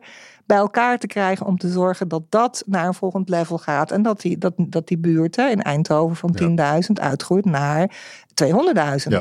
bij 0.50 0.58
elkaar 0.58 0.98
te 0.98 1.06
krijgen 1.06 1.46
om 1.46 1.58
te 1.58 1.68
zorgen 1.68 2.08
dat 2.08 2.22
dat 2.28 2.62
naar 2.66 2.86
een 2.86 2.94
volgend 2.94 3.28
level 3.28 3.58
gaat. 3.58 3.90
En 3.90 4.02
dat 4.02 4.20
die, 4.20 4.38
dat, 4.38 4.52
dat 4.56 4.88
die 4.88 4.98
buurt 4.98 5.36
hè, 5.36 5.48
in 5.48 5.62
Eindhoven 5.62 6.16
van 6.16 6.36
10.000 6.42 6.92
uitgroeit 6.94 7.44
naar 7.44 7.96
200.000 8.44 8.48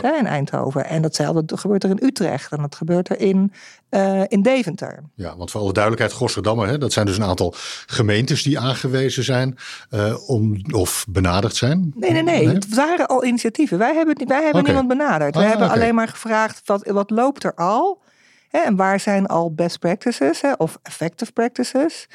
hè, 0.01 0.17
in 0.17 0.25
Eindhoven. 0.25 0.85
En 0.85 1.01
datzelfde 1.01 1.57
gebeurt 1.57 1.83
er 1.83 1.89
in 1.89 1.99
Utrecht 2.01 2.51
en 2.51 2.61
dat 2.61 2.75
gebeurt 2.75 3.09
er 3.09 3.19
in, 3.19 3.53
uh, 3.89 4.21
in 4.27 4.41
Deventer. 4.41 5.03
Ja, 5.15 5.37
want 5.37 5.51
voor 5.51 5.61
alle 5.61 5.73
duidelijkheid, 5.73 6.13
Gosserdamme, 6.13 6.67
hè, 6.67 6.77
dat 6.77 6.93
zijn 6.93 7.05
dus 7.05 7.17
een 7.17 7.23
aantal 7.23 7.53
gemeentes 7.85 8.43
die 8.43 8.59
aangewezen 8.59 9.23
zijn 9.23 9.57
uh, 9.89 10.29
om, 10.29 10.61
of 10.71 11.05
benaderd 11.09 11.55
zijn? 11.55 11.91
Nee, 11.95 12.11
nee, 12.11 12.23
nee, 12.23 12.47
Het 12.47 12.75
waren 12.75 13.07
al 13.07 13.25
initiatieven. 13.25 13.77
Wij 13.77 13.95
hebben, 13.95 14.27
wij 14.27 14.43
hebben 14.43 14.61
okay. 14.61 14.73
niemand 14.73 14.87
benaderd. 14.87 15.35
Ah, 15.35 15.41
we 15.41 15.47
hebben 15.47 15.65
okay. 15.65 15.79
alleen 15.79 15.95
maar 15.95 16.07
gevraagd, 16.07 16.61
wat, 16.65 16.87
wat 16.87 17.09
loopt 17.09 17.43
er 17.43 17.53
al? 17.55 18.01
En 18.49 18.75
waar 18.75 18.99
zijn 18.99 19.25
al 19.25 19.53
best 19.53 19.79
practices 19.79 20.41
of 20.57 20.79
effective 20.83 21.31
practices? 21.31 22.07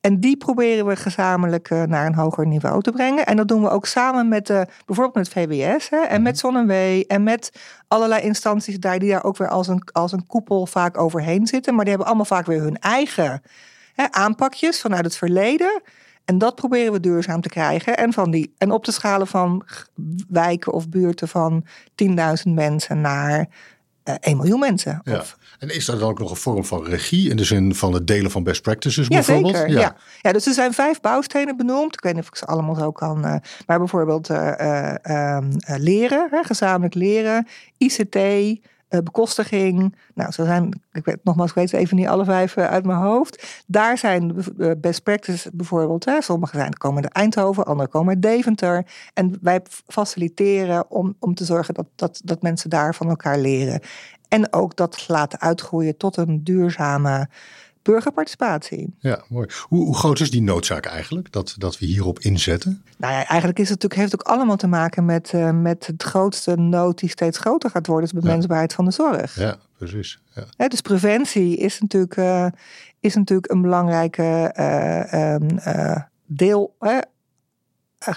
En 0.00 0.20
die 0.20 0.36
proberen 0.36 0.86
we 0.86 0.96
gezamenlijk 0.96 1.70
eh, 1.70 1.82
naar 1.82 2.06
een 2.06 2.14
hoger 2.14 2.46
niveau 2.46 2.82
te 2.82 2.90
brengen. 2.90 3.26
En 3.26 3.36
dat 3.36 3.48
doen 3.48 3.62
we 3.62 3.70
ook 3.70 3.86
samen 3.86 4.28
met 4.28 4.46
de, 4.46 4.66
bijvoorbeeld 4.86 5.14
met 5.14 5.28
VWS 5.28 5.88
en 5.88 6.22
met 6.22 6.32
mhm. 6.32 6.40
ZonneW 6.40 7.02
en 7.06 7.22
met 7.22 7.52
allerlei 7.88 8.22
instanties 8.22 8.78
daar 8.78 8.98
die 8.98 9.10
daar 9.10 9.24
ook 9.24 9.36
weer 9.36 9.48
als 9.48 9.68
een, 9.68 9.82
als 9.92 10.12
een 10.12 10.26
koepel 10.26 10.66
vaak 10.66 10.98
overheen 10.98 11.46
zitten. 11.46 11.74
Maar 11.74 11.84
die 11.84 11.94
hebben 11.94 12.08
allemaal 12.08 12.38
vaak 12.38 12.46
weer 12.46 12.60
hun 12.60 12.78
eigen 12.78 13.42
hè, 13.94 14.04
aanpakjes 14.10 14.80
vanuit 14.80 15.04
het 15.04 15.16
verleden. 15.16 15.82
En 16.24 16.38
dat 16.38 16.54
proberen 16.54 16.92
we 16.92 17.00
duurzaam 17.00 17.40
te 17.40 17.48
krijgen. 17.48 17.96
En, 17.96 18.12
van 18.12 18.30
die, 18.30 18.54
en 18.58 18.70
op 18.70 18.84
te 18.84 18.92
schalen 18.92 19.26
van 19.26 19.64
wijken 20.28 20.72
of 20.72 20.88
buurten 20.88 21.28
van 21.28 21.64
10.000 22.04 22.14
mensen 22.44 23.00
naar 23.00 23.48
1 24.04 24.18
eh, 24.20 24.34
miljoen 24.34 24.60
mensen. 24.60 25.00
Ja. 25.04 25.24
En 25.58 25.74
is 25.74 25.88
er 25.88 25.98
dan 25.98 26.08
ook 26.08 26.18
nog 26.18 26.30
een 26.30 26.36
vorm 26.36 26.64
van 26.64 26.84
regie 26.84 27.30
in 27.30 27.36
de 27.36 27.44
zin 27.44 27.74
van 27.74 27.92
het 27.92 28.06
delen 28.06 28.30
van 28.30 28.42
best 28.42 28.62
practices 28.62 29.08
bijvoorbeeld? 29.08 29.56
Zeker, 29.56 29.70
ja. 29.70 29.96
ja. 30.20 30.32
dus 30.32 30.46
er 30.46 30.52
zijn 30.52 30.72
vijf 30.72 31.00
bouwstenen 31.00 31.56
benoemd. 31.56 31.94
Ik 31.94 32.02
weet 32.02 32.14
niet 32.14 32.22
of 32.22 32.28
ik 32.28 32.36
ze 32.36 32.44
allemaal 32.44 32.74
zo 32.74 32.92
kan. 32.92 33.18
Uh, 33.18 33.34
maar 33.66 33.78
bijvoorbeeld 33.78 34.30
uh, 34.30 34.94
leren, 35.76 36.28
hè, 36.30 36.42
gezamenlijk 36.42 36.94
leren, 36.94 37.46
ICT, 37.76 38.16
uh, 38.90 39.00
bekostiging. 39.00 39.96
Nou, 40.14 40.32
zo 40.32 40.44
zijn, 40.44 40.82
ik 40.92 41.04
weet 41.04 41.18
nogmaals, 41.22 41.50
ik 41.50 41.56
weet 41.56 41.72
even 41.72 41.96
niet 41.96 42.06
alle 42.06 42.24
vijf 42.24 42.56
uit 42.56 42.86
mijn 42.86 42.98
hoofd. 42.98 43.62
Daar 43.66 43.98
zijn 43.98 44.44
best 44.78 45.02
practices 45.02 45.50
bijvoorbeeld. 45.52 46.04
Hè, 46.04 46.22
sommige 46.22 46.56
zijn, 46.56 46.72
komen 46.72 47.02
uit 47.02 47.12
Eindhoven, 47.12 47.64
andere 47.64 47.88
komen 47.88 48.14
uit 48.14 48.22
Deventer. 48.22 48.86
En 49.14 49.38
wij 49.40 49.60
faciliteren 49.86 50.90
om, 50.90 51.16
om 51.18 51.34
te 51.34 51.44
zorgen 51.44 51.74
dat, 51.74 51.86
dat, 51.94 52.20
dat 52.24 52.42
mensen 52.42 52.70
daar 52.70 52.94
van 52.94 53.08
elkaar 53.08 53.38
leren. 53.38 53.80
En 54.28 54.52
ook 54.52 54.76
dat 54.76 55.08
laten 55.08 55.40
uitgroeien 55.40 55.96
tot 55.96 56.16
een 56.16 56.44
duurzame 56.44 57.28
burgerparticipatie. 57.92 58.94
Ja, 58.98 59.22
mooi. 59.28 59.48
Hoe, 59.62 59.84
hoe, 59.84 59.96
groot 59.96 60.20
is 60.20 60.30
die 60.30 60.42
noodzaak 60.42 60.86
eigenlijk, 60.86 61.32
dat, 61.32 61.54
dat 61.58 61.78
we 61.78 61.86
hierop 61.86 62.18
inzetten? 62.18 62.82
Nou 62.96 63.12
ja, 63.12 63.26
eigenlijk 63.26 63.58
is 63.58 63.68
het 63.68 63.82
natuurlijk, 63.82 64.00
heeft 64.00 64.12
het 64.12 64.20
ook 64.20 64.34
allemaal 64.34 64.56
te 64.56 64.66
maken 64.66 65.04
met, 65.04 65.32
uh, 65.34 65.50
met 65.50 65.86
het 65.86 66.02
grootste 66.02 66.56
nood 66.56 66.98
die 66.98 67.08
steeds 67.08 67.38
groter 67.38 67.70
gaat 67.70 67.86
worden, 67.86 68.04
is 68.04 68.12
de 68.12 68.20
bemensbaarheid 68.20 68.72
van 68.72 68.84
de 68.84 68.90
zorg. 68.90 69.34
Ja, 69.34 69.56
precies. 69.78 70.18
Ja. 70.56 70.68
dus 70.68 70.80
preventie 70.80 71.56
is 71.56 71.80
natuurlijk, 71.80 72.16
uh, 72.16 72.46
is 73.00 73.14
natuurlijk 73.14 73.52
een 73.52 73.62
belangrijke 73.62 74.54
uh, 74.58 75.96
deel 76.26 76.74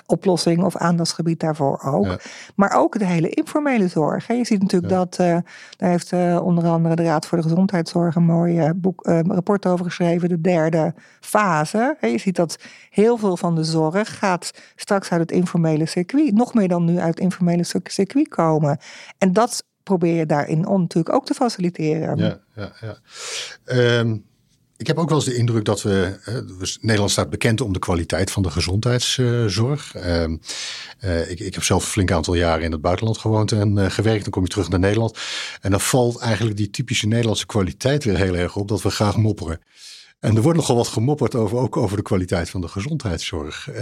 oplossing 0.05 0.63
of 0.63 0.75
aandachtsgebied 0.77 1.39
daarvoor 1.39 1.81
ook. 1.83 2.21
Maar 2.55 2.73
ook 2.77 2.99
de 2.99 3.05
hele 3.05 3.29
informele 3.29 3.87
zorg. 3.87 4.27
Je 4.27 4.45
ziet 4.45 4.61
natuurlijk 4.61 4.93
dat, 4.93 5.17
uh, 5.21 5.37
daar 5.77 5.89
heeft 5.89 6.11
uh, 6.11 6.39
onder 6.43 6.67
andere 6.67 6.95
de 6.95 7.03
Raad 7.03 7.25
voor 7.25 7.37
de 7.37 7.43
Gezondheidszorg 7.43 8.15
een 8.15 8.23
mooi 8.23 8.59
uh, 8.59 8.69
boek, 8.75 9.05
rapport 9.27 9.65
over 9.65 9.85
geschreven, 9.85 10.29
de 10.29 10.41
derde 10.41 10.93
fase. 11.19 11.97
Je 12.01 12.17
ziet 12.17 12.35
dat 12.35 12.57
heel 12.89 13.17
veel 13.17 13.37
van 13.37 13.55
de 13.55 13.63
zorg 13.63 14.17
gaat 14.17 14.51
straks 14.75 15.11
uit 15.11 15.21
het 15.21 15.31
informele 15.31 15.85
circuit, 15.85 16.33
nog 16.33 16.53
meer 16.53 16.67
dan 16.67 16.85
nu 16.85 16.99
uit 16.99 17.13
het 17.13 17.19
informele 17.19 17.63
circuit 17.83 18.27
komen. 18.27 18.77
En 19.17 19.33
dat 19.33 19.63
probeer 19.83 20.15
je 20.15 20.25
daarin 20.25 20.67
om 20.67 20.81
natuurlijk 20.81 21.15
ook 21.15 21.25
te 21.25 21.33
faciliteren. 21.33 22.17
Ja, 22.17 22.39
ja, 22.55 22.71
ja. 22.79 23.99
Um, 23.99 24.29
ik 24.81 24.87
heb 24.87 24.97
ook 24.97 25.09
wel 25.09 25.17
eens 25.17 25.27
de 25.27 25.35
indruk 25.35 25.65
dat 25.65 25.81
we. 25.81 26.19
Nederland 26.81 27.11
staat 27.11 27.29
bekend 27.29 27.61
om 27.61 27.73
de 27.73 27.79
kwaliteit 27.79 28.31
van 28.31 28.43
de 28.43 28.49
gezondheidszorg. 28.49 29.95
Ehm, 29.95 30.37
eh, 30.99 31.31
ik, 31.31 31.39
ik, 31.39 31.53
heb 31.53 31.63
zelf 31.63 31.83
een 31.83 31.89
flink 31.89 32.11
aantal 32.11 32.33
jaren 32.33 32.63
in 32.63 32.71
het 32.71 32.81
buitenland 32.81 33.17
gewoond 33.17 33.51
en 33.51 33.77
uh, 33.77 33.89
gewerkt. 33.89 34.23
Dan 34.23 34.31
kom 34.31 34.43
je 34.43 34.49
terug 34.49 34.69
naar 34.69 34.79
Nederland. 34.79 35.17
En 35.61 35.71
dan 35.71 35.81
valt 35.81 36.19
eigenlijk 36.19 36.57
die 36.57 36.69
typische 36.69 37.07
Nederlandse 37.07 37.45
kwaliteit 37.45 38.03
weer 38.03 38.17
heel 38.17 38.35
erg 38.35 38.55
op 38.55 38.67
dat 38.67 38.81
we 38.81 38.89
graag 38.89 39.17
mopperen. 39.17 39.59
En 40.19 40.35
er 40.35 40.41
wordt 40.41 40.57
nogal 40.57 40.75
wat 40.75 40.87
gemopperd 40.87 41.35
over, 41.35 41.57
ook 41.57 41.77
over 41.77 41.97
de 41.97 42.03
kwaliteit 42.03 42.49
van 42.49 42.61
de 42.61 42.67
gezondheidszorg. 42.67 43.69
Uh, 43.69 43.75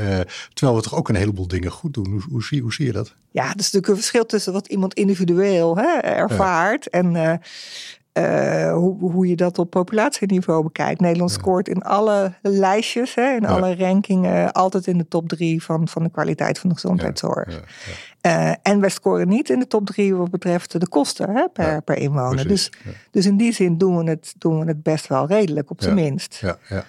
terwijl 0.54 0.78
we 0.78 0.84
toch 0.84 0.96
ook 0.96 1.10
een 1.10 1.16
heleboel 1.16 1.48
dingen 1.48 1.72
goed 1.72 1.94
doen. 1.94 2.10
Hoe, 2.10 2.22
hoe, 2.30 2.44
zie, 2.44 2.62
hoe 2.62 2.74
zie 2.74 2.86
je 2.86 2.92
dat? 2.92 3.14
Ja, 3.32 3.44
er 3.44 3.50
is 3.50 3.56
natuurlijk 3.56 3.88
een 3.88 3.96
verschil 3.96 4.26
tussen 4.26 4.54
wat 4.54 4.68
iemand 4.68 4.94
individueel 4.94 5.78
hè, 5.78 5.98
ervaart. 5.98 6.90
En 6.90 7.16
uh, 7.16 7.34
hoe, 8.74 9.12
hoe 9.12 9.28
je 9.28 9.36
dat 9.36 9.60
op 9.60 9.70
populatieniveau 9.70 10.64
bekijkt. 10.64 11.00
Nederland 11.00 11.32
scoort 11.32 11.68
in 11.68 11.82
alle 11.82 12.34
lijstjes, 12.42 13.16
hè, 13.16 13.36
in 13.36 13.46
alle 13.46 13.76
rankingen, 13.76 14.52
altijd 14.52 14.88
in 14.88 14.98
de 14.98 15.08
top 15.08 15.28
drie 15.28 15.64
van, 15.64 15.88
van 15.88 16.04
de 16.04 16.10
kwaliteit 16.10 16.60
van 16.60 16.70
de 16.70 16.76
gezondheidszorg. 16.76 17.62
Ja, 18.22 18.50
uh, 18.50 18.56
en 18.62 18.80
wij 18.80 18.90
scoren 18.90 19.28
niet 19.28 19.50
in 19.50 19.60
de 19.60 19.68
top 19.68 19.86
drie 19.86 20.16
wat 20.16 20.32
betreft 20.32 20.80
de 20.80 20.88
kosten 20.88 21.30
hè, 21.30 21.48
per, 21.54 21.82
per 21.82 21.98
inwoner. 21.98 22.48
dus, 22.48 22.72
dus 23.12 23.26
in 23.26 23.38
die 23.38 23.52
zin 23.52 23.78
doen 23.78 23.98
we 23.98 24.10
het, 24.10 24.34
doen 24.38 24.60
we 24.60 24.66
het 24.66 24.84
best 24.84 25.08
wel 25.08 25.28
redelijk, 25.28 25.70
op 25.70 25.82
zijn 25.82 25.96
minst. 25.96 26.38
Ja, 26.42 26.58
ja. 26.70 26.84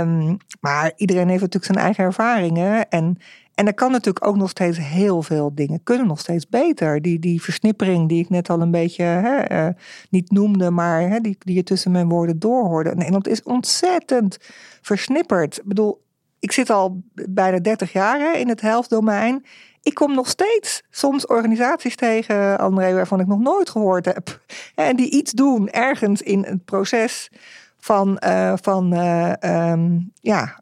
Um, 0.00 0.36
maar 0.60 0.92
iedereen 0.96 1.28
heeft 1.28 1.40
natuurlijk 1.40 1.72
zijn 1.72 1.84
eigen 1.84 2.04
ervaringen. 2.04 2.88
En 2.88 3.18
en 3.54 3.66
er 3.66 3.74
kan 3.74 3.90
natuurlijk 3.90 4.26
ook 4.26 4.36
nog 4.36 4.50
steeds 4.50 4.78
heel 4.78 5.22
veel 5.22 5.54
dingen 5.54 5.82
kunnen 5.82 6.06
nog 6.06 6.20
steeds 6.20 6.48
beter. 6.48 7.02
Die, 7.02 7.18
die 7.18 7.42
versnippering 7.42 8.08
die 8.08 8.22
ik 8.22 8.28
net 8.28 8.50
al 8.50 8.60
een 8.60 8.70
beetje 8.70 9.02
hè, 9.02 9.66
uh, 9.66 9.74
niet 10.10 10.30
noemde, 10.30 10.70
maar 10.70 11.00
hè, 11.00 11.20
die, 11.20 11.36
die 11.38 11.54
je 11.54 11.62
tussen 11.62 11.90
mijn 11.90 12.08
woorden 12.08 12.38
doorhoorde. 12.38 12.94
Nederland 12.94 13.28
is 13.28 13.42
ontzettend 13.42 14.38
versnipperd. 14.80 15.58
Ik 15.58 15.64
bedoel, 15.64 16.04
ik 16.38 16.52
zit 16.52 16.70
al 16.70 17.02
bijna 17.12 17.58
30 17.58 17.92
jaar 17.92 18.38
in 18.38 18.48
het 18.48 18.60
helftdomein. 18.60 19.44
Ik 19.82 19.94
kom 19.94 20.14
nog 20.14 20.28
steeds 20.28 20.82
soms 20.90 21.26
organisaties 21.26 21.96
tegen, 21.96 22.58
André, 22.58 22.94
waarvan 22.94 23.20
ik 23.20 23.26
nog 23.26 23.40
nooit 23.40 23.70
gehoord 23.70 24.04
heb. 24.04 24.40
En 24.74 24.96
die 24.96 25.10
iets 25.10 25.32
doen 25.32 25.70
ergens 25.70 26.22
in 26.22 26.44
het 26.44 26.64
proces 26.64 27.30
van, 27.76 28.22
uh, 28.26 28.52
van 28.62 28.94
uh, 28.94 29.32
um, 29.70 30.12
ja, 30.20 30.60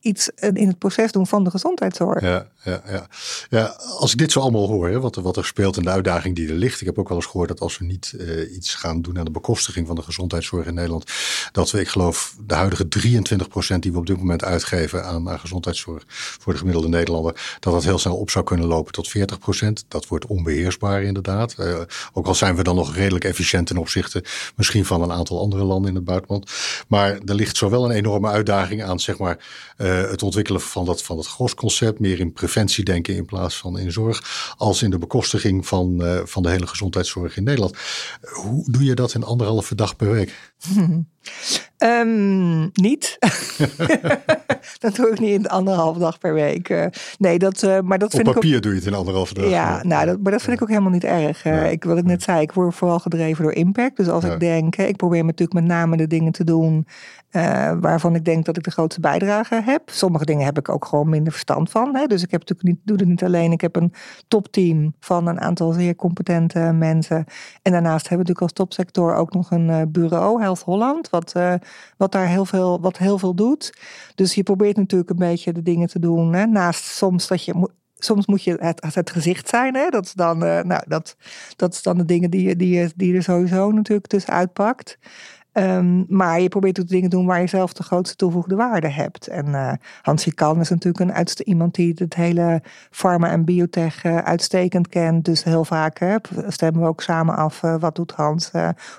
iets 0.00 0.30
in 0.52 0.68
het 0.68 0.78
proces 0.78 1.12
doen 1.12 1.26
van 1.26 1.44
de 1.44 1.50
gezondheidszorg. 1.50 2.20
Ja, 2.20 2.46
ja, 2.64 2.82
ja. 2.86 3.06
ja 3.50 3.64
als 3.98 4.12
ik 4.12 4.18
dit 4.18 4.32
zo 4.32 4.40
allemaal 4.40 4.66
hoor, 4.66 4.88
hè, 4.88 5.00
wat, 5.00 5.14
wat 5.14 5.36
er 5.36 5.44
speelt 5.44 5.76
en 5.76 5.82
de 5.82 5.90
uitdaging 5.90 6.36
die 6.36 6.48
er 6.48 6.54
ligt. 6.54 6.80
Ik 6.80 6.86
heb 6.86 6.98
ook 6.98 7.08
wel 7.08 7.16
eens 7.16 7.26
gehoord 7.26 7.48
dat 7.48 7.60
als 7.60 7.78
we 7.78 7.84
niet 7.84 8.14
uh, 8.16 8.54
iets 8.54 8.74
gaan 8.74 9.02
doen 9.02 9.18
aan 9.18 9.24
de 9.24 9.30
bekostiging 9.30 9.86
van 9.86 9.96
de 9.96 10.02
gezondheidszorg 10.02 10.66
in 10.66 10.74
Nederland. 10.74 11.04
Dat 11.52 11.70
we, 11.70 11.80
ik 11.80 11.88
geloof, 11.88 12.36
de 12.46 12.54
huidige 12.54 12.84
23% 13.74 13.78
die 13.78 13.92
we 13.92 13.98
op 13.98 14.06
dit 14.06 14.16
moment 14.16 14.44
uitgeven 14.44 15.04
aan, 15.04 15.28
aan 15.28 15.40
gezondheidszorg 15.40 16.04
voor 16.08 16.52
de 16.52 16.58
gemiddelde 16.58 16.88
Nederlander. 16.88 17.56
Dat 17.60 17.72
dat 17.72 17.84
heel 17.84 17.98
snel 17.98 18.16
op 18.16 18.30
zou 18.30 18.44
kunnen 18.44 18.66
lopen 18.66 18.92
tot 18.92 19.12
40%. 19.18 19.86
Dat 19.88 20.06
wordt 20.06 20.26
onbeheersbaar 20.26 21.02
inderdaad. 21.02 21.54
Uh, 21.58 21.78
ook 22.12 22.26
al 22.26 22.34
zijn 22.34 22.56
we 22.56 22.62
dan 22.62 22.76
nog 22.76 22.94
redelijk 22.94 23.24
efficiënt 23.24 23.66
ten 23.66 23.76
opzichte 23.76 24.24
misschien 24.56 24.84
van 24.84 25.02
een 25.02 25.12
aantal 25.12 25.40
andere 25.40 25.62
landen 25.62 25.88
in 25.88 25.96
het 25.96 26.04
buitenland. 26.04 26.50
Maar 26.88 27.10
er 27.10 27.34
ligt 27.34 27.56
zowel 27.56 27.84
een 27.84 27.90
enorme 27.90 28.28
uitdaging 28.28 28.82
aan, 28.82 29.00
zeg 29.00 29.18
maar, 29.18 29.38
uh, 29.78 30.10
het 30.10 30.22
ontwikkelen 30.22 30.60
van 30.60 30.84
dat, 30.84 31.02
van 31.02 31.16
het 31.16 31.26
GROS-concept, 31.26 32.00
meer 32.00 32.20
in 32.20 32.32
preventie 32.32 32.84
denken 32.84 33.14
in 33.14 33.24
plaats 33.24 33.56
van 33.56 33.78
in 33.78 33.92
zorg, 33.92 34.54
als 34.56 34.82
in 34.82 34.90
de 34.90 34.98
bekostiging 34.98 35.66
van, 35.66 36.02
uh, 36.02 36.20
van 36.24 36.42
de 36.42 36.50
hele 36.50 36.66
gezondheidszorg 36.66 37.36
in 37.36 37.44
Nederland. 37.44 37.76
Hoe 38.20 38.70
doe 38.70 38.84
je 38.84 38.94
dat 38.94 39.14
in 39.14 39.24
anderhalve 39.24 39.74
dag 39.74 39.96
per 39.96 40.10
week? 40.10 40.52
Um, 41.82 42.70
niet. 42.72 43.18
dat 44.78 44.94
doe 44.94 45.10
ik 45.10 45.20
niet 45.20 45.30
in 45.30 45.48
anderhalve 45.48 45.98
dag 45.98 46.18
per 46.18 46.34
week. 46.34 46.68
Uh, 46.68 46.86
nee, 47.18 47.38
dat, 47.38 47.62
uh, 47.62 47.80
maar 47.80 47.98
dat 47.98 48.10
vind 48.10 48.28
Op 48.28 48.34
papier 48.34 48.50
ik 48.50 48.56
ook, 48.56 48.62
doe 48.62 48.72
je 48.72 48.78
het 48.78 48.88
in 48.88 48.94
anderhalve 48.94 49.34
dag. 49.34 49.48
Ja, 49.48 49.82
nou, 49.82 50.06
dat, 50.06 50.20
maar 50.20 50.32
dat 50.32 50.42
vind 50.42 50.56
ik 50.56 50.62
ook 50.62 50.68
helemaal 50.68 50.90
niet 50.90 51.04
erg. 51.04 51.44
Uh, 51.44 51.70
ik, 51.70 51.84
wat 51.84 51.98
ik 51.98 52.04
net 52.04 52.22
zei, 52.22 52.40
ik 52.40 52.52
word 52.52 52.74
vooral 52.74 52.98
gedreven 52.98 53.42
door 53.42 53.52
impact. 53.52 53.96
Dus 53.96 54.08
als 54.08 54.24
ik 54.24 54.40
denk, 54.40 54.76
ik 54.76 54.96
probeer 54.96 55.24
natuurlijk 55.24 55.52
met 55.52 55.64
name 55.64 55.96
de 55.96 56.06
dingen 56.06 56.32
te 56.32 56.44
doen 56.44 56.86
waarvan 57.80 58.14
ik 58.14 58.24
denk 58.24 58.44
dat 58.44 58.56
ik 58.56 58.62
de 58.62 58.70
grootste 58.70 59.00
bijdrage 59.00 59.62
heb. 59.64 59.82
Sommige 59.86 60.24
dingen 60.24 60.44
heb 60.44 60.58
ik 60.58 60.68
ook 60.68 60.84
gewoon 60.84 61.08
minder 61.08 61.32
verstand 61.32 61.70
van. 61.70 61.96
Hè? 61.96 62.06
Dus 62.06 62.22
ik 62.22 62.30
heb 62.30 62.40
natuurlijk 62.40 62.68
niet, 62.68 62.78
doe 62.84 62.96
het 62.96 63.06
niet 63.06 63.24
alleen. 63.24 63.52
Ik 63.52 63.60
heb 63.60 63.76
een 63.76 63.92
topteam 64.28 64.94
van 65.00 65.26
een 65.26 65.40
aantal 65.40 65.72
zeer 65.72 65.96
competente 65.96 66.58
mensen. 66.58 67.24
En 67.62 67.72
daarnaast 67.72 68.08
hebben 68.08 68.26
we 68.26 68.32
natuurlijk 68.32 68.40
als 68.40 68.52
topsector 68.52 69.14
ook 69.14 69.32
nog 69.32 69.50
een 69.50 69.92
bureau, 69.92 70.40
Health 70.40 70.60
Holland 70.60 71.10
wat, 71.10 71.32
wat 71.96 72.12
daar 72.12 72.28
heel 72.28 72.44
veel, 72.44 72.80
wat 72.80 72.98
heel 72.98 73.18
veel 73.18 73.34
doet. 73.34 73.72
Dus 74.14 74.34
je 74.34 74.42
probeert 74.42 74.76
natuurlijk 74.76 75.10
een 75.10 75.16
beetje 75.16 75.52
de 75.52 75.62
dingen 75.62 75.88
te 75.88 75.98
doen. 75.98 76.32
Hè? 76.34 76.46
Naast 76.46 76.84
soms 76.84 77.26
dat 77.26 77.44
je 77.44 77.68
soms 77.98 78.26
moet 78.26 78.42
je 78.42 78.56
het, 78.60 78.94
het 78.94 79.10
gezicht 79.10 79.48
zijn. 79.48 79.74
Hè? 79.74 79.88
Dat, 79.88 80.04
is 80.04 80.12
dan, 80.12 80.38
nou, 80.38 80.82
dat, 80.86 81.16
dat 81.56 81.72
is 81.72 81.82
dan 81.82 81.98
de 81.98 82.04
dingen 82.04 82.30
die, 82.30 82.56
die, 82.56 82.92
die 82.96 83.10
je 83.10 83.16
er 83.16 83.22
sowieso 83.22 83.70
natuurlijk 83.70 84.06
tussen 84.06 84.32
uitpakt. 84.32 84.98
Um, 85.52 86.04
maar 86.08 86.40
je 86.40 86.48
probeert 86.48 86.80
ook 86.80 86.88
dingen 86.88 87.10
te 87.10 87.16
doen 87.16 87.26
waar 87.26 87.40
je 87.40 87.46
zelf 87.46 87.72
de 87.72 87.82
grootste 87.82 88.16
toegevoegde 88.16 88.54
waarde 88.54 88.88
hebt. 88.88 89.26
En 89.26 89.46
uh, 89.46 89.72
Hansie 90.02 90.34
Kan 90.34 90.60
is 90.60 90.68
natuurlijk 90.68 91.04
een 91.04 91.16
uitste 91.16 91.44
iemand 91.44 91.74
die 91.74 91.94
het 91.96 92.14
hele 92.14 92.62
pharma 92.90 93.30
en 93.30 93.44
biotech 93.44 94.04
uh, 94.04 94.18
uitstekend 94.18 94.88
kent. 94.88 95.24
Dus 95.24 95.44
heel 95.44 95.64
vaak 95.64 96.18
stemmen 96.48 96.82
we 96.82 96.88
ook 96.88 97.02
samen 97.02 97.36
af 97.36 97.62
uh, 97.62 97.74
wat 97.78 97.94
doet 97.94 98.12
Hans 98.12 98.50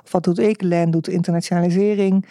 of 0.04 0.12
wat 0.12 0.24
doet 0.24 0.40
ik. 0.40 0.62
Len 0.62 0.92
doet 0.92 1.08
internationalisering. 1.08 2.26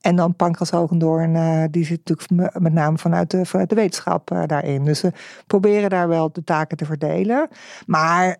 En 0.00 0.16
dan 0.16 0.34
Pankras 0.34 0.70
Hogendoorn, 0.70 1.70
die 1.70 1.84
zit 1.84 2.00
natuurlijk 2.04 2.58
met 2.58 2.72
name 2.72 2.98
vanuit 2.98 3.30
de, 3.30 3.46
vanuit 3.46 3.68
de 3.68 3.74
wetenschap 3.74 4.30
daarin. 4.46 4.84
Dus 4.84 5.00
we 5.00 5.12
proberen 5.46 5.90
daar 5.90 6.08
wel 6.08 6.32
de 6.32 6.44
taken 6.44 6.76
te 6.76 6.84
verdelen. 6.84 7.48
Maar 7.86 8.36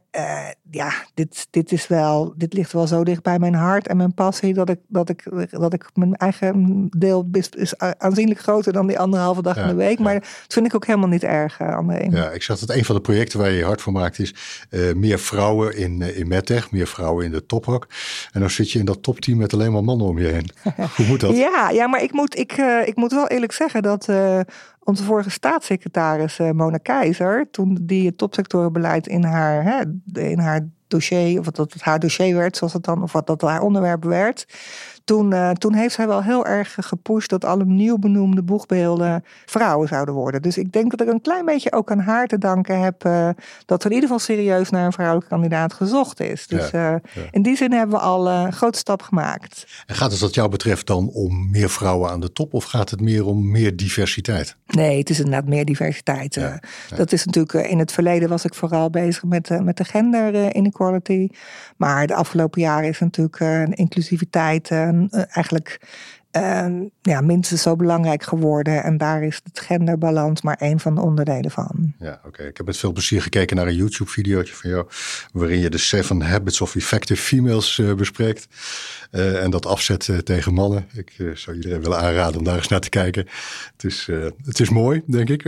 ja, 0.70 0.92
dit, 1.14 1.46
dit, 1.50 1.72
is 1.72 1.86
wel, 1.86 2.34
dit 2.36 2.52
ligt 2.52 2.72
wel 2.72 2.86
zo 2.86 3.04
dicht 3.04 3.22
bij 3.22 3.38
mijn 3.38 3.54
hart 3.54 3.88
en 3.88 3.96
mijn 3.96 4.14
passie 4.14 4.54
dat 4.54 4.68
ik, 4.68 4.78
dat 4.88 5.08
ik 5.08 5.24
dat 5.50 5.72
ik 5.72 5.90
mijn 5.94 6.14
eigen 6.14 6.86
deel 6.96 7.28
is, 7.50 7.78
aanzienlijk 7.78 8.40
groter 8.40 8.72
dan 8.72 8.86
die 8.86 8.98
anderhalve 8.98 9.42
dag 9.42 9.56
in 9.56 9.66
de 9.66 9.74
week. 9.74 9.98
Maar 9.98 10.14
dat 10.14 10.28
vind 10.48 10.66
ik 10.66 10.74
ook 10.74 10.86
helemaal 10.86 11.08
niet 11.08 11.24
erg, 11.24 11.60
uh, 11.60 11.76
André. 11.76 12.06
Ja, 12.10 12.30
ik 12.30 12.42
zag 12.42 12.58
dat 12.58 12.76
een 12.76 12.84
van 12.84 12.94
de 12.94 13.00
projecten 13.00 13.38
waar 13.38 13.50
je 13.50 13.56
je 13.56 13.64
hard 13.64 13.80
voor 13.80 13.92
maakt 13.92 14.18
is 14.18 14.34
uh, 14.70 14.94
meer 14.94 15.18
vrouwen 15.18 15.76
in, 15.76 16.02
in 16.02 16.28
MedTech, 16.28 16.70
meer 16.70 16.86
vrouwen 16.86 17.24
in 17.24 17.30
de 17.30 17.46
tophok. 17.46 17.86
En 18.32 18.40
dan 18.40 18.50
zit 18.50 18.70
je 18.70 18.78
in 18.78 18.84
dat 18.84 19.02
topteam 19.02 19.38
met 19.38 19.52
alleen 19.52 19.72
maar 19.72 19.84
mannen 19.84 20.06
om 20.06 20.18
je 20.18 20.26
heen. 20.26 20.50
Hoe 20.96 21.06
moet 21.06 21.20
dat? 21.20 21.36
Ja, 21.36 21.70
ja 21.70 21.86
maar 21.86 22.02
ik 22.02 22.12
moet, 22.12 22.38
ik, 22.38 22.52
ik 22.84 22.96
moet 22.96 23.12
wel 23.12 23.28
eerlijk 23.28 23.52
zeggen 23.52 23.82
dat 23.82 24.08
onze 24.86 25.04
vorige 25.04 25.30
staatssecretaris 25.30 26.38
Mona 26.38 26.78
Keizer, 26.78 27.48
toen 27.50 27.78
die 27.82 28.06
het 28.06 28.18
topsectorenbeleid 28.18 29.06
in 29.06 29.24
haar, 29.24 29.64
hè, 29.64 29.82
in 30.20 30.38
haar 30.38 30.68
dossier, 30.88 31.38
of 31.38 31.50
dat 31.50 31.72
het 31.72 31.82
haar 31.82 31.98
dossier 31.98 32.36
werd, 32.36 32.56
zoals 32.56 32.72
het 32.72 32.84
dan, 32.84 33.02
of 33.02 33.12
wat 33.12 33.26
dat 33.26 33.40
haar 33.40 33.62
onderwerp 33.62 34.04
werd 34.04 34.46
toen, 35.06 35.32
uh, 35.32 35.50
toen 35.50 35.74
heeft 35.74 35.94
zij 35.94 36.06
wel 36.06 36.22
heel 36.22 36.46
erg 36.46 36.76
gepusht 36.80 37.30
dat 37.30 37.44
alle 37.44 37.64
nieuw 37.64 37.98
benoemde 37.98 38.42
boegbeelden 38.42 39.24
vrouwen 39.44 39.88
zouden 39.88 40.14
worden. 40.14 40.42
Dus 40.42 40.58
ik 40.58 40.72
denk 40.72 40.90
dat 40.90 41.00
ik 41.00 41.12
een 41.12 41.20
klein 41.20 41.44
beetje 41.44 41.72
ook 41.72 41.90
aan 41.90 41.98
haar 41.98 42.26
te 42.26 42.38
danken 42.38 42.80
heb 42.80 43.04
uh, 43.04 43.28
dat 43.66 43.80
er 43.80 43.90
in 43.90 43.94
ieder 43.94 44.08
geval 44.08 44.24
serieus 44.24 44.70
naar 44.70 44.86
een 44.86 44.92
vrouwelijke 44.92 45.28
kandidaat 45.28 45.72
gezocht 45.72 46.20
is. 46.20 46.46
Dus 46.46 46.70
ja, 46.70 46.90
ja. 46.90 47.00
in 47.30 47.42
die 47.42 47.56
zin 47.56 47.72
hebben 47.72 47.96
we 47.96 48.02
al 48.02 48.30
een 48.30 48.52
grote 48.52 48.78
stap 48.78 49.02
gemaakt. 49.02 49.66
En 49.86 49.94
gaat 49.94 50.10
het 50.10 50.20
wat 50.20 50.34
jou 50.34 50.48
betreft 50.48 50.86
dan 50.86 51.08
om 51.08 51.50
meer 51.50 51.70
vrouwen 51.70 52.10
aan 52.10 52.20
de 52.20 52.32
top 52.32 52.54
of 52.54 52.64
gaat 52.64 52.90
het 52.90 53.00
meer 53.00 53.26
om 53.26 53.50
meer 53.50 53.76
diversiteit? 53.76 54.56
Nee, 54.66 54.98
het 54.98 55.10
is 55.10 55.18
inderdaad 55.18 55.48
meer 55.48 55.64
diversiteit. 55.64 56.34
Ja, 56.34 56.60
dat 56.96 57.12
is 57.12 57.24
natuurlijk, 57.24 57.68
in 57.68 57.78
het 57.78 57.92
verleden 57.92 58.28
was 58.28 58.44
ik 58.44 58.54
vooral 58.54 58.90
bezig 58.90 59.24
met, 59.24 59.62
met 59.62 59.76
de 59.76 59.84
gender 59.84 60.54
inequality. 60.54 61.28
Maar 61.76 62.06
de 62.06 62.14
afgelopen 62.14 62.60
jaren 62.60 62.88
is 62.88 62.98
natuurlijk 62.98 63.40
inclusiviteit 63.74 64.70
eh, 64.70 64.95
eigenlijk 65.10 65.78
uh, 66.36 66.66
ja, 67.02 67.20
minstens 67.20 67.62
zo 67.62 67.76
belangrijk 67.76 68.22
geworden. 68.22 68.82
En 68.82 68.96
daar 68.96 69.22
is 69.22 69.40
het 69.44 69.60
genderbalans 69.60 70.42
maar 70.42 70.56
één 70.56 70.80
van 70.80 70.94
de 70.94 71.00
onderdelen 71.00 71.50
van. 71.50 71.94
Ja, 71.98 72.20
oké. 72.26 72.42
Ik 72.42 72.56
heb 72.56 72.66
met 72.66 72.76
veel 72.76 72.92
plezier 72.92 73.22
gekeken 73.22 73.56
naar 73.56 73.66
een 73.66 73.74
YouTube-videootje 73.74 74.54
van 74.54 74.70
jou. 74.70 74.86
waarin 75.32 75.58
je 75.58 75.70
de 75.70 75.78
Seven 75.78 76.22
Habits 76.22 76.60
of 76.60 76.76
Effective 76.76 77.22
Females 77.22 77.78
uh, 77.78 77.94
bespreekt. 77.94 78.48
Uh, 79.12 79.42
en 79.42 79.50
dat 79.50 79.66
afzet 79.66 80.08
uh, 80.08 80.18
tegen 80.18 80.54
mannen. 80.54 80.86
Ik 80.94 81.12
zou 81.34 81.56
iedereen 81.56 81.80
willen 81.80 81.98
aanraden 81.98 82.38
om 82.38 82.44
daar 82.44 82.56
eens 82.56 82.68
naar 82.68 82.80
te 82.80 82.88
kijken. 82.88 83.26
Het 83.72 83.84
is, 83.84 84.08
het 84.44 84.60
is 84.60 84.68
mooi, 84.68 85.02
denk 85.06 85.28
ik. 85.28 85.44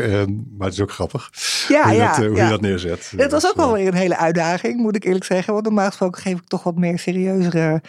maar 0.57 0.67
het 0.67 0.73
is 0.73 0.81
ook 0.81 0.93
grappig. 0.93 1.31
Ja, 1.69 1.83
hoe, 1.83 1.93
je, 1.93 1.99
ja, 1.99 2.17
dat, 2.17 2.27
hoe 2.27 2.37
ja. 2.37 2.45
je 2.45 2.51
dat 2.51 2.61
neerzet. 2.61 3.13
Het 3.17 3.31
was 3.31 3.47
ook 3.47 3.57
wel 3.57 3.73
weer 3.73 3.87
een 3.87 3.95
hele 3.95 4.17
uitdaging, 4.17 4.77
moet 4.77 4.97
ik 4.97 5.05
eerlijk 5.05 5.25
zeggen. 5.25 5.53
Want 5.53 5.65
normaal 5.65 5.87
gesproken 5.87 6.23
geef 6.23 6.39
ik 6.39 6.47
toch 6.47 6.63
wat 6.63 6.77
meer 6.77 6.99
serieuzere 6.99 7.83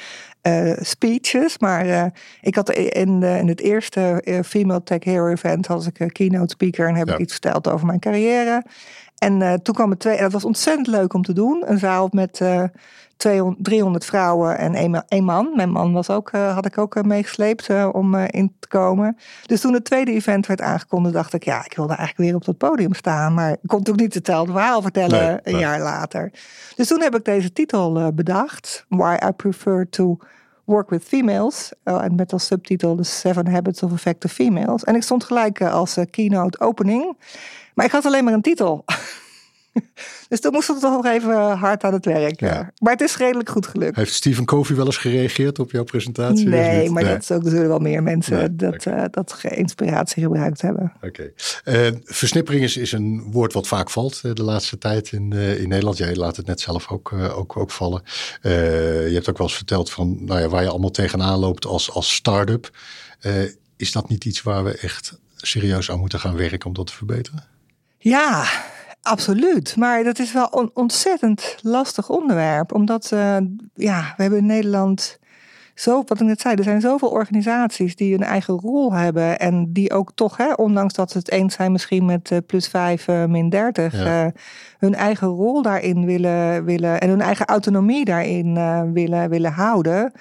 uh, 0.44 0.78
speeches. 0.80 1.58
Maar 1.58 1.86
uh, 1.86 2.06
ik 2.42 2.56
had 2.56 2.72
in, 2.72 3.20
de, 3.20 3.38
in 3.38 3.48
het 3.48 3.62
eerste 3.62 4.22
uh, 4.24 4.40
Female 4.46 4.84
Tech 4.84 5.04
Hero 5.04 5.28
event 5.28 5.68
had 5.68 5.86
ik 5.86 6.00
een 6.00 6.12
keynote 6.12 6.54
speaker 6.54 6.88
en 6.88 6.96
heb 6.96 7.08
ja. 7.08 7.14
ik 7.14 7.20
iets 7.20 7.32
verteld 7.32 7.68
over 7.68 7.86
mijn 7.86 8.00
carrière. 8.00 8.64
En 9.20 9.62
toen 9.64 9.76
kwam 9.76 9.90
het 9.90 10.00
twee, 10.00 10.16
en 10.16 10.24
dat 10.24 10.32
was 10.32 10.46
ontzettend 10.46 10.88
leuk 10.88 11.14
om 11.14 11.24
te 11.24 11.34
doen. 11.34 11.64
Een 11.66 11.78
zaal 11.78 12.08
met 12.12 12.42
200, 13.18 13.64
300 13.64 14.06
vrouwen 14.06 14.58
en 14.58 14.74
één, 14.74 15.04
één 15.08 15.24
man. 15.24 15.52
Mijn 15.56 15.72
man 15.72 15.94
was 15.94 16.10
ook, 16.10 16.32
had 16.32 16.66
ik 16.66 16.78
ook 16.78 17.04
meegesleept 17.04 17.70
om 17.92 18.16
in 18.16 18.54
te 18.60 18.68
komen. 18.68 19.18
Dus 19.46 19.62
toen 19.62 19.74
het 19.74 19.86
tweede 19.86 20.12
event 20.12 20.46
werd 20.46 20.62
aangekondigd, 20.62 21.14
dacht 21.14 21.34
ik, 21.34 21.44
ja, 21.44 21.66
ik 21.66 21.76
wilde 21.76 21.94
eigenlijk 21.94 22.30
weer 22.30 22.36
op 22.36 22.46
dat 22.46 22.58
podium 22.58 22.94
staan. 22.94 23.34
Maar 23.34 23.52
ik 23.52 23.68
kon 23.68 23.78
natuurlijk 23.78 24.06
niet 24.06 24.14
hetzelfde 24.14 24.52
verhaal 24.52 24.82
vertellen 24.82 25.20
nee, 25.20 25.40
een 25.44 25.52
nee. 25.52 25.62
jaar 25.62 25.80
later. 25.80 26.32
Dus 26.76 26.88
toen 26.88 27.02
heb 27.02 27.16
ik 27.16 27.26
deze 27.26 27.54
titel 27.54 28.14
bedacht. 28.14 28.86
Why 28.88 29.18
I 29.28 29.32
prefer 29.32 29.90
to 29.90 30.18
Work 30.70 30.90
with 30.90 31.04
Females. 31.04 31.72
Uh, 31.84 32.04
en 32.04 32.16
met 32.16 32.34
als 32.34 32.46
subtitel 32.46 32.96
The 32.96 33.04
Seven 33.04 33.48
Habits 33.48 33.84
of 33.84 33.92
Effective 33.92 34.34
Females. 34.34 34.84
En 34.84 34.96
ik 34.96 35.04
stond 35.04 35.24
gelijk 35.24 35.60
uh, 35.60 35.74
als 35.74 35.98
uh, 35.98 36.06
keynote 36.12 36.60
opening. 36.60 37.18
Maar 37.74 37.86
ik 37.86 37.92
had 37.92 38.06
alleen 38.06 38.24
maar 38.24 38.34
een 38.34 38.42
titel. 38.42 38.86
dus 40.30 40.40
toen 40.40 40.52
moest 40.52 40.70
ik 40.70 40.78
toch 40.78 40.92
nog 40.92 41.06
even 41.06 41.58
hard 41.58 41.84
aan 41.84 41.94
het 41.94 42.06
werk. 42.06 42.40
Ja. 42.40 42.72
Maar 42.78 42.92
het 42.92 43.02
is 43.02 43.18
redelijk 43.18 43.50
goed 43.50 43.68
gelukt. 43.68 43.96
Heeft 43.96 44.14
Stephen 44.14 44.46
Covey 44.46 44.76
wel 44.76 44.86
eens 44.86 44.98
gereageerd 44.98 45.60
op 45.60 45.72
jouw 45.72 45.84
presentatie? 45.84 46.48
Nee, 46.48 46.90
maar 46.90 47.04
nee. 47.04 47.14
dat 47.14 47.22
is 47.22 47.32
ook, 47.32 47.42
zullen 47.44 47.68
wel 47.68 47.80
meer 47.80 48.04
mensen 48.04 48.38
nee, 48.38 48.56
dat, 48.56 48.74
okay. 48.74 49.08
dat 49.10 49.40
inspiratie 49.44 50.24
gebruikt 50.24 50.62
hebben. 50.62 50.94
Oké. 51.02 51.32
Okay. 51.64 52.02
versnippering 52.04 52.64
is, 52.64 52.78
is 52.78 52.92
een 52.92 53.32
woord 53.32 53.54
wat 53.54 53.68
vaak 53.68 53.90
valt 53.90 54.22
de 54.22 54.44
laatste 54.44 54.78
tijd 54.78 55.12
in, 55.12 55.32
in 55.34 55.68
Nederland. 55.68 55.98
Jij 55.98 56.16
laat 56.16 56.36
het 56.36 56.46
net 56.46 56.60
zelf 56.60 56.92
ook, 56.92 57.14
ook, 57.14 57.58
ook 57.58 57.72
vallen. 57.72 58.02
je 58.42 59.12
hebt 59.14 59.30
ook 59.30 59.38
wel 59.38 59.48
eens 59.48 59.56
verteld 59.56 59.92
van 59.92 60.26
nou 60.26 60.40
ja, 60.40 60.48
waar 60.48 60.64
je 60.64 60.70
allemaal 60.70 60.92
tegenaan 60.92 61.40
loopt 61.40 61.66
als, 61.66 61.92
als 61.92 62.14
start-up. 62.14 62.70
is 63.78 63.92
dat 63.92 64.10
niet 64.10 64.26
iets 64.26 64.42
waar 64.42 64.64
we 64.64 64.78
echt 64.78 65.20
serieus 65.36 65.92
aan 65.92 66.00
moeten 66.00 66.20
gaan 66.20 66.36
werken 66.36 66.68
om 66.68 66.74
dat 66.74 66.88
te 66.88 66.94
verbeteren? 66.94 67.59
Ja, 68.00 68.46
Absoluut, 69.02 69.76
maar 69.78 70.04
dat 70.04 70.20
is 70.20 70.34
wel 70.34 70.60
een 70.60 70.72
ontzettend 70.74 71.56
lastig 71.62 72.10
onderwerp. 72.10 72.74
Omdat 72.74 73.12
uh, 73.14 73.38
ja, 73.74 74.14
we 74.16 74.22
hebben 74.22 74.40
in 74.40 74.46
Nederland 74.46 75.20
zo, 75.76 76.04
wat 76.06 76.20
ik 76.20 76.28
net 76.28 76.42
zei, 76.42 76.56
er 76.56 76.64
zijn 76.64 76.82
zoveel 76.82 77.10
organisaties 77.10 77.96
die 77.96 78.14
een 78.14 78.24
eigen 78.24 78.54
rol 78.54 78.94
hebben. 78.94 79.40
En 79.40 79.74
die 79.74 79.94
ook 79.94 80.12
toch, 80.16 80.38
hè, 80.38 80.54
ondanks 80.54 80.94
dat 80.94 81.12
ze 81.12 81.18
het 81.18 81.32
eens 81.32 81.54
zijn 81.54 81.72
misschien 81.72 82.06
met 82.06 82.32
uh, 82.32 82.38
plus 82.46 82.68
5, 82.68 83.08
uh, 83.08 83.26
min 83.26 83.50
30, 83.50 83.94
ja. 83.94 84.26
uh, 84.26 84.32
hun 84.78 84.96
eigen 84.96 85.28
rol 85.28 85.62
daarin 85.62 86.06
willen, 86.06 86.66
willen 86.66 87.00
en 87.00 87.10
hun 87.10 87.22
eigen 87.22 87.46
autonomie 87.46 88.06
daarin 88.06 88.54
willen, 88.94 89.30
willen 89.30 89.52
houden 89.52 90.12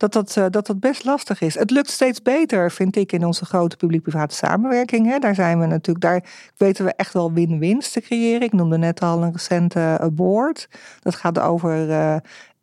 dat 0.00 0.12
dat, 0.12 0.36
uh, 0.36 0.44
dat 0.50 0.66
dat 0.66 0.80
best 0.80 1.04
lastig 1.04 1.40
is. 1.40 1.54
Het 1.54 1.70
lukt 1.70 1.90
steeds 1.90 2.22
beter, 2.22 2.70
vind 2.70 2.96
ik, 2.96 3.12
in 3.12 3.24
onze 3.24 3.44
grote 3.44 3.76
publiek-private 3.76 4.34
samenwerking. 4.34 5.06
Hè. 5.06 5.18
Daar 5.18 5.34
zijn 5.34 5.60
we 5.60 5.66
natuurlijk, 5.66 6.04
daar 6.04 6.24
weten 6.56 6.84
we 6.84 6.92
echt 6.96 7.12
wel 7.12 7.32
win-wins 7.32 7.92
te 7.92 8.00
creëren. 8.00 8.42
Ik 8.42 8.52
noemde 8.52 8.78
net 8.78 9.00
al 9.00 9.22
een 9.22 9.32
recente 9.32 9.98
uh, 10.00 10.06
board. 10.12 10.68
Dat 11.00 11.14
gaat 11.14 11.38
over 11.38 11.86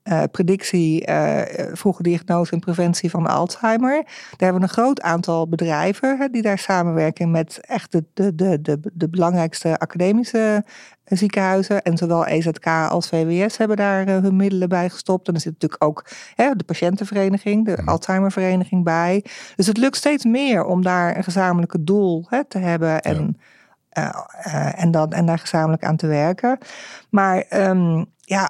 uh, 0.08 0.24
predictie, 0.32 1.10
uh, 1.10 1.42
vroege 1.74 2.04
diagnose 2.04 2.52
en 2.52 2.60
preventie 2.60 3.10
van 3.10 3.28
Alzheimer. 3.28 4.04
Daar 4.04 4.36
hebben 4.38 4.62
we 4.62 4.68
een 4.68 4.74
groot 4.74 5.02
aantal 5.02 5.48
bedrijven 5.48 6.18
hè, 6.18 6.28
die 6.30 6.42
daar 6.42 6.60
samenwerken 6.60 7.32
met 7.32 7.60
echt 7.62 7.92
de, 7.92 8.04
de, 8.14 8.36
de, 8.36 8.62
de, 8.62 8.80
de 8.94 9.10
belangrijkste 9.10 9.78
academische 9.78 10.64
ziekenhuizen. 11.04 11.82
En 11.82 11.98
zowel 11.98 12.26
EZK 12.26 12.68
als 12.68 13.08
VWS 13.08 13.58
hebben 13.58 13.78
daar 13.78 14.08
uh, 14.08 14.18
hun 14.18 14.36
middelen 14.36 14.70
bij 14.70 14.90
gestopt. 14.90 15.28
En 15.28 15.34
er 15.34 15.40
zit 15.40 15.52
natuurlijk 15.52 15.84
ook 15.84 16.06
hè, 16.36 16.56
de 16.56 16.64
patiëntenvereniging, 16.64 17.66
de 17.66 17.72
ja. 17.72 17.84
Alzheimervereniging 17.92 18.84
bij. 18.84 19.26
Dus 19.56 19.68
het 19.68 19.78
lukt 19.78 19.98
steeds 19.98 20.26
meer 20.26 20.66
om 20.66 20.84
daar 20.84 21.18
een 21.18 21.24
gezamenlijke 21.24 21.84
doel 21.84 22.26
hè, 22.30 22.46
te 22.46 22.58
hebben 22.58 23.02
en, 23.02 23.38
ja. 23.90 24.28
en, 24.76 24.92
dan, 24.92 25.12
en 25.12 25.26
daar 25.26 25.40
gezamenlijk 25.40 25.84
aan 25.84 25.98
te 25.98 26.08
werken. 26.08 26.58
Maar 27.10 27.46
um, 27.54 28.06
ja, 28.20 28.50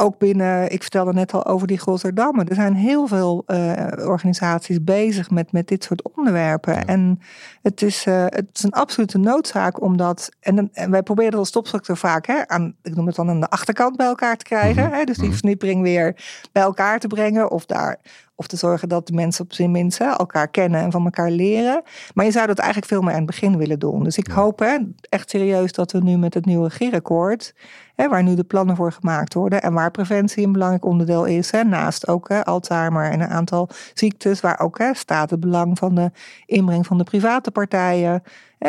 ook 0.00 0.18
binnen, 0.18 0.70
ik 0.70 0.82
vertelde 0.82 1.12
net 1.12 1.32
al 1.32 1.46
over 1.46 1.66
die 1.66 1.80
Rotterdammen. 1.84 2.48
Er 2.48 2.54
zijn 2.54 2.74
heel 2.74 3.06
veel 3.06 3.44
uh, 3.46 3.72
organisaties 3.96 4.84
bezig 4.84 5.30
met, 5.30 5.52
met 5.52 5.68
dit 5.68 5.84
soort 5.84 6.02
onderwerpen. 6.16 6.74
Ja. 6.74 6.86
En 6.86 7.20
het 7.62 7.82
is, 7.82 8.06
uh, 8.06 8.24
het 8.26 8.48
is 8.52 8.62
een 8.62 8.72
absolute 8.72 9.18
noodzaak 9.18 9.80
om 9.80 9.96
dat. 9.96 10.30
En, 10.40 10.70
en 10.72 10.90
wij 10.90 11.02
proberen 11.02 11.30
dat 11.30 11.40
als 11.40 11.50
topstructuur 11.50 11.96
vaak 11.96 12.26
hè, 12.26 12.48
aan, 12.48 12.74
ik 12.82 12.94
noem 12.94 13.06
het 13.06 13.16
dan 13.16 13.30
aan 13.30 13.40
de 13.40 13.50
achterkant 13.50 13.96
bij 13.96 14.06
elkaar 14.06 14.36
te 14.36 14.44
krijgen. 14.44 14.82
Mm 14.82 14.88
-hmm. 14.88 14.98
hè, 14.98 15.04
dus 15.04 15.16
die 15.16 15.28
versnippering 15.28 15.82
weer 15.82 16.16
bij 16.52 16.62
elkaar 16.62 16.98
te 16.98 17.06
brengen. 17.06 17.50
Of 17.50 17.66
daar 17.66 17.98
Of 18.40 18.46
te 18.46 18.56
zorgen 18.56 18.88
dat 18.88 19.06
de 19.06 19.12
mensen 19.12 19.44
op 19.44 19.52
zijn 19.52 19.70
minst 19.70 20.00
elkaar 20.00 20.48
kennen 20.48 20.80
en 20.80 20.90
van 20.90 21.04
elkaar 21.04 21.30
leren. 21.30 21.82
Maar 22.14 22.24
je 22.24 22.30
zou 22.30 22.46
dat 22.46 22.58
eigenlijk 22.58 22.88
veel 22.88 23.00
meer 23.00 23.10
aan 23.10 23.16
het 23.16 23.26
begin 23.26 23.56
willen 23.56 23.78
doen. 23.78 24.04
Dus 24.04 24.18
ik 24.18 24.26
hoop 24.26 24.58
hè, 24.58 24.76
echt 25.00 25.30
serieus 25.30 25.72
dat 25.72 25.92
we 25.92 25.98
nu 25.98 26.16
met 26.16 26.34
het 26.34 26.44
nieuwe 26.44 26.68
regeerakkoord 26.68 27.54
hè, 27.98 28.08
waar 28.08 28.22
nu 28.22 28.34
de 28.34 28.44
plannen 28.44 28.76
voor 28.76 28.92
gemaakt 28.92 29.34
worden 29.34 29.62
en 29.62 29.72
waar 29.72 29.90
preventie 29.90 30.46
een 30.46 30.52
belangrijk 30.52 30.84
onderdeel 30.84 31.24
is, 31.24 31.50
hè, 31.50 31.64
naast 31.64 32.08
ook 32.08 32.28
hè, 32.28 32.44
Alzheimer 32.44 33.10
en 33.10 33.20
een 33.20 33.28
aantal 33.28 33.68
ziektes, 33.94 34.40
waar 34.40 34.60
ook 34.60 34.78
hè, 34.78 34.94
staat 34.94 35.30
het 35.30 35.40
belang 35.40 35.78
van 35.78 35.94
de 35.94 36.10
inbreng 36.46 36.86
van 36.86 36.98
de 36.98 37.04
private 37.04 37.50
partijen. 37.50 38.22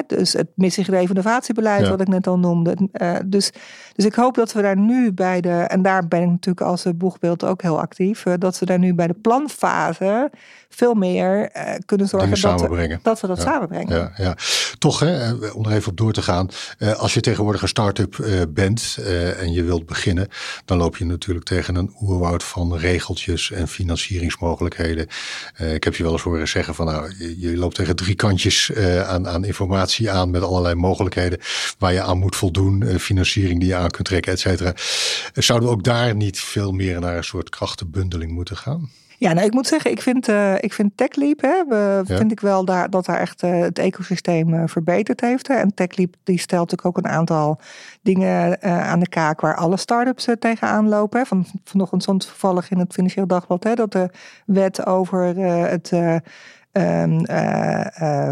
Dus 0.08 0.34
het 0.34 0.48
innovatiebeleid, 1.10 1.90
wat 1.90 2.02
ik 2.02 2.08
net 2.08 2.28
al 2.28 2.40
noemde. 2.40 2.90
Uh, 2.94 3.16
dus, 3.26 3.52
dus 3.94 4.06
ik 4.06 4.14
hoop 4.14 4.36
dat 4.36 4.54
we 4.54 4.62
daar 4.62 4.78
nu 4.78 5.14
bij 5.14 5.42
de, 5.42 5.50
en 5.50 5.82
daar 5.82 6.08
ben 6.08 6.22
ik 6.22 6.30
natuurlijk 6.30 6.68
als 6.68 6.84
boegbeeld 6.98 7.46
ook 7.46 7.62
heel 7.62 7.80
actief, 7.80 8.26
uh, 8.26 8.34
dat 8.38 8.60
we 8.60 8.66
daar 8.66 8.80
nu 8.80 8.94
bij 8.94 9.08
de 9.08 9.14
planfase 9.14 10.32
veel 10.70 10.94
meer 10.94 11.50
uh, 11.56 11.74
kunnen 11.86 12.08
zorgen 12.08 12.42
dat 12.42 12.62
we, 12.62 13.00
dat 13.02 13.22
we 13.22 13.28
dat 13.28 13.38
ja. 13.38 13.44
samenbrengen. 13.44 13.98
Ja, 13.98 14.12
ja. 14.18 14.38
Toch, 14.78 15.00
hè, 15.00 15.32
om 15.32 15.66
er 15.66 15.72
even 15.72 15.92
op 15.92 15.98
door 15.98 16.14
te 16.14 16.22
gaan. 16.22 16.50
als 16.98 17.14
je 17.14 17.22
tegenwoordig 17.22 17.62
een 17.62 17.68
start-up 17.68 18.46
bent 18.50 18.98
en 19.40 19.52
je 19.52 19.64
wilt 19.64 19.86
beginnen, 19.86 20.28
dan 20.66 20.78
loop 20.78 20.98
je 20.98 21.06
natuurlijk 21.06 21.46
tegen 21.46 21.76
een 21.76 21.96
oerwoud 22.02 22.44
van 22.44 22.78
regeltjes 22.78 23.52
en 23.52 23.68
financieringsmogelijkheden. 23.68 25.08
ik 25.74 25.84
heb 25.84 25.96
je 25.96 26.04
wel 26.04 26.12
eens 26.12 26.22
horen 26.22 26.48
zeggen 26.48 26.76
van 26.76 26.86
nou, 26.86 27.14
je, 27.18 27.40
je 27.40 27.58
loopt 27.58 27.76
tegen 27.76 27.96
drie 27.96 28.16
kantjes 28.16 28.72
aan, 29.06 29.28
aan 29.28 29.46
informatie 29.46 30.12
aan 30.12 30.30
met 30.30 30.42
allerlei 30.42 30.76
mogelijkheden 30.76 31.40
waar 31.78 31.94
je 31.94 32.02
aan 32.02 32.18
moet 32.18 32.36
voldoen, 32.36 33.00
financiering 33.00 33.60
die 33.60 33.70
je 33.70 33.76
aan 33.76 33.90
kunt 33.90 34.08
trekken, 34.08 34.32
et 34.32 34.40
cetera. 34.40 34.74
Zouden 35.34 35.70
we 35.70 35.76
ook 35.76 35.84
daar 35.84 36.16
niet 36.16 36.40
veel 36.40 36.72
meer 36.72 37.00
naar 37.00 37.18
een 37.18 37.24
soort 37.24 37.50
krachtenbundeling 37.50 38.32
moeten 38.32 38.58
gaan? 38.58 38.90
Ja, 39.20 39.34
nou 39.34 39.46
ik 39.46 39.54
moet 39.54 39.68
zeggen, 39.68 39.92
ik 39.92 40.02
vind, 40.02 40.28
uh, 40.28 40.56
ik 40.60 40.74
vind 40.74 40.92
TechLeap, 40.96 41.42
hè, 41.42 41.64
we, 41.68 42.02
ja. 42.06 42.18
vind 42.18 42.32
ik 42.32 42.40
wel 42.40 42.66
daar, 42.66 42.90
dat 42.90 43.06
daar 43.06 43.20
echt 43.20 43.44
uh, 43.44 43.60
het 43.60 43.80
ecosysteem 43.80 44.54
uh, 44.54 44.64
verbeterd 44.66 45.22
heeft. 45.22 45.48
Hè. 45.48 45.54
En 45.54 45.74
TechLeap 45.74 46.16
die 46.24 46.40
stelt 46.40 46.72
natuurlijk 46.72 46.98
ook 46.98 47.06
een 47.06 47.12
aantal 47.12 47.60
dingen 48.02 48.62
aan 48.62 49.00
de 49.00 49.10
kaak 49.10 49.42
waar 49.42 49.56
alle 49.56 49.78
start-ups 49.78 50.28
tegenaan 50.40 50.90
lopen. 50.90 51.20
Hè. 51.20 51.26
Van, 51.26 51.46
vanochtend 51.64 52.02
stond 52.02 52.28
toevallig 52.28 52.72
in 52.72 52.80
het 52.80 52.94
Financieel 52.94 53.28
Dagblad 53.28 53.64
hè, 53.64 53.74
dat 53.74 53.92
de 53.92 54.10
wet 54.46 54.86
over 54.86 55.24
het 55.68 55.92
Um, 56.72 57.26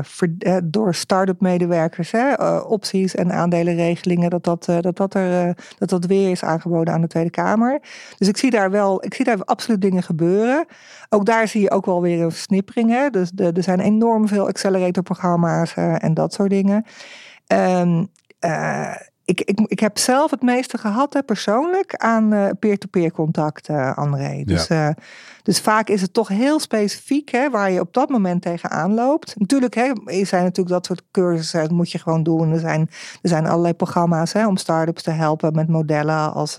voor, 0.04 0.28
uh, 0.40 0.58
door 0.64 0.96
start-up 0.96 1.42
medewerkers, 1.42 2.12
hè, 2.12 2.58
opties 2.60 3.16
en 3.16 3.32
aandelenregelingen, 3.32 4.30
dat 4.30 4.44
dat, 4.44 4.66
dat, 4.82 4.98
dat, 4.98 5.14
er, 5.14 5.58
dat 5.78 5.90
dat 5.90 6.06
weer 6.06 6.32
is 6.32 6.44
aangeboden 6.44 6.94
aan 6.94 7.02
de 7.02 7.08
Tweede 7.08 7.30
Kamer. 7.30 7.80
Dus 8.18 8.28
ik 8.28 8.38
zie 8.38 8.52
daar 8.52 8.72
wel, 8.72 9.06
ik 9.06 9.14
zie 9.14 9.26
daar 9.26 9.44
absoluut 9.44 9.82
dingen 9.82 10.04
gebeuren. 10.04 10.66
Ook 11.10 11.26
daar 11.26 11.48
zie 11.48 11.62
je 11.62 11.72
ook 11.72 11.86
wel 11.86 12.02
weer 12.02 12.22
een 12.22 12.32
snippering. 12.32 12.90
Hè. 12.90 13.10
Dus 13.10 13.32
er 13.36 13.64
zijn 13.64 13.80
enorm 13.80 14.28
veel 14.28 14.48
acceleratorprogramma's 14.48 15.74
en 15.76 16.14
dat 16.14 16.34
soort 16.34 16.50
dingen. 16.50 16.86
Um, 17.48 18.10
ik, 19.28 19.42
ik, 19.42 19.60
ik 19.60 19.80
heb 19.80 19.98
zelf 19.98 20.32
het 20.32 20.42
meeste 20.42 20.78
gehad 20.78 21.14
hè, 21.14 21.24
persoonlijk 21.24 21.96
aan 21.96 22.34
uh, 22.34 22.50
peer-to-peer 22.60 23.12
contact, 23.12 23.70
uh, 23.70 23.98
André. 23.98 24.44
Dus, 24.46 24.68
ja. 24.68 24.88
uh, 24.88 24.96
dus 25.44 25.60
vaak 25.60 25.90
is 25.90 26.02
het 26.02 26.14
toch 26.14 26.28
heel 26.28 26.60
specifiek 26.60 27.32
hè, 27.32 27.50
waar 27.50 27.72
je 27.72 27.80
op 27.80 27.94
dat 27.94 28.10
moment 28.10 28.42
tegenaan 28.42 28.94
loopt. 28.94 29.40
Natuurlijk 29.40 29.76
hè, 29.76 29.92
er 30.06 30.26
zijn 30.26 30.44
natuurlijk 30.44 30.76
dat 30.76 30.86
soort 30.86 31.04
cursussen, 31.12 31.62
dat 31.62 31.72
moet 31.72 31.92
je 31.92 32.00
gewoon 32.00 32.24
doen. 32.24 32.52
Er 32.52 32.60
zijn, 32.60 32.82
er 33.22 33.30
zijn 33.30 33.48
allerlei 33.48 33.74
programma's 33.74 34.34
hè, 34.34 34.48
om 34.48 34.58
start-ups 34.58 35.04
te 35.04 35.12
helpen 35.12 35.54
met 35.54 35.68
modellen 35.68 36.34
als 36.34 36.56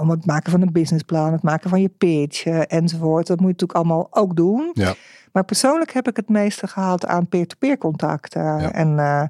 om 0.00 0.10
het 0.10 0.26
maken 0.26 0.50
van 0.50 0.62
een 0.62 0.72
businessplan, 0.72 1.32
het 1.32 1.42
maken 1.42 1.70
van 1.70 1.80
je 1.80 1.88
pitch 1.88 2.44
enzovoort. 2.46 3.26
Dat 3.26 3.40
moet 3.40 3.46
je 3.46 3.52
natuurlijk 3.52 3.78
allemaal 3.78 4.08
ook 4.10 4.36
doen. 4.36 4.70
Ja. 4.72 4.94
Maar 5.32 5.44
persoonlijk 5.44 5.92
heb 5.92 6.08
ik 6.08 6.16
het 6.16 6.28
meeste 6.28 6.66
gehad 6.66 7.06
aan 7.06 7.26
peer-to-peer 7.26 7.78
contact. 7.78 8.34
Ja. 8.34 8.72
En, 8.72 8.88
uh, 8.88 9.22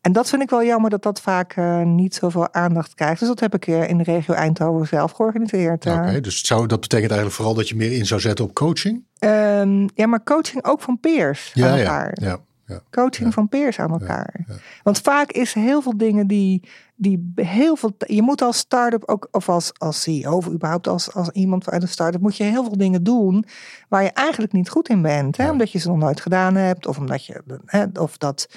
en 0.00 0.12
dat 0.12 0.28
vind 0.28 0.42
ik 0.42 0.50
wel 0.50 0.64
jammer 0.64 0.90
dat 0.90 1.02
dat 1.02 1.20
vaak 1.20 1.56
uh, 1.56 1.82
niet 1.82 2.14
zoveel 2.14 2.52
aandacht 2.52 2.94
krijgt. 2.94 3.18
Dus 3.18 3.28
dat 3.28 3.40
heb 3.40 3.54
ik 3.54 3.66
in 3.66 3.98
de 3.98 4.04
regio 4.04 4.34
Eindhoven 4.34 4.86
zelf 4.86 5.12
georganiseerd. 5.12 5.86
Oké, 5.86 5.96
okay, 5.96 6.20
dus 6.20 6.46
zou, 6.46 6.66
dat 6.66 6.80
betekent 6.80 7.10
eigenlijk 7.10 7.40
vooral 7.40 7.54
dat 7.54 7.68
je 7.68 7.76
meer 7.76 7.92
in 7.92 8.06
zou 8.06 8.20
zetten 8.20 8.44
op 8.44 8.54
coaching? 8.54 9.04
Um, 9.18 9.88
ja, 9.94 10.06
maar 10.06 10.22
coaching 10.22 10.64
ook 10.64 10.80
van 10.80 11.00
peers 11.00 11.50
ja, 11.54 11.70
aan 11.70 11.78
elkaar. 11.78 12.10
Ja, 12.20 12.26
ja. 12.26 12.38
Ja, 12.66 12.80
Coaching 12.90 13.34
van 13.34 13.48
peers 13.48 13.78
aan 13.78 13.90
elkaar. 13.90 14.44
Want 14.82 14.98
vaak 14.98 15.30
is 15.30 15.54
heel 15.54 15.82
veel 15.82 15.96
dingen 15.96 16.26
die, 16.26 16.62
die 16.94 17.32
heel 17.34 17.76
veel. 17.76 17.96
Je 18.06 18.22
moet 18.22 18.42
als 18.42 18.58
start-up 18.58 19.02
ook, 19.06 19.28
of 19.30 19.48
als, 19.48 19.72
als 19.78 20.02
CEO, 20.02 20.36
of 20.36 20.48
überhaupt 20.48 20.88
als, 20.88 21.12
als 21.12 21.30
iemand 21.30 21.70
uit 21.70 21.82
een 21.82 21.88
start-up, 21.88 22.20
moet 22.20 22.36
je 22.36 22.44
heel 22.44 22.64
veel 22.64 22.76
dingen 22.76 23.02
doen 23.02 23.44
waar 23.88 24.02
je 24.02 24.10
eigenlijk 24.10 24.52
niet 24.52 24.68
goed 24.68 24.88
in 24.88 25.02
bent. 25.02 25.36
Hè? 25.36 25.50
Omdat 25.50 25.72
je 25.72 25.78
ze 25.78 25.88
nog 25.88 25.98
nooit 25.98 26.20
gedaan 26.20 26.54
hebt, 26.54 26.86
of 26.86 26.98
omdat 26.98 27.26
je. 27.26 27.42
Hè, 27.64 27.84
of 28.00 28.18
dat 28.18 28.48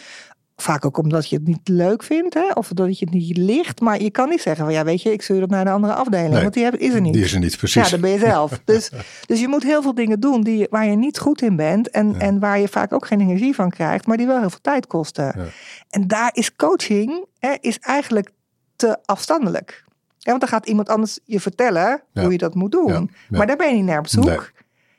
Vaak 0.62 0.86
ook 0.86 0.98
omdat 0.98 1.30
je 1.30 1.36
het 1.36 1.48
niet 1.48 1.68
leuk 1.68 2.04
vindt, 2.04 2.34
hè? 2.34 2.52
of 2.54 2.68
dat 2.68 3.00
je 3.00 3.06
het 3.06 3.14
niet 3.14 3.38
ligt. 3.38 3.80
Maar 3.80 4.02
je 4.02 4.12
kan 4.12 4.30
niet 4.30 4.42
zeggen 4.42 4.66
van 4.66 4.74
ja, 4.74 4.84
weet 4.84 5.02
je, 5.02 5.12
ik 5.12 5.22
stuur 5.22 5.42
het 5.42 5.50
naar 5.50 5.66
een 5.66 5.74
andere 5.74 5.94
afdeling. 5.94 6.34
Nee, 6.34 6.42
want 6.42 6.54
die 6.54 6.78
is 6.78 6.94
er 6.94 7.02
niet. 7.02 7.14
Die 7.14 7.24
is 7.24 7.34
er 7.34 7.40
niet, 7.40 7.58
precies. 7.58 7.84
Ja, 7.84 7.90
dat 7.90 8.02
ben 8.02 8.10
je 8.10 8.20
zelf. 8.20 8.60
dus, 8.66 8.92
dus 9.26 9.40
je 9.40 9.48
moet 9.48 9.64
heel 9.64 9.82
veel 9.82 9.94
dingen 9.94 10.20
doen 10.20 10.42
die, 10.42 10.68
waar 10.70 10.86
je 10.86 10.96
niet 10.96 11.20
goed 11.20 11.42
in 11.42 11.56
bent. 11.56 11.90
En, 11.90 12.12
ja. 12.12 12.20
en 12.20 12.40
waar 12.40 12.60
je 12.60 12.68
vaak 12.68 12.94
ook 12.94 13.08
geen 13.08 13.22
energie 13.22 13.56
van 13.56 13.70
krijgt, 13.70 14.08
maar 14.08 14.18
die 14.18 14.28
wel 14.28 14.40
heel 14.40 14.50
veel 14.50 14.62
tijd 14.62 14.88
kosten. 14.88 15.34
Ja. 15.38 15.46
En 15.90 16.08
daar 16.08 16.30
is 16.34 16.56
coaching 16.56 17.26
hè, 17.40 17.56
is 17.60 17.80
eigenlijk 17.80 18.32
te 18.76 18.98
afstandelijk. 19.06 19.84
Ja, 20.18 20.30
want 20.30 20.40
dan 20.40 20.50
gaat 20.50 20.68
iemand 20.68 20.90
anders 20.90 21.20
je 21.26 21.40
vertellen 21.40 22.02
hoe 22.14 22.32
je 22.32 22.38
dat 22.38 22.56
moet 22.56 22.72
doen. 22.72 23.12
Maar 23.30 23.48
daar 23.48 23.58
ben 23.58 23.68
je 23.68 23.76
niet 23.76 23.86
naar 23.86 24.00
op 24.00 24.08
zoek. 24.08 24.26
Nee. 24.26 24.40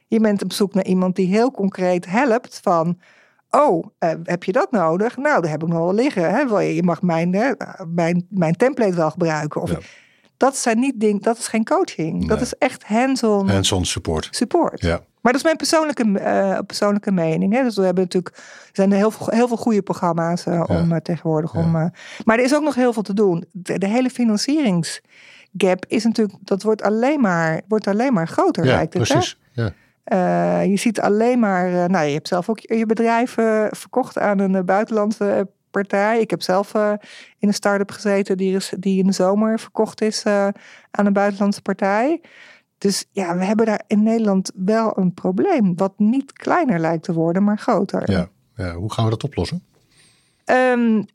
Je 0.07 0.21
bent 0.21 0.43
op 0.43 0.53
zoek 0.53 0.75
naar 0.75 0.85
iemand 0.85 1.17
die 1.17 1.27
heel 1.27 1.51
concreet 1.51 2.07
helpt 2.07 2.61
van 2.63 2.99
Oh, 3.51 3.85
uh, 3.99 4.11
heb 4.23 4.45
je 4.45 4.53
dat 4.53 4.71
nodig? 4.71 5.17
Nou, 5.17 5.43
daar 5.43 5.51
heb 5.51 5.63
ik 5.63 5.69
nog 5.69 5.79
wel 5.79 5.95
liggen. 5.95 6.31
Hè? 6.31 6.41
Je 6.61 6.83
mag 6.83 7.03
mijn, 7.03 7.35
hè, 7.35 7.53
mijn, 7.87 8.27
mijn 8.31 8.57
template 8.57 8.97
wel 8.97 9.11
gebruiken. 9.11 9.61
Of, 9.61 9.71
ja. 9.71 9.79
Dat 10.37 10.57
zijn 10.57 10.79
niet 10.79 11.01
dingen, 11.01 11.23
dat 11.23 11.39
is 11.39 11.49
geen 11.49 11.65
coaching. 11.65 12.19
Nee. 12.19 12.29
Dat 12.29 12.41
is 12.41 12.55
echt 12.55 12.85
hands-on. 12.85 13.49
Hands-on 13.49 13.85
support. 13.85 14.29
Support. 14.31 14.83
Ja. 14.83 15.01
Maar 15.21 15.33
dat 15.33 15.35
is 15.35 15.43
mijn 15.43 15.57
persoonlijke, 15.57 16.05
uh, 16.05 16.59
persoonlijke 16.67 17.13
mening. 17.13 17.55
Hè? 17.55 17.63
Dus 17.63 17.77
we 17.77 17.85
hebben 17.85 18.03
natuurlijk, 18.03 18.37
er 18.37 18.71
zijn 18.73 18.93
heel 18.93 19.11
veel, 19.11 19.27
heel 19.31 19.49
veel 19.49 19.57
goede 19.57 19.83
programma's 19.83 20.47
uh, 20.47 20.55
ja. 20.55 20.63
om 20.63 21.01
tegenwoordig. 21.03 21.53
Ja. 21.53 21.61
Om, 21.61 21.71
maar 22.25 22.39
er 22.39 22.45
is 22.45 22.55
ook 22.55 22.63
nog 22.63 22.75
heel 22.75 22.93
veel 22.93 23.03
te 23.03 23.15
doen. 23.15 23.45
De, 23.53 23.79
de 23.79 23.89
hele 23.89 24.11
financieringsgap 24.11 25.85
is 25.89 26.05
natuurlijk, 26.05 26.39
dat 26.41 26.63
wordt 26.63 26.83
alleen 26.83 27.21
maar, 27.21 27.61
wordt 27.69 27.87
alleen 27.87 28.13
maar 28.13 28.29
groter, 28.29 28.65
ja, 28.65 28.75
lijkt 28.75 28.95
het. 28.95 29.03
Precies. 29.03 29.39
Ja. 29.53 29.73
Uh, 30.13 30.65
je 30.65 30.77
ziet 30.77 31.01
alleen 31.01 31.39
maar, 31.39 31.71
uh, 31.71 31.85
nou 31.85 32.07
je 32.07 32.13
hebt 32.13 32.29
zelf 32.29 32.49
ook 32.49 32.59
je 32.59 32.87
bedrijf 32.87 33.37
uh, 33.37 33.67
verkocht 33.71 34.19
aan 34.19 34.39
een 34.39 34.65
buitenlandse 34.65 35.49
partij. 35.71 36.21
Ik 36.21 36.31
heb 36.31 36.43
zelf 36.43 36.75
in 37.39 37.49
een 37.49 37.55
start-up 37.55 37.91
gezeten 37.91 38.37
die, 38.37 38.57
is, 38.57 38.73
die 38.79 38.99
in 38.99 39.07
de 39.07 39.13
zomer 39.13 39.59
verkocht 39.59 40.01
is 40.01 40.27
aan 40.91 41.07
een 41.07 41.13
buitenlandse 41.13 41.63
partij. 41.63 42.21
Dus 42.79 43.07
ja, 43.11 43.37
we 43.37 43.45
hebben 43.45 43.67
daar 43.67 43.83
in 43.87 44.03
Nederland 44.03 44.53
wel 44.55 44.99
een 44.99 45.15
probleem, 45.15 45.77
wat 45.77 45.93
niet 45.97 46.33
kleiner 46.33 46.79
lijkt 46.79 47.03
te 47.03 47.13
worden, 47.13 47.45
maar 47.45 47.59
groter. 47.59 48.11
Ja, 48.11 48.29
ja. 48.55 48.75
hoe 48.75 48.93
gaan 48.93 49.05
we 49.05 49.11
dat 49.11 49.25
oplossen? 49.25 49.65
Um, 50.45 51.07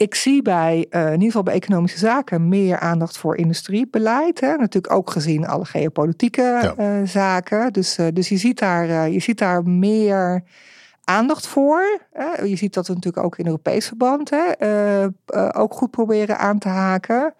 ik 0.00 0.14
zie 0.14 0.42
bij, 0.42 0.86
uh, 0.90 1.06
in 1.06 1.12
ieder 1.12 1.26
geval 1.26 1.42
bij 1.42 1.54
economische 1.54 1.98
zaken, 1.98 2.48
meer 2.48 2.78
aandacht 2.78 3.18
voor 3.18 3.36
industriebeleid. 3.36 4.40
Hè? 4.40 4.56
Natuurlijk 4.56 4.92
ook 4.92 5.10
gezien 5.10 5.46
alle 5.46 5.64
geopolitieke 5.64 6.42
ja. 6.42 6.74
uh, 6.78 7.06
zaken. 7.06 7.72
Dus, 7.72 7.98
uh, 7.98 8.06
dus 8.12 8.28
je, 8.28 8.36
ziet 8.36 8.58
daar, 8.58 9.10
je 9.10 9.20
ziet 9.20 9.38
daar 9.38 9.64
meer 9.64 10.42
aandacht 11.04 11.46
voor. 11.46 12.00
Hè? 12.12 12.42
Je 12.42 12.56
ziet 12.56 12.74
dat 12.74 12.86
we 12.86 12.94
natuurlijk 12.94 13.24
ook 13.24 13.38
in 13.38 13.46
Europees 13.46 13.86
verband 13.86 14.30
hè? 14.30 15.06
ook 15.52 15.74
goed 15.74 15.90
proberen 15.90 16.38
aan 16.38 16.58
te 16.58 16.68
haken. 16.68 17.34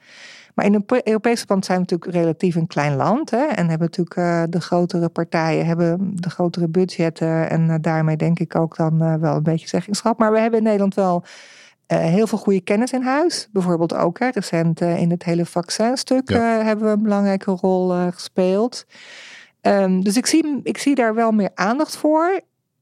Maar 0.54 0.64
in 0.64 0.74
een 0.74 0.84
Europees 1.04 1.38
verband 1.38 1.64
zijn 1.64 1.78
we 1.78 1.86
natuurlijk 1.88 2.18
relatief 2.18 2.54
een 2.54 2.66
klein 2.66 2.96
land. 2.96 3.30
Hè? 3.30 3.44
En 3.44 3.68
hebben 3.68 3.90
natuurlijk 3.92 4.52
de 4.52 4.60
grotere 4.60 5.08
partijen 5.08 5.66
hebben 5.66 6.12
de 6.14 6.30
grotere 6.30 6.68
budgetten. 6.68 7.50
En 7.50 7.78
daarmee 7.80 8.16
denk 8.16 8.38
ik 8.38 8.56
ook 8.56 8.76
dan 8.76 9.20
wel 9.20 9.36
een 9.36 9.42
beetje 9.42 9.68
zeggingschap. 9.68 10.18
Maar 10.18 10.32
we 10.32 10.38
hebben 10.38 10.58
in 10.58 10.64
Nederland 10.64 10.94
wel 10.94 11.24
uh, 11.92 11.98
heel 11.98 12.26
veel 12.26 12.38
goede 12.38 12.60
kennis 12.60 12.92
in 12.92 13.02
huis. 13.02 13.48
Bijvoorbeeld 13.52 13.94
ook 13.94 14.18
hè, 14.18 14.28
recent 14.28 14.82
uh, 14.82 14.98
in 14.98 15.10
het 15.10 15.22
hele 15.22 15.46
vaccinstuk 15.46 16.30
ja. 16.30 16.58
uh, 16.58 16.64
hebben 16.64 16.86
we 16.86 16.92
een 16.92 17.02
belangrijke 17.02 17.50
rol 17.50 18.10
gespeeld. 18.10 18.86
Um, 19.62 20.04
dus 20.04 20.16
ik 20.16 20.26
zie, 20.26 20.60
ik 20.62 20.78
zie 20.78 20.94
daar 20.94 21.14
wel 21.14 21.30
meer 21.30 21.50
aandacht 21.54 21.96
voor. 21.96 22.40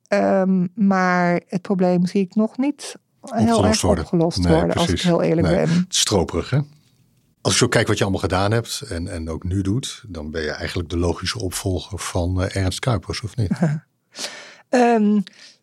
Um, 0.09 0.69
maar 0.75 1.41
het 1.47 1.63
probleem 1.63 2.07
zie 2.07 2.21
ik 2.21 2.35
nog 2.35 2.57
niet 2.57 2.97
heel 3.21 3.57
opgelost 3.57 3.65
erg 3.65 3.81
worden. 3.81 4.05
opgelost 4.05 4.39
nee, 4.39 4.53
worden, 4.53 4.77
als 4.77 4.89
ik 4.89 5.01
heel 5.01 5.23
eerlijk 5.23 5.47
nee. 5.47 5.57
ben. 5.57 5.85
Stroperig, 5.89 6.51
hè? 6.51 6.59
Als 7.41 7.53
ik 7.53 7.59
zo 7.59 7.69
kijk 7.69 7.87
wat 7.87 7.97
je 7.97 8.03
allemaal 8.03 8.23
gedaan 8.23 8.53
hebt 8.53 8.81
en, 8.89 9.09
en 9.09 9.31
ook 9.31 9.45
nu 9.45 9.63
doet, 9.63 10.05
dan 10.09 10.31
ben 10.31 10.43
je 10.43 10.51
eigenlijk 10.51 10.89
de 10.89 10.99
logische 10.99 11.39
opvolger 11.39 11.99
van 11.99 12.43
Ernst 12.43 12.79
Kuipers, 12.79 13.21
of 13.21 13.37
niet? 13.37 13.51
um, 14.71 15.23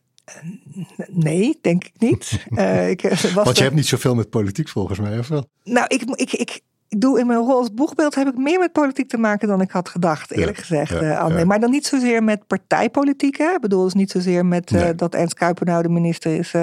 Nee, 1.07 1.57
denk 1.61 1.83
ik 1.83 1.93
niet. 1.97 2.45
uh, 2.49 2.89
ik, 2.95 3.01
was 3.01 3.33
Want 3.33 3.57
je 3.57 3.63
hebt 3.63 3.75
niet 3.75 3.87
zoveel 3.87 4.15
met 4.15 4.29
politiek 4.29 4.69
volgens 4.69 4.99
mij, 4.99 5.19
of 5.19 5.27
wel? 5.27 5.49
Nou, 5.63 5.85
ik, 5.87 6.01
ik, 6.01 6.33
ik, 6.33 6.61
ik 6.95 7.01
doe 7.01 7.19
in 7.19 7.27
mijn 7.27 7.39
rol 7.39 7.57
als 7.57 7.73
boegbeeld 7.73 8.15
heb 8.15 8.27
ik 8.27 8.37
meer 8.37 8.59
met 8.59 8.71
politiek 8.71 9.09
te 9.09 9.17
maken 9.17 9.47
dan 9.47 9.61
ik 9.61 9.71
had 9.71 9.89
gedacht, 9.89 10.31
eerlijk 10.31 10.57
gezegd. 10.57 10.99
Ja, 10.99 11.43
Maar 11.45 11.59
dan 11.59 11.69
niet 11.69 11.85
zozeer 11.85 12.23
met 12.23 12.47
partijpolitiek. 12.47 13.37
Hè? 13.37 13.53
Ik 13.53 13.61
bedoel, 13.61 13.83
dus 13.83 13.93
niet 13.93 14.11
zozeer 14.11 14.45
met 14.45 14.71
dat 14.95 15.15
Ernst 15.15 15.33
Kuiper 15.33 15.65
nou 15.65 15.83
de 15.83 15.89
minister 15.89 16.37
is 16.37 16.53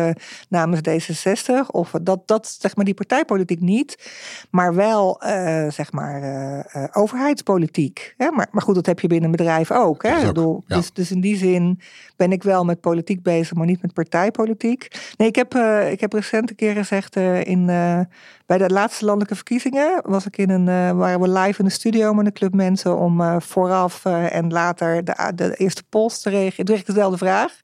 namens 0.48 0.80
D66. 0.88 1.66
Of 1.70 1.90
dat, 2.02 2.28
dat, 2.28 2.56
zeg 2.60 2.76
maar, 2.76 2.84
die 2.84 2.94
partijpolitiek 2.94 3.60
niet. 3.60 4.10
Maar 4.50 4.74
wel, 4.74 5.20
zeg 5.68 5.92
maar, 5.92 6.22
overheidspolitiek. 6.92 8.14
Hè? 8.16 8.30
Maar, 8.30 8.48
maar 8.50 8.62
goed, 8.62 8.74
dat 8.74 8.86
heb 8.86 9.00
je 9.00 9.08
binnen 9.08 9.30
een 9.30 9.36
bedrijf 9.36 9.70
ook. 9.70 10.02
Hè? 10.02 10.18
Ik 10.18 10.26
bedoel, 10.26 10.64
dus, 10.66 10.92
dus 10.92 11.10
in 11.10 11.20
die 11.20 11.36
zin 11.36 11.80
ben 12.16 12.32
ik 12.32 12.42
wel 12.42 12.64
met 12.64 12.80
politiek 12.80 13.22
bezig, 13.22 13.56
maar 13.56 13.66
niet 13.66 13.82
met 13.82 13.92
partijpolitiek. 13.92 14.88
Nee, 15.16 15.28
ik 15.28 15.36
heb, 15.36 15.54
ik 15.90 16.00
heb 16.00 16.12
recent 16.12 16.50
een 16.50 16.56
keer 16.56 16.74
gezegd 16.74 17.16
in, 17.16 17.70
bij 18.58 18.68
de 18.68 18.74
laatste 18.74 19.04
landelijke 19.04 19.34
verkiezingen 19.34 20.02
was 20.04 20.26
ik 20.26 20.36
in 20.36 20.50
een, 20.50 20.96
waren 20.96 21.20
we 21.20 21.28
live 21.28 21.58
in 21.58 21.64
de 21.64 21.70
studio 21.70 22.14
met 22.14 22.26
een 22.26 22.32
club 22.32 22.54
mensen 22.54 22.98
om 22.98 23.40
vooraf 23.40 24.04
en 24.04 24.52
later 24.52 25.04
de, 25.04 25.32
de 25.34 25.54
eerste 25.56 25.82
post 25.88 26.22
te 26.22 26.30
reageren. 26.30 26.56
Toen 26.56 26.64
kreeg 26.64 26.80
ik 26.80 26.86
dezelfde 26.86 27.18
vraag. 27.18 27.60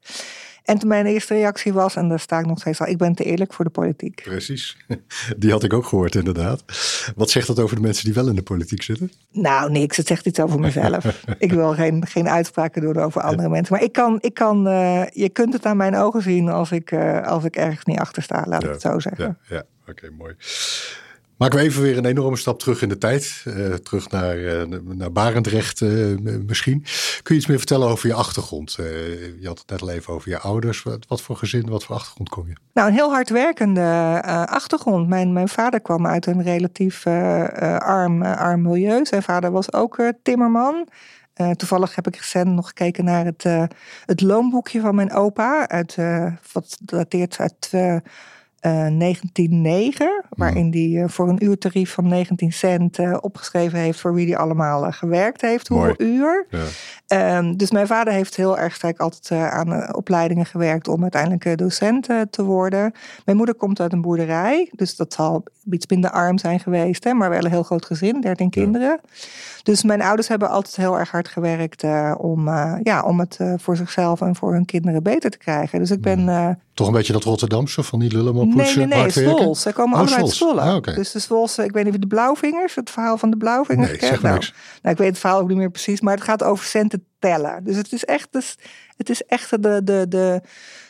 En 0.69 0.79
toen 0.79 0.89
mijn 0.89 1.07
eerste 1.07 1.35
reactie 1.35 1.73
was, 1.73 1.97
en 1.97 2.09
daar 2.09 2.21
sta 2.21 2.39
ik 2.39 2.47
nog 2.47 2.59
steeds 2.59 2.81
al, 2.81 2.87
ik 2.87 2.97
ben 2.97 3.15
te 3.15 3.25
eerlijk 3.25 3.53
voor 3.53 3.65
de 3.65 3.71
politiek. 3.71 4.23
Precies, 4.25 4.77
die 5.37 5.51
had 5.51 5.63
ik 5.63 5.73
ook 5.73 5.87
gehoord 5.87 6.15
inderdaad. 6.15 6.65
Wat 7.17 7.31
zegt 7.31 7.47
dat 7.47 7.59
over 7.59 7.77
de 7.77 7.83
mensen 7.83 8.05
die 8.05 8.15
wel 8.15 8.29
in 8.29 8.35
de 8.35 8.43
politiek 8.43 8.83
zitten? 8.83 9.13
Nou, 9.33 9.71
niks. 9.71 9.97
Het 9.97 10.07
zegt 10.07 10.27
iets 10.27 10.41
over 10.41 10.61
mezelf. 10.61 11.23
ik 11.39 11.53
wil 11.53 11.75
geen, 11.75 12.07
geen 12.07 12.29
uitspraken 12.29 12.83
doen 12.83 12.97
over 12.97 13.23
andere 13.23 13.49
mensen. 13.49 13.75
Maar 13.75 13.83
ik 13.83 13.93
kan, 13.93 14.19
ik 14.21 14.35
kan 14.35 14.67
uh, 14.67 15.07
je 15.13 15.29
kunt 15.29 15.53
het 15.53 15.67
aan 15.67 15.77
mijn 15.77 15.97
ogen 15.97 16.23
zien 16.23 16.49
als 16.49 16.73
ik, 16.73 16.91
uh, 16.91 17.27
als 17.27 17.45
ik 17.45 17.57
ergens 17.57 17.85
niet 17.85 17.99
achter 17.99 18.23
sta, 18.23 18.45
laat 18.47 18.65
ik 18.65 18.71
het 18.71 18.81
zo 18.81 18.99
zeggen. 18.99 19.39
Ja, 19.49 19.57
ja. 19.57 19.63
oké, 19.91 20.11
mooi. 20.11 20.35
Maken 21.39 21.59
we 21.59 21.65
even 21.65 21.83
weer 21.83 21.97
een 21.97 22.05
enorme 22.05 22.37
stap 22.37 22.59
terug 22.59 22.83
in 22.83 22.89
de 22.89 22.99
tijd. 22.99 23.45
Uh, 23.47 23.75
terug 23.75 24.11
naar, 24.11 24.39
uh, 24.39 24.63
naar 24.85 25.13
Barendrecht 25.13 25.81
uh, 25.81 26.19
misschien. 26.47 26.85
Kun 27.23 27.35
je 27.35 27.41
iets 27.41 27.47
meer 27.47 27.59
vertellen 27.59 27.89
over 27.89 28.09
je 28.09 28.15
achtergrond? 28.15 28.73
je 29.41 29.47
had 29.47 29.59
het 29.59 29.71
net 29.71 29.81
al 29.81 29.91
even 29.91 30.13
over 30.13 30.29
je 30.29 30.39
ouders. 30.39 30.83
Wat, 30.83 31.07
wat, 31.09 31.23
voor 31.23 31.37
gezin, 31.37 31.69
wat 31.69 31.85
voor 31.85 31.95
achtergrond 31.95 32.29
kom 32.29 32.47
je? 32.47 32.53
Nou, 32.73 32.89
een 32.89 32.95
heel 32.95 33.11
hardwerkende 33.11 34.23
achtergrond. 34.47 35.09
Mijn, 35.09 35.33
mijn 35.33 35.49
vader 35.49 35.81
kwam 35.81 36.07
uit 36.07 36.27
een 36.27 36.43
relatief 36.43 37.07
arm, 37.07 38.23
arm 38.23 38.63
milieu. 38.63 39.05
Zijn 39.05 39.23
vader 39.23 39.51
was 39.51 39.73
ook 39.73 40.03
timmerman. 40.23 40.89
toevallig 41.57 41.95
heb 41.95 42.07
ik 42.07 42.17
recent 42.17 42.55
nog 42.55 42.67
gekeken 42.67 43.05
naar 43.05 43.25
het, 43.25 43.45
het 44.07 44.21
loonboekje 44.21 44.81
van 44.81 44.95
mijn 44.95 45.13
opa. 45.13 45.69
Uit, 45.69 45.97
wat 46.53 46.79
dateert 46.81 47.39
uit 47.39 47.71
1909, 48.61 50.07
eh, 50.07 50.13
waarin 50.29 50.71
hij 50.71 51.03
uh, 51.03 51.09
voor 51.09 51.29
een 51.29 51.45
uurtarief 51.45 51.93
van 51.93 52.09
19 52.09 52.53
cent 52.53 52.99
uh, 52.99 53.17
opgeschreven 53.21 53.79
heeft 53.79 54.01
voor 54.01 54.15
wie 54.15 54.27
hij 54.27 54.37
allemaal 54.37 54.93
gewerkt 54.93 55.41
heeft, 55.41 55.69
hoeveel 55.69 55.95
uur. 55.99 56.47
Ja. 56.51 57.37
Um, 57.37 57.57
dus 57.57 57.71
mijn 57.71 57.87
vader 57.87 58.13
heeft 58.13 58.37
heel 58.37 58.59
erg 58.59 58.75
sterk 58.75 59.01
altijd 59.01 59.53
aan 59.53 59.95
opleidingen 59.95 60.47
gewerkt 60.47 60.89
om 60.89 61.03
uiteindelijk 61.03 61.59
docent 61.59 62.09
te 62.31 62.45
worden. 62.45 62.93
Mijn 63.25 63.37
moeder 63.37 63.55
komt 63.55 63.81
uit 63.81 63.93
een 63.93 64.01
boerderij, 64.01 64.71
dus 64.77 64.97
dat 64.97 65.13
zal 65.13 65.45
iets 65.71 65.87
minder 65.87 66.11
arm 66.11 66.39
zijn 66.39 66.61
geweest, 66.61 67.05
hè, 67.05 67.13
maar 67.13 67.31
wel 67.31 67.45
een 67.45 67.51
heel 67.51 67.63
groot 67.63 67.87
gezin, 67.87 68.21
13 68.21 68.51
kinderen. 68.51 69.01
Dus 69.63 69.83
mijn 69.83 70.03
ouders 70.03 70.29
hebben 70.29 70.49
altijd 70.49 70.77
heel 70.77 70.99
erg 70.99 71.11
hard 71.11 71.29
gewerkt 71.29 71.85
om, 72.17 72.49
ja, 72.83 73.03
om 73.03 73.21
het 73.21 73.39
voor 73.57 73.77
zichzelf 73.77 74.21
en 74.21 74.37
voor 74.37 74.53
hun 74.53 74.65
kinderen 74.65 75.03
beter 75.03 75.31
te 75.31 75.39
krijgen. 75.39 75.79
Dus 75.79 75.91
ik 75.91 76.01
ben. 76.01 76.59
Toch 76.79 76.87
een 76.87 76.93
beetje 76.93 77.13
dat 77.13 77.25
Rotterdamse 77.25 77.83
van 77.83 77.99
die 77.99 78.13
lullen 78.13 78.35
Nee, 78.35 78.77
nee, 78.77 78.87
nee, 78.87 79.11
Zwols. 79.11 79.63
Ze 79.63 79.73
komen 79.73 79.95
oh, 79.95 80.01
allemaal 80.01 80.19
uit 80.19 80.31
Zwolle. 80.31 80.61
Ah, 80.61 80.83
Dus 80.83 81.11
de 81.11 81.19
Zwolse, 81.19 81.65
ik 81.65 81.73
weet 81.73 81.85
niet 81.85 81.95
of 81.95 82.01
de 82.01 82.07
Blauwvingers, 82.07 82.75
het 82.75 82.91
verhaal 82.91 83.19
van 83.19 83.31
de 83.31 83.37
Blauwvingers. 83.37 83.91
Nee, 83.91 84.11
zeg 84.11 84.23
maar 84.23 84.31
nou, 84.31 84.45
nou, 84.83 84.95
ik 84.95 84.99
weet 84.99 85.09
het 85.09 85.19
verhaal 85.19 85.41
ook 85.41 85.49
niet 85.49 85.57
meer 85.57 85.71
precies, 85.71 86.01
maar 86.01 86.15
het 86.15 86.23
gaat 86.23 86.43
over 86.43 86.65
centen 86.65 87.05
tellen. 87.19 87.65
Dus 87.65 87.77
het 87.77 87.93
is 87.93 88.05
echt, 88.05 88.29
dus, 88.31 88.59
het 88.97 89.11
is 89.11 89.25
echt 89.25 89.63
de, 89.63 89.81
de, 89.85 90.07
de, 90.09 90.41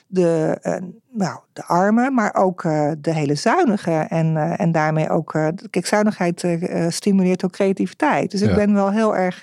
de, 0.06 0.58
uh, 0.62 0.76
nou, 1.10 1.38
de 1.52 1.64
armen, 1.64 2.14
maar 2.14 2.34
ook 2.34 2.62
uh, 2.62 2.90
de 2.98 3.14
hele 3.14 3.34
zuinige. 3.34 3.90
En, 3.90 4.34
uh, 4.36 4.60
en 4.60 4.72
daarmee 4.72 5.10
ook, 5.10 5.30
kijk, 5.70 5.86
zuinigheid 5.86 6.46
stimuleert 6.88 7.44
ook 7.44 7.52
creativiteit. 7.52 8.30
Dus 8.30 8.42
ik 8.42 8.54
ben 8.54 8.74
wel 8.74 8.92
heel 8.92 9.16
erg 9.16 9.42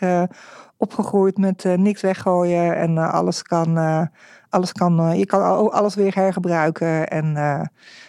opgegroeid 0.77 1.37
met 1.37 1.63
niks 1.63 2.01
weggooien 2.01 2.75
en 2.75 2.97
alles 2.97 3.41
kan 3.41 3.77
alles 4.55 4.71
kan, 4.71 5.17
je 5.17 5.25
kan 5.25 5.71
alles 5.71 5.95
weer 5.95 6.15
hergebruiken. 6.15 7.07
En 7.07 7.33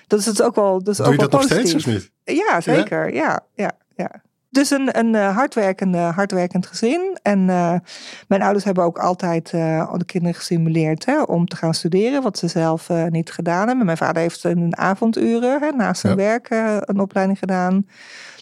dat 0.06 0.18
is 0.18 0.26
het 0.26 0.42
ook 0.42 0.54
wel. 0.54 0.82
Dat 0.82 0.88
is 0.88 0.96
Doe 0.96 1.06
ook 1.06 1.12
je 1.12 1.18
dat 1.18 1.30
wel 1.30 1.40
nog 1.40 1.50
steeds 1.50 1.74
of 1.74 1.86
niet? 1.86 2.10
Ja, 2.24 2.60
zeker. 2.60 3.14
Ja, 3.14 3.40
ja, 3.54 3.72
ja. 3.96 4.10
Dus 4.50 4.70
een, 4.70 4.98
een 4.98 5.14
hardwerkend, 5.14 5.96
hardwerkend 5.96 6.66
gezin. 6.66 7.18
En 7.22 7.38
uh, 7.48 7.74
mijn 8.28 8.42
ouders 8.42 8.64
hebben 8.64 8.84
ook 8.84 8.98
altijd 8.98 9.52
uh, 9.52 9.94
de 9.94 10.04
kinderen 10.04 10.34
gestimuleerd 10.34 11.04
hè, 11.04 11.22
om 11.22 11.46
te 11.46 11.56
gaan 11.56 11.74
studeren, 11.74 12.22
wat 12.22 12.38
ze 12.38 12.48
zelf 12.48 12.88
niet 13.08 13.30
gedaan 13.32 13.66
hebben. 13.66 13.84
Mijn 13.86 13.96
vader 13.96 14.22
heeft 14.22 14.44
in 14.44 14.70
de 14.70 14.76
avonduren 14.76 15.60
hè, 15.60 15.70
naast 15.70 16.00
zijn 16.00 16.16
ja. 16.16 16.24
werk 16.24 16.50
een 16.88 17.00
opleiding 17.00 17.38
gedaan. 17.38 17.86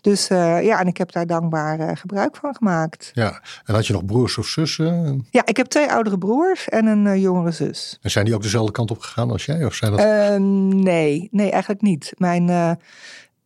Dus 0.04 0.26
ja, 0.28 0.80
en 0.80 0.86
ik 0.86 0.96
heb 0.96 1.12
daar 1.12 1.26
dankbaar 1.26 1.96
gebruik 1.96 2.36
van 2.36 2.54
gemaakt. 2.54 3.10
Ja, 3.14 3.40
en 3.64 3.74
had 3.74 3.86
je 3.86 3.92
nog 3.92 4.04
broers 4.04 4.38
of 4.38 4.46
zussen? 4.46 5.26
Ja, 5.30 5.42
ik 5.46 5.56
heb 5.56 5.66
twee 5.66 5.90
oudere 5.90 6.18
broers 6.18 6.68
en 6.68 6.86
een 6.86 7.20
jongere 7.20 7.50
zus. 7.50 7.98
En 8.02 8.10
zijn 8.10 8.24
die 8.24 8.34
ook 8.34 8.42
dezelfde 8.42 8.72
kant 8.72 8.90
op 8.90 8.98
gegaan 8.98 9.30
als 9.30 9.44
jij? 9.44 9.64
Of 9.64 9.74
zijn 9.74 9.90
dat... 9.90 10.00
Ehm, 10.00 10.68
nee, 10.68 11.28
nee, 11.30 11.50
eigenlijk 11.50 11.82
niet. 11.82 12.12
Mijn 12.16 12.78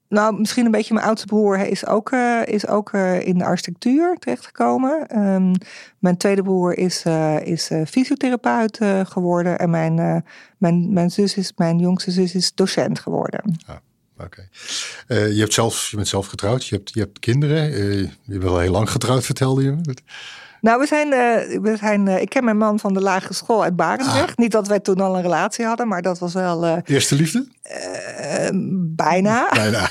nou, 0.09 0.38
misschien 0.38 0.64
een 0.64 0.70
beetje 0.70 0.94
mijn 0.94 1.06
oudste 1.06 1.26
broer 1.26 1.59
is 1.59 1.86
ook, 1.86 2.12
is 2.44 2.66
ook 2.66 2.92
in 3.20 3.38
de 3.38 3.44
architectuur 3.44 4.16
terechtgekomen. 4.18 5.18
Um, 5.18 5.52
mijn 5.98 6.16
tweede 6.16 6.42
broer 6.42 6.78
is, 6.78 7.04
is 7.42 7.70
fysiotherapeut 7.86 8.80
geworden. 9.02 9.59
En 9.59 9.70
mijn, 9.70 10.24
mijn, 10.59 10.92
mijn 10.92 11.11
zus 11.11 11.36
is, 11.36 11.52
mijn 11.56 11.78
jongste 11.78 12.11
zus 12.11 12.34
is 12.34 12.54
docent 12.54 12.98
geworden. 13.00 13.59
Ah, 13.66 13.76
Oké. 14.21 14.49
Okay. 15.07 15.33
je, 15.33 15.41
hebt 15.41 15.53
zelf, 15.53 15.89
je 15.91 15.97
bent 15.97 16.09
zelf 16.09 16.27
getrouwd, 16.27 16.66
je 16.66 16.75
hebt, 16.75 16.95
je 16.95 17.01
hebt 17.01 17.19
kinderen. 17.19 17.71
je 17.71 18.11
bent 18.25 18.43
wel 18.43 18.59
heel 18.59 18.73
lang 18.73 18.91
getrouwd, 18.91 19.25
vertelde 19.25 19.62
je 19.62 19.71
me. 19.71 19.95
Nou, 20.61 20.81
we 20.81 20.87
zijn, 20.87 21.07
uh, 21.07 21.61
we 21.61 21.77
zijn 21.77 22.07
uh, 22.07 22.21
ik 22.21 22.29
ken 22.29 22.45
mijn 22.45 22.57
man 22.57 22.79
van 22.79 22.95
de 22.95 23.01
lagere 23.01 23.35
school 23.35 23.62
uit 23.62 23.77
Barendrecht. 23.77 24.31
Ah. 24.31 24.37
Niet 24.37 24.53
dat 24.53 24.69
wij 24.69 24.81
toen 24.81 25.01
al 25.01 25.16
een 25.16 25.23
relatie 25.23 25.64
hadden, 25.64 25.89
maar 25.89 26.03
dat 26.03 26.19
was 26.19 26.33
wel... 26.33 26.64
Uh, 26.64 26.77
Eerste 26.85 27.14
liefde? 27.14 27.47
bijna. 28.75 29.49
Bijna. 29.53 29.91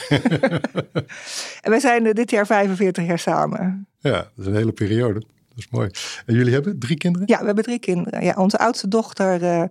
en 1.64 1.70
wij 1.70 1.80
zijn 1.80 2.04
dit 2.04 2.30
jaar 2.30 2.46
45 2.46 3.06
jaar 3.06 3.20
samen. 3.20 3.88
Ja, 4.00 4.12
dat 4.12 4.32
is 4.38 4.46
een 4.46 4.56
hele 4.56 4.72
periode. 4.72 5.24
Dat 5.58 5.66
is 5.66 5.72
mooi. 5.72 5.90
En 6.26 6.36
jullie 6.36 6.54
hebben 6.54 6.80
drie 6.80 6.98
kinderen? 6.98 7.28
Ja, 7.28 7.40
we 7.40 7.46
hebben 7.46 7.64
drie 7.64 7.80
kinderen. 7.80 8.24
Ja, 8.24 8.34
onze 8.38 8.58
oudste 8.58 8.88
dochter, 8.88 9.44
uh, 9.44 9.64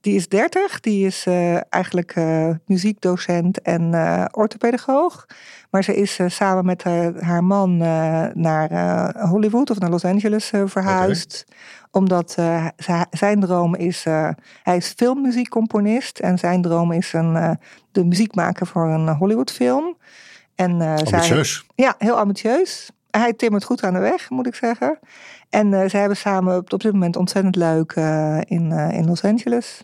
die 0.00 0.14
is 0.14 0.28
30. 0.28 0.80
Die 0.80 1.06
is 1.06 1.24
uh, 1.26 1.72
eigenlijk 1.72 2.16
uh, 2.16 2.50
muziekdocent 2.66 3.62
en 3.62 3.94
orthopedagoog. 4.32 5.26
Maar 5.70 5.84
ze 5.84 5.96
is 5.96 6.18
samen 6.26 6.64
met 6.64 6.82
haar, 7.20 7.44
man 7.44 7.76
naar 8.34 8.70
Hollywood 9.28 9.70
of 9.70 9.78
naar 9.78 9.90
Los 9.90 10.04
Angeles 10.04 10.50
verhuisd. 10.64 11.44
Okay. 11.46 11.60
Omdat 11.90 12.36
zijn 13.10 13.40
droom 13.40 13.74
is, 13.74 14.04
hij 14.62 14.76
is 14.76 14.92
filmmuziekcomponist. 14.96 16.18
En 16.18 16.38
zijn 16.38 16.62
droom 16.62 16.92
is 16.92 17.12
een, 17.12 17.58
de 17.92 18.04
muziek 18.04 18.34
maken 18.34 18.66
voor 18.66 18.88
een 18.88 19.08
Hollywoodfilm. 19.08 19.96
En, 20.54 20.80
ambitieus. 20.80 21.54
Zij, 21.54 21.84
ja, 21.84 21.94
heel 21.98 22.18
ambitieus 22.18 22.90
hij 23.18 23.32
timmert 23.32 23.64
goed 23.64 23.82
aan 23.82 23.92
de 23.92 23.98
weg, 23.98 24.30
moet 24.30 24.46
ik 24.46 24.54
zeggen. 24.54 24.98
En 25.50 25.72
uh, 25.72 25.88
ze 25.88 25.96
hebben 25.96 26.16
samen 26.16 26.56
op, 26.56 26.70
dit 26.80 26.92
moment 26.92 27.16
ontzettend 27.16 27.56
leuk 27.56 27.96
uh, 27.96 28.38
in, 28.44 28.70
uh, 28.70 28.92
in 28.92 29.06
Los 29.06 29.24
Angeles. 29.24 29.82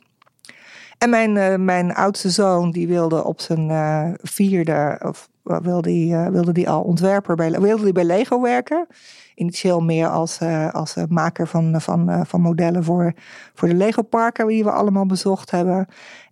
En 0.98 1.10
mijn, 1.10 1.64
mijn 1.64 1.94
oudste 1.94 2.30
zoon, 2.30 2.70
die 2.70 2.88
wilde 2.88 3.24
op 3.24 3.40
zijn 3.40 4.16
vierde, 4.22 5.00
of 5.02 5.28
wilde 5.42 5.82
die, 5.82 6.16
wilde 6.16 6.52
die 6.52 6.70
al 6.70 6.82
ontwerper 6.82 7.34
bij, 7.36 7.50
wilde 7.50 7.84
die 7.84 7.92
bij 7.92 8.04
Lego 8.04 8.40
werken. 8.40 8.86
Initieel 9.34 9.80
meer 9.80 10.08
als, 10.08 10.38
als 10.72 10.96
maker 11.08 11.48
van, 11.48 11.80
van, 11.80 12.26
van 12.26 12.40
modellen 12.40 12.84
voor, 12.84 13.12
voor 13.54 13.68
de 13.68 13.74
Lego 13.74 14.02
parken 14.02 14.46
die 14.46 14.64
we 14.64 14.70
allemaal 14.70 15.06
bezocht 15.06 15.50
hebben. 15.50 15.86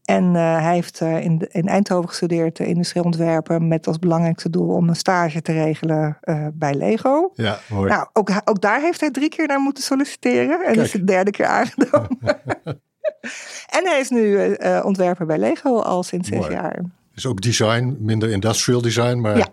En 0.04 0.24
uh, 0.24 0.62
hij 0.62 0.74
heeft 0.74 1.00
uh, 1.00 1.24
in, 1.24 1.48
in, 1.50 1.68
Eindhoven 1.68 2.08
gestudeerd, 2.08 2.58
uh, 2.58 2.68
industrieel 2.68 3.04
ontwerpen, 3.04 3.68
met 3.68 3.86
als 3.86 3.98
belangrijkste 3.98 4.50
doel 4.50 4.68
om 4.68 4.88
een 4.88 4.96
stage 4.96 5.42
te 5.42 5.52
regelen 5.52 6.18
bij 6.54 6.74
Lego. 6.74 7.32
Ja, 7.34 7.58
mooi. 7.68 7.90
Nou, 7.90 8.06
ook, 8.12 8.30
ook 8.44 8.60
daar 8.60 8.80
heeft 8.80 9.00
hij 9.00 9.10
drie 9.10 9.28
keer 9.28 9.46
naar 9.46 9.60
moeten 9.60 9.82
solliciteren 9.82 10.64
en 10.64 10.72
Kijk. 10.72 10.86
is 10.86 10.90
de 10.92 11.04
derde 11.04 11.30
keer 11.30 11.46
aangenomen. 11.46 12.18
en 13.76 13.86
hij 13.86 14.00
is 14.00 14.10
nu 14.10 14.56
ontwerper 14.82 15.26
bij 15.26 15.38
Lego 15.38 15.80
al 15.80 16.02
sinds 16.02 16.28
zes 16.28 16.46
jaar. 16.46 16.82
Dus 17.14 17.26
ook 17.26 17.40
design, 17.40 17.96
minder 18.00 18.30
industrial 18.30 18.82
design, 18.82 19.20
maar 19.20 19.36
ja. 19.36 19.48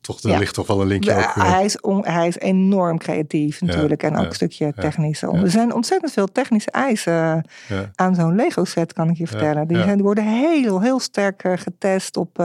Toch, 0.00 0.22
er 0.22 0.38
ligt 0.38 0.54
toch 0.54 0.66
wel 0.66 0.80
een 0.80 0.86
linkje 0.86 1.14
ook. 1.14 1.18
Uh, 1.18 1.50
hij, 1.50 1.64
is 1.64 1.76
hij 2.00 2.28
is 2.28 2.38
enorm 2.38 2.98
creatief 2.98 3.60
natuurlijk. 3.60 4.02
en 4.02 4.16
ook 4.16 4.26
een 4.26 4.32
stukje 4.32 4.72
technisch. 4.72 5.22
Er 5.22 5.50
zijn 5.50 5.74
ontzettend 5.74 6.12
veel 6.12 6.32
technische 6.32 6.70
eisen 6.70 7.44
aan 7.94 8.14
zo'n 8.14 8.34
Lego 8.34 8.64
set, 8.64 8.92
kan 8.92 9.10
ik 9.10 9.16
je 9.16 9.26
vertellen. 9.26 9.68
Die, 9.68 9.76
zijn, 9.76 9.94
die 9.94 10.04
worden 10.04 10.24
heel, 10.24 10.80
heel 10.80 11.00
sterk 11.00 11.42
getest 11.54 12.16
op... 12.16 12.44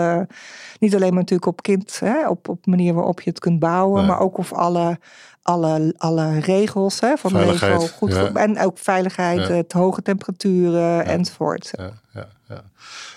niet 0.80 0.96
alleen 0.96 1.14
maar 1.14 1.20
natuurlijk 1.20 1.48
op 1.48 1.62
kind, 1.62 2.00
hè, 2.00 2.30
op, 2.30 2.50
op 2.50 2.66
manier 2.66 2.94
waarop 2.94 3.22
je 3.22 3.30
het 3.30 3.40
kunt 3.40 3.60
bouwen. 3.60 4.06
Maar 4.06 4.20
ook 4.20 4.38
of 4.38 4.54
alle 4.54 5.00
alle, 5.46 5.94
alle 5.98 6.40
regels 6.40 7.00
hè, 7.00 7.18
van 7.18 7.46
Lego 7.46 7.80
goed 7.80 8.14
en 8.34 8.60
ook 8.60 8.78
veiligheid, 8.78 9.48
het 9.48 9.72
hoge 9.72 10.02
temperaturen 10.02 10.82
ja. 10.82 11.04
enzovoort. 11.04 11.72
Ja, 11.78 11.92
ja, 12.14 12.28
ja. 12.48 12.64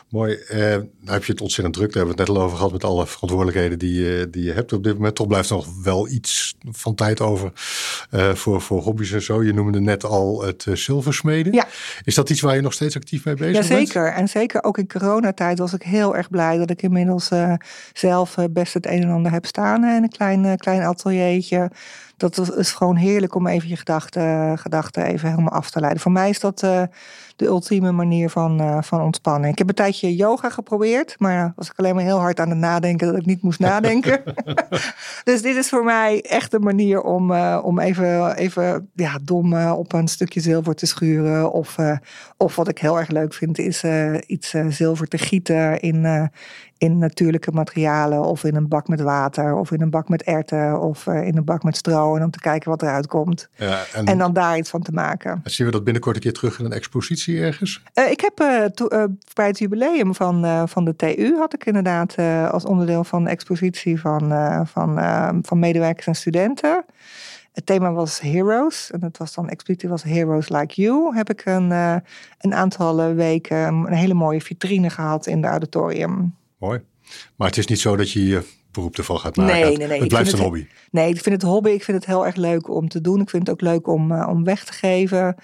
Mooi. 0.08 0.34
Eh, 0.34 0.58
nou 0.58 0.86
heb 1.04 1.24
je 1.24 1.32
het 1.32 1.40
ontzettend 1.40 1.76
druk. 1.76 1.92
Daar 1.92 1.96
hebben 1.96 2.16
we 2.16 2.20
het 2.20 2.30
net 2.30 2.38
al 2.38 2.44
over 2.44 2.56
gehad 2.56 2.72
met 2.72 2.84
alle 2.84 3.06
verantwoordelijkheden 3.06 3.78
die, 3.78 4.02
je, 4.02 4.28
die 4.30 4.44
je 4.44 4.52
hebt 4.52 4.72
op 4.72 4.84
dit 4.84 4.94
moment. 4.94 5.14
Toch 5.14 5.26
blijft 5.26 5.50
er 5.50 5.56
nog 5.56 5.82
wel 5.82 6.08
iets 6.08 6.56
van 6.70 6.94
tijd 6.94 7.20
over 7.20 7.52
uh, 8.10 8.34
voor, 8.34 8.60
voor 8.60 8.82
hobby's 8.82 9.12
en 9.12 9.22
zo. 9.22 9.42
Je 9.42 9.54
noemde 9.54 9.80
net 9.80 10.04
al 10.04 10.42
het 10.42 10.66
uh, 10.68 10.74
zilversmeden. 10.74 11.52
Ja. 11.52 11.66
Is 12.04 12.14
dat 12.14 12.30
iets 12.30 12.40
waar 12.40 12.54
je 12.54 12.60
nog 12.60 12.72
steeds 12.72 12.96
actief 12.96 13.24
mee 13.24 13.34
bezig 13.34 13.52
bent? 13.52 13.68
Jazeker. 13.68 14.12
En 14.12 14.28
zeker 14.28 14.62
ook 14.62 14.78
in 14.78 14.88
coronatijd 14.88 15.58
was 15.58 15.72
ik 15.72 15.82
heel 15.82 16.16
erg 16.16 16.30
blij 16.30 16.58
dat 16.58 16.70
ik 16.70 16.82
inmiddels 16.82 17.28
zelf 17.92 18.36
best 18.50 18.74
het 18.74 18.86
een 18.86 19.02
en 19.02 19.10
ander 19.10 19.32
heb 19.32 19.46
staan 19.46 19.84
in 19.84 20.02
een 20.02 20.08
klein, 20.08 20.56
klein 20.56 20.82
ateliertje 20.82 21.70
dat 22.18 22.56
is 22.56 22.72
gewoon 22.72 22.96
heerlijk 22.96 23.34
om 23.34 23.46
even 23.46 23.68
je 23.68 23.76
gedachten, 23.76 24.58
gedachten 24.58 25.04
even 25.04 25.30
helemaal 25.30 25.52
af 25.52 25.70
te 25.70 25.80
leiden. 25.80 26.02
Voor 26.02 26.12
mij 26.12 26.28
is 26.28 26.40
dat 26.40 26.62
uh, 26.62 26.82
de 27.38 27.46
ultieme 27.46 27.92
manier 27.92 28.30
van, 28.30 28.60
uh, 28.60 28.82
van 28.82 29.00
ontspanning. 29.00 29.52
Ik 29.52 29.58
heb 29.58 29.68
een 29.68 29.74
tijdje 29.74 30.16
yoga 30.16 30.50
geprobeerd, 30.50 31.14
maar 31.18 31.52
was 31.56 31.70
ik 31.70 31.78
alleen 31.78 31.94
maar 31.94 32.04
heel 32.04 32.18
hard 32.18 32.40
aan 32.40 32.48
het 32.48 32.58
nadenken 32.58 33.06
dat 33.06 33.16
ik 33.16 33.26
niet 33.26 33.42
moest 33.42 33.58
nadenken. 33.58 34.22
dus 35.24 35.42
dit 35.42 35.56
is 35.56 35.68
voor 35.68 35.84
mij 35.84 36.22
echt 36.22 36.52
een 36.52 36.62
manier 36.62 37.02
om, 37.02 37.30
uh, 37.30 37.60
om 37.62 37.78
even, 37.78 38.36
even 38.36 38.90
ja, 38.94 39.18
dom 39.22 39.54
op 39.54 39.92
een 39.92 40.08
stukje 40.08 40.40
zilver 40.40 40.74
te 40.74 40.86
schuren. 40.86 41.52
Of, 41.52 41.76
of 42.36 42.56
wat 42.56 42.68
ik 42.68 42.78
heel 42.78 42.98
erg 42.98 43.08
leuk 43.08 43.34
vind, 43.34 43.58
is 43.58 43.84
iets 44.26 44.54
zilver 44.68 45.08
te 45.08 45.18
gieten 45.18 45.80
in, 45.80 46.30
in 46.78 46.98
natuurlijke 46.98 47.52
materialen 47.52 48.22
of 48.22 48.44
in 48.44 48.56
een 48.56 48.68
bak 48.68 48.88
met 48.88 49.00
water 49.00 49.54
of 49.54 49.70
in 49.70 49.80
een 49.80 49.90
bak 49.90 50.08
met 50.08 50.22
erten 50.22 50.80
of 50.80 51.06
in 51.06 51.36
een 51.36 51.44
bak 51.44 51.62
met 51.62 51.76
stro 51.76 52.16
en 52.16 52.22
om 52.22 52.30
te 52.30 52.40
kijken 52.40 52.70
wat 52.70 52.82
eruit 52.82 53.06
komt. 53.06 53.48
Ja, 53.56 53.84
en, 53.92 54.04
en, 54.04 54.18
dan 54.18 54.32
daar 54.32 54.58
iets 54.58 54.70
van 54.70 54.82
te 54.82 54.92
maken. 54.92 55.40
Zien 55.44 55.66
we 55.66 55.72
dat 55.72 55.84
binnenkort 55.84 56.16
een 56.16 56.22
keer 56.22 56.32
terug 56.32 56.58
in 56.58 56.64
een 56.64 56.72
expositie 56.72 57.27
ergens? 57.36 57.82
Uh, 57.94 58.10
ik 58.10 58.20
heb 58.20 58.40
uh, 58.40 59.04
bij 59.34 59.46
het 59.46 59.58
jubileum 59.58 60.14
van, 60.14 60.68
van 60.68 60.84
de 60.84 60.96
TU 60.96 61.36
had 61.36 61.54
ik 61.54 61.66
inderdaad 61.66 62.18
als 62.52 62.64
onderdeel 62.64 63.04
van 63.04 63.24
de 63.24 63.30
expositie 63.30 64.00
van, 64.00 64.32
van, 64.66 64.98
van 65.42 65.58
medewerkers 65.58 66.06
en 66.06 66.14
studenten. 66.14 66.84
Het 67.52 67.66
thema 67.66 67.92
was 67.92 68.20
Heroes. 68.20 68.90
En 68.90 69.02
het 69.02 69.18
was 69.18 69.34
dan 69.34 69.48
expliciet 69.48 69.90
was 69.90 70.02
Heroes 70.02 70.48
Like 70.48 70.82
You. 70.82 71.16
Heb 71.16 71.30
ik 71.30 71.44
een, 71.44 71.70
een 72.38 72.54
aantal 72.54 73.14
weken 73.14 73.56
een 73.56 73.92
hele 73.92 74.14
mooie 74.14 74.40
vitrine 74.40 74.90
gehad 74.90 75.26
in 75.26 75.40
de 75.40 75.46
auditorium. 75.46 76.34
Mooi. 76.58 76.80
Maar 77.36 77.48
het 77.48 77.56
is 77.56 77.66
niet 77.66 77.80
zo 77.80 77.96
dat 77.96 78.10
je 78.10 78.26
je 78.26 78.42
beroep 78.70 78.96
ervan 78.96 79.18
gaat 79.18 79.36
maken. 79.36 79.54
Nee, 79.54 79.76
nee, 79.76 79.86
nee. 79.86 79.98
Het 79.98 80.08
blijft 80.08 80.32
een 80.32 80.38
hobby. 80.38 80.66
Nee, 80.90 81.08
ik 81.08 81.22
vind 81.22 81.42
het 81.42 81.50
hobby. 81.50 81.70
Ik 81.70 81.84
vind 81.84 81.96
het 81.96 82.06
heel 82.06 82.26
erg 82.26 82.36
leuk 82.36 82.68
om 82.68 82.88
te 82.88 83.00
doen. 83.00 83.20
Ik 83.20 83.30
vind 83.30 83.46
het 83.46 83.54
ook 83.54 83.60
leuk 83.60 83.86
om, 83.86 84.12
uh, 84.12 84.28
om 84.28 84.44
weg 84.44 84.64
te 84.64 84.72
geven. 84.72 85.36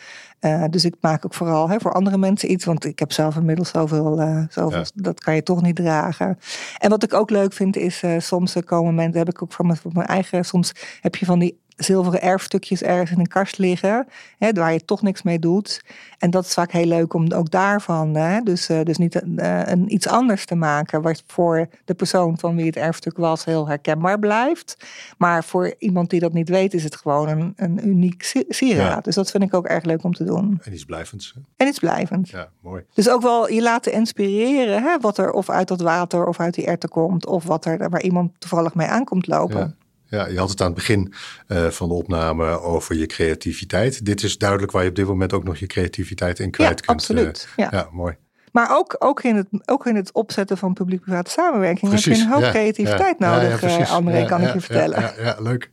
Uh, 0.45 0.65
dus 0.71 0.85
ik 0.85 0.95
maak 1.01 1.25
ook 1.25 1.35
vooral 1.35 1.69
hè, 1.69 1.81
voor 1.81 1.93
andere 1.93 2.19
mensen 2.19 2.51
iets. 2.51 2.65
Want 2.65 2.85
ik 2.85 2.99
heb 2.99 3.13
zelf 3.13 3.37
inmiddels 3.37 3.69
zoveel. 3.69 4.21
Uh, 4.21 4.43
zoveel 4.49 4.79
ja. 4.79 4.87
Dat 4.95 5.21
kan 5.21 5.35
je 5.35 5.43
toch 5.43 5.63
niet 5.63 5.77
dragen. 5.77 6.39
En 6.79 6.91
wat 6.91 7.03
ik 7.03 7.15
ook 7.15 7.31
leuk 7.31 7.53
vind 7.53 7.77
is. 7.77 8.03
soms 8.19 8.57
komen 8.65 8.95
mensen. 8.95 9.19
Heb 9.19 9.29
ik 9.29 9.43
ook 9.43 9.53
van 9.53 9.67
mijn, 9.67 9.79
van 9.79 9.91
mijn 9.95 10.07
eigen. 10.07 10.45
Soms 10.45 10.73
heb 11.01 11.17
je 11.17 11.27
van 11.27 11.39
die 11.39 11.63
zilveren 11.77 12.23
erfstukjes 12.23 12.83
ergens 12.83 13.11
in 13.11 13.19
een 13.19 13.27
kast 13.27 13.59
liggen, 13.59 14.07
hè, 14.39 14.53
waar 14.53 14.73
je 14.73 14.85
toch 14.85 15.03
niks 15.03 15.23
mee 15.23 15.39
doet. 15.39 15.85
En 16.19 16.31
dat 16.31 16.45
is 16.45 16.55
vaak 16.55 16.73
heel 16.73 16.87
leuk 16.87 17.15
om 17.15 17.33
ook 17.33 17.51
daarvan, 17.51 18.15
hè, 18.15 18.41
dus, 18.41 18.71
uh, 18.71 18.83
dus 18.83 18.97
niet 18.97 19.15
uh, 19.15 19.61
een, 19.65 19.95
iets 19.95 20.09
anders 20.09 20.47
te 20.47 20.55
maken, 20.55 21.03
wat 21.03 21.23
voor 21.27 21.69
de 21.85 21.95
persoon 21.95 22.39
van 22.39 22.57
wie 22.57 22.67
het 22.67 22.77
erfstuk 22.77 23.17
was 23.17 23.45
heel 23.45 23.69
herkenbaar 23.69 24.19
blijft. 24.19 24.77
Maar 25.19 25.45
voor 25.45 25.75
iemand 25.79 26.11
die 26.11 26.21
dat 26.21 26.33
niet 26.33 26.49
weet, 26.49 26.75
is 26.75 26.85
het 26.85 26.97
gewoon 26.97 27.29
een, 27.29 27.53
een 27.57 27.89
uniek 27.89 28.45
sieraad. 28.49 29.05
Dus 29.05 29.15
dat 29.15 29.31
vind 29.31 29.43
ik 29.43 29.55
ook 29.55 29.67
erg 29.67 29.85
leuk 29.85 30.05
om 30.05 30.13
te 30.13 30.25
doen. 30.25 30.34
En 30.39 30.73
iets 30.73 30.85
blijvends. 30.85 31.35
En 31.57 31.67
iets 31.67 31.79
blijvends. 31.79 32.31
Ja, 32.31 32.49
mooi. 32.61 32.85
Dus 32.95 33.09
ook 33.09 33.23
wel 33.23 33.51
je 33.51 33.63
laten 33.63 33.93
inspireren, 33.93 34.83
hè, 34.83 34.99
wat 35.01 35.19
er 35.19 35.31
of 35.31 35.51
uit 35.51 35.69
dat 35.69 35.81
water 35.81 36.27
of 36.27 36.41
uit 36.41 36.55
die 36.55 36.67
erten 36.67 36.89
komt, 36.89 37.27
of 37.27 37.45
wat 37.45 37.65
er 37.65 37.91
waar 37.91 38.03
iemand 38.03 38.41
toevallig 38.41 38.75
mee 38.75 38.87
aankomt 38.87 39.27
lopen. 39.27 39.59
Ja. 39.59 39.75
Ja, 40.09 40.27
je 40.27 40.39
had 40.39 40.51
het 40.51 40.61
aan 40.61 40.67
het 40.67 40.75
begin 40.75 41.13
uh, 41.49 41.67
van 41.67 41.89
de 41.89 41.95
opname 41.95 42.61
over 42.61 42.97
je 42.97 43.07
creativiteit. 43.07 44.05
Dit 44.05 44.23
is 44.23 44.39
duidelijk 44.39 44.73
waar 44.73 44.83
je 44.83 44.89
op 44.89 44.95
dit 44.95 45.07
moment 45.07 45.33
ook 45.33 45.45
nog 45.45 45.57
je 45.57 45.67
creativiteit 45.67 46.39
in 46.39 46.51
kwijt 46.51 46.79
ja, 46.79 46.87
kunt. 46.87 47.01
Absoluut. 47.01 47.49
Uh, 47.51 47.55
ja. 47.57 47.69
ja, 47.71 47.89
mooi. 47.93 48.17
Maar 48.55 48.77
ook, 48.77 48.97
ook, 48.99 49.23
in 49.23 49.37
het, 49.37 49.47
ook 49.65 49.87
in 49.87 49.97
het 49.97 50.13
opzetten 50.13 50.59
van 50.59 50.73
publiek-private 50.73 51.31
samenwerking 51.31 51.91
precies, 51.91 52.05
heb 52.05 52.17
je 52.17 52.23
een 52.23 52.43
hoop 52.43 52.51
creativiteit 52.51 53.19
nodig, 53.19 53.61
ja, 53.61 53.79
uh, 53.79 53.93
André, 53.93 54.25
kan 54.25 54.41
ik 54.41 54.53
je 54.53 54.61
vertellen. 54.61 55.13
Ja, 55.19 55.37
leuk. 55.39 55.71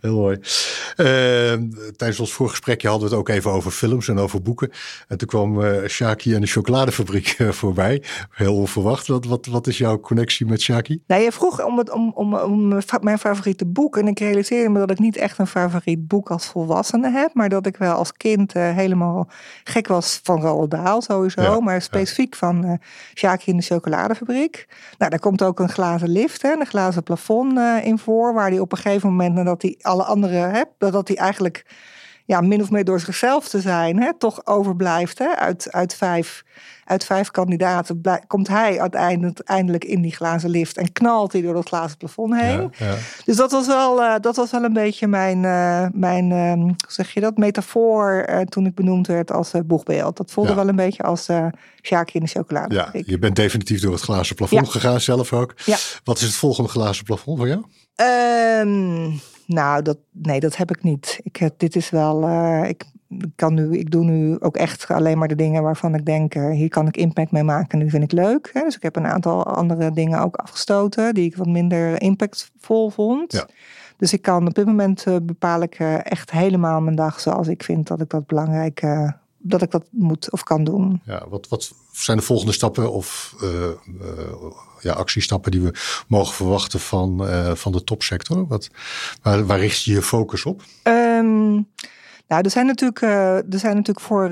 Heel 0.00 0.14
mooi. 0.14 0.36
Uh, 0.36 1.06
tijdens 1.96 2.20
ons 2.20 2.32
voorgesprekje 2.32 2.88
hadden 2.88 3.08
we 3.08 3.14
het 3.14 3.24
ook 3.24 3.28
even 3.28 3.50
over 3.50 3.70
films 3.70 4.08
en 4.08 4.18
over 4.18 4.42
boeken. 4.42 4.70
En 5.08 5.18
toen 5.18 5.28
kwam 5.28 5.60
uh, 5.60 5.88
Shaki 5.88 6.34
en 6.34 6.40
de 6.40 6.46
chocoladefabriek 6.46 7.38
uh, 7.38 7.50
voorbij. 7.50 8.02
Heel 8.30 8.56
onverwacht. 8.56 9.06
Wat, 9.06 9.24
wat, 9.24 9.46
wat 9.46 9.66
is 9.66 9.78
jouw 9.78 10.00
connectie 10.00 10.46
met 10.46 10.60
Shaki? 10.60 11.02
Nou, 11.06 11.22
je 11.22 11.32
vroeg 11.32 11.64
om, 11.64 11.78
het, 11.78 11.90
om, 11.90 12.12
om, 12.14 12.34
om 12.34 12.68
mijn 13.00 13.18
favoriete 13.18 13.66
boek. 13.66 13.96
En 13.96 14.08
ik 14.08 14.18
realiseerde 14.18 14.68
me 14.68 14.78
dat 14.78 14.90
ik 14.90 14.98
niet 14.98 15.16
echt 15.16 15.38
een 15.38 15.46
favoriet 15.46 16.08
boek 16.08 16.30
als 16.30 16.46
volwassene 16.46 17.10
heb. 17.10 17.34
Maar 17.34 17.48
dat 17.48 17.66
ik 17.66 17.76
wel 17.76 17.94
als 17.94 18.12
kind 18.12 18.52
helemaal 18.52 19.28
gek 19.64 19.86
was 19.86 20.20
van 20.22 20.40
Roald 20.40 20.70
Dahl 20.70 21.00
sowieso. 21.00 21.60
maar 21.60 21.82
specifiek 21.82 22.23
van 22.30 22.78
uh, 23.22 23.32
in 23.44 23.56
de 23.56 23.62
chocoladefabriek. 23.62 24.66
Nou, 24.98 25.10
daar 25.10 25.20
komt 25.20 25.42
ook 25.42 25.60
een 25.60 25.68
glazen 25.68 26.08
lift, 26.08 26.42
hè, 26.42 26.52
een 26.52 26.66
glazen 26.66 27.02
plafond 27.02 27.58
uh, 27.58 27.84
in 27.84 27.98
voor, 27.98 28.34
waar 28.34 28.50
hij 28.50 28.58
op 28.58 28.72
een 28.72 28.78
gegeven 28.78 29.08
moment, 29.08 29.34
nadat 29.34 29.62
hij 29.62 29.78
alle 29.80 30.04
andere 30.04 30.36
hebt, 30.36 30.72
dat 30.78 31.08
hij 31.08 31.16
eigenlijk 31.16 31.64
ja, 32.24 32.40
min 32.40 32.62
of 32.62 32.70
meer 32.70 32.84
door 32.84 33.00
zichzelf 33.00 33.48
te 33.48 33.60
zijn, 33.60 34.00
hè, 34.00 34.14
toch 34.18 34.46
overblijft 34.46 35.18
hè, 35.18 35.36
uit, 35.36 35.72
uit 35.72 35.94
vijf 35.94 36.44
uit 36.84 37.04
vijf 37.04 37.30
kandidaten 37.30 38.00
komt 38.26 38.48
hij 38.48 38.80
uiteindelijk 38.80 39.40
eindelijk 39.40 39.84
in 39.84 40.02
die 40.02 40.14
glazen 40.14 40.50
lift 40.50 40.76
en 40.76 40.92
knalt 40.92 41.32
hij 41.32 41.42
door 41.42 41.54
dat 41.54 41.68
glazen 41.68 41.96
plafond 41.96 42.40
heen. 42.40 42.72
Ja, 42.78 42.94
Dus 43.24 43.36
dat 43.36 43.52
was 43.52 43.66
wel, 43.66 44.02
uh, 44.02 44.14
dat 44.20 44.36
was 44.36 44.50
wel 44.50 44.64
een 44.64 44.72
beetje 44.72 45.06
mijn, 45.06 45.42
uh, 45.42 45.86
mijn 45.92 46.30
uh, 46.30 46.74
zeg 46.88 47.14
je 47.14 47.20
dat, 47.20 47.36
metafoor 47.36 48.12
eh, 48.12 48.40
toen 48.40 48.66
ik 48.66 48.74
benoemd 48.74 49.06
werd 49.06 49.32
als 49.32 49.52
boegbeeld. 49.64 50.16
Dat 50.16 50.30
voelde 50.30 50.54
wel 50.54 50.68
een 50.68 50.76
beetje 50.76 51.02
als 51.02 51.28
uh, 51.28 51.46
Sjaakje 51.82 52.18
in 52.18 52.24
de 52.24 52.30
chocolade. 52.30 52.74
Ja, 52.74 52.90
je 53.06 53.18
bent 53.18 53.36
definitief 53.36 53.80
door 53.80 53.92
het 53.92 54.02
glazen 54.02 54.36
plafond 54.36 54.68
gegaan 54.68 55.00
zelf 55.00 55.32
ook. 55.32 55.54
Ja. 55.64 55.76
Wat 56.04 56.16
is 56.16 56.22
het 56.26 56.34
volgende 56.34 56.70
glazen 56.70 57.04
plafond 57.04 57.38
voor 57.38 57.48
jou? 57.48 57.64
Ehm, 57.94 59.10
nou, 59.46 59.82
dat, 59.82 59.98
nee, 60.10 60.40
dat 60.40 60.56
heb 60.56 60.70
ik 60.70 60.82
niet. 60.82 61.20
Ik, 61.22 61.50
dit 61.56 61.76
is 61.76 61.90
wel, 61.90 62.28
ik 62.64 62.84
kan 63.36 63.54
nu, 63.54 63.78
ik 63.78 63.90
doe 63.90 64.04
nu 64.04 64.40
ook 64.40 64.56
echt 64.56 64.90
alleen 64.90 65.18
maar 65.18 65.28
de 65.28 65.34
dingen 65.34 65.62
waarvan 65.62 65.94
ik 65.94 66.04
denk, 66.04 66.34
eh, 66.34 66.50
hier 66.50 66.68
kan 66.68 66.86
ik 66.86 66.96
impact 66.96 67.30
mee 67.30 67.42
maken. 67.42 67.78
Nu 67.78 67.90
vind 67.90 68.02
ik 68.02 68.12
leuk. 68.12 68.50
Hè? 68.52 68.60
Dus 68.60 68.76
ik 68.76 68.82
heb 68.82 68.96
een 68.96 69.06
aantal 69.06 69.44
andere 69.44 69.90
dingen 69.90 70.20
ook 70.20 70.36
afgestoten 70.36 71.14
die 71.14 71.24
ik 71.24 71.36
wat 71.36 71.46
minder 71.46 72.02
impactvol 72.02 72.90
vond. 72.90 73.32
Ja. 73.32 73.46
Dus 73.96 74.12
ik 74.12 74.22
kan 74.22 74.46
op 74.46 74.54
dit 74.54 74.66
moment 74.66 75.06
uh, 75.06 75.16
bepaal 75.22 75.62
ik 75.62 75.74
echt 76.02 76.30
helemaal 76.30 76.80
mijn 76.80 76.96
dag 76.96 77.20
zoals 77.20 77.48
ik 77.48 77.62
vind 77.62 77.86
dat 77.86 78.00
ik 78.00 78.10
dat 78.10 78.26
belangrijk, 78.26 78.82
dat 79.46 79.62
ik 79.62 79.70
dat 79.70 79.84
moet 79.90 80.30
of 80.30 80.42
kan 80.42 80.64
doen. 80.64 81.00
Ja, 81.04 81.22
wat, 81.28 81.48
wat 81.48 81.72
zijn 81.92 82.16
de 82.16 82.22
volgende 82.22 82.52
stappen 82.52 82.92
of 82.92 83.34
ja, 84.80 84.92
actiestappen 84.92 85.50
die 85.50 85.60
we 85.60 85.74
mogen 86.08 86.34
verwachten 86.34 86.80
van, 86.80 87.26
van 87.56 87.72
de 87.72 87.84
topsector? 87.84 88.46
Wat, 88.46 88.70
waar, 89.22 89.46
waar 89.46 89.58
richt 89.58 89.82
je 89.82 89.92
je 89.92 90.02
focus 90.02 90.44
op? 90.44 90.62
Um, 90.82 91.68
nou, 92.28 92.42
er 92.42 92.50
zijn 92.50 92.66
natuurlijk, 92.66 93.00
er 93.02 93.58
zijn 93.58 93.76
natuurlijk 93.76 94.06
voor 94.06 94.30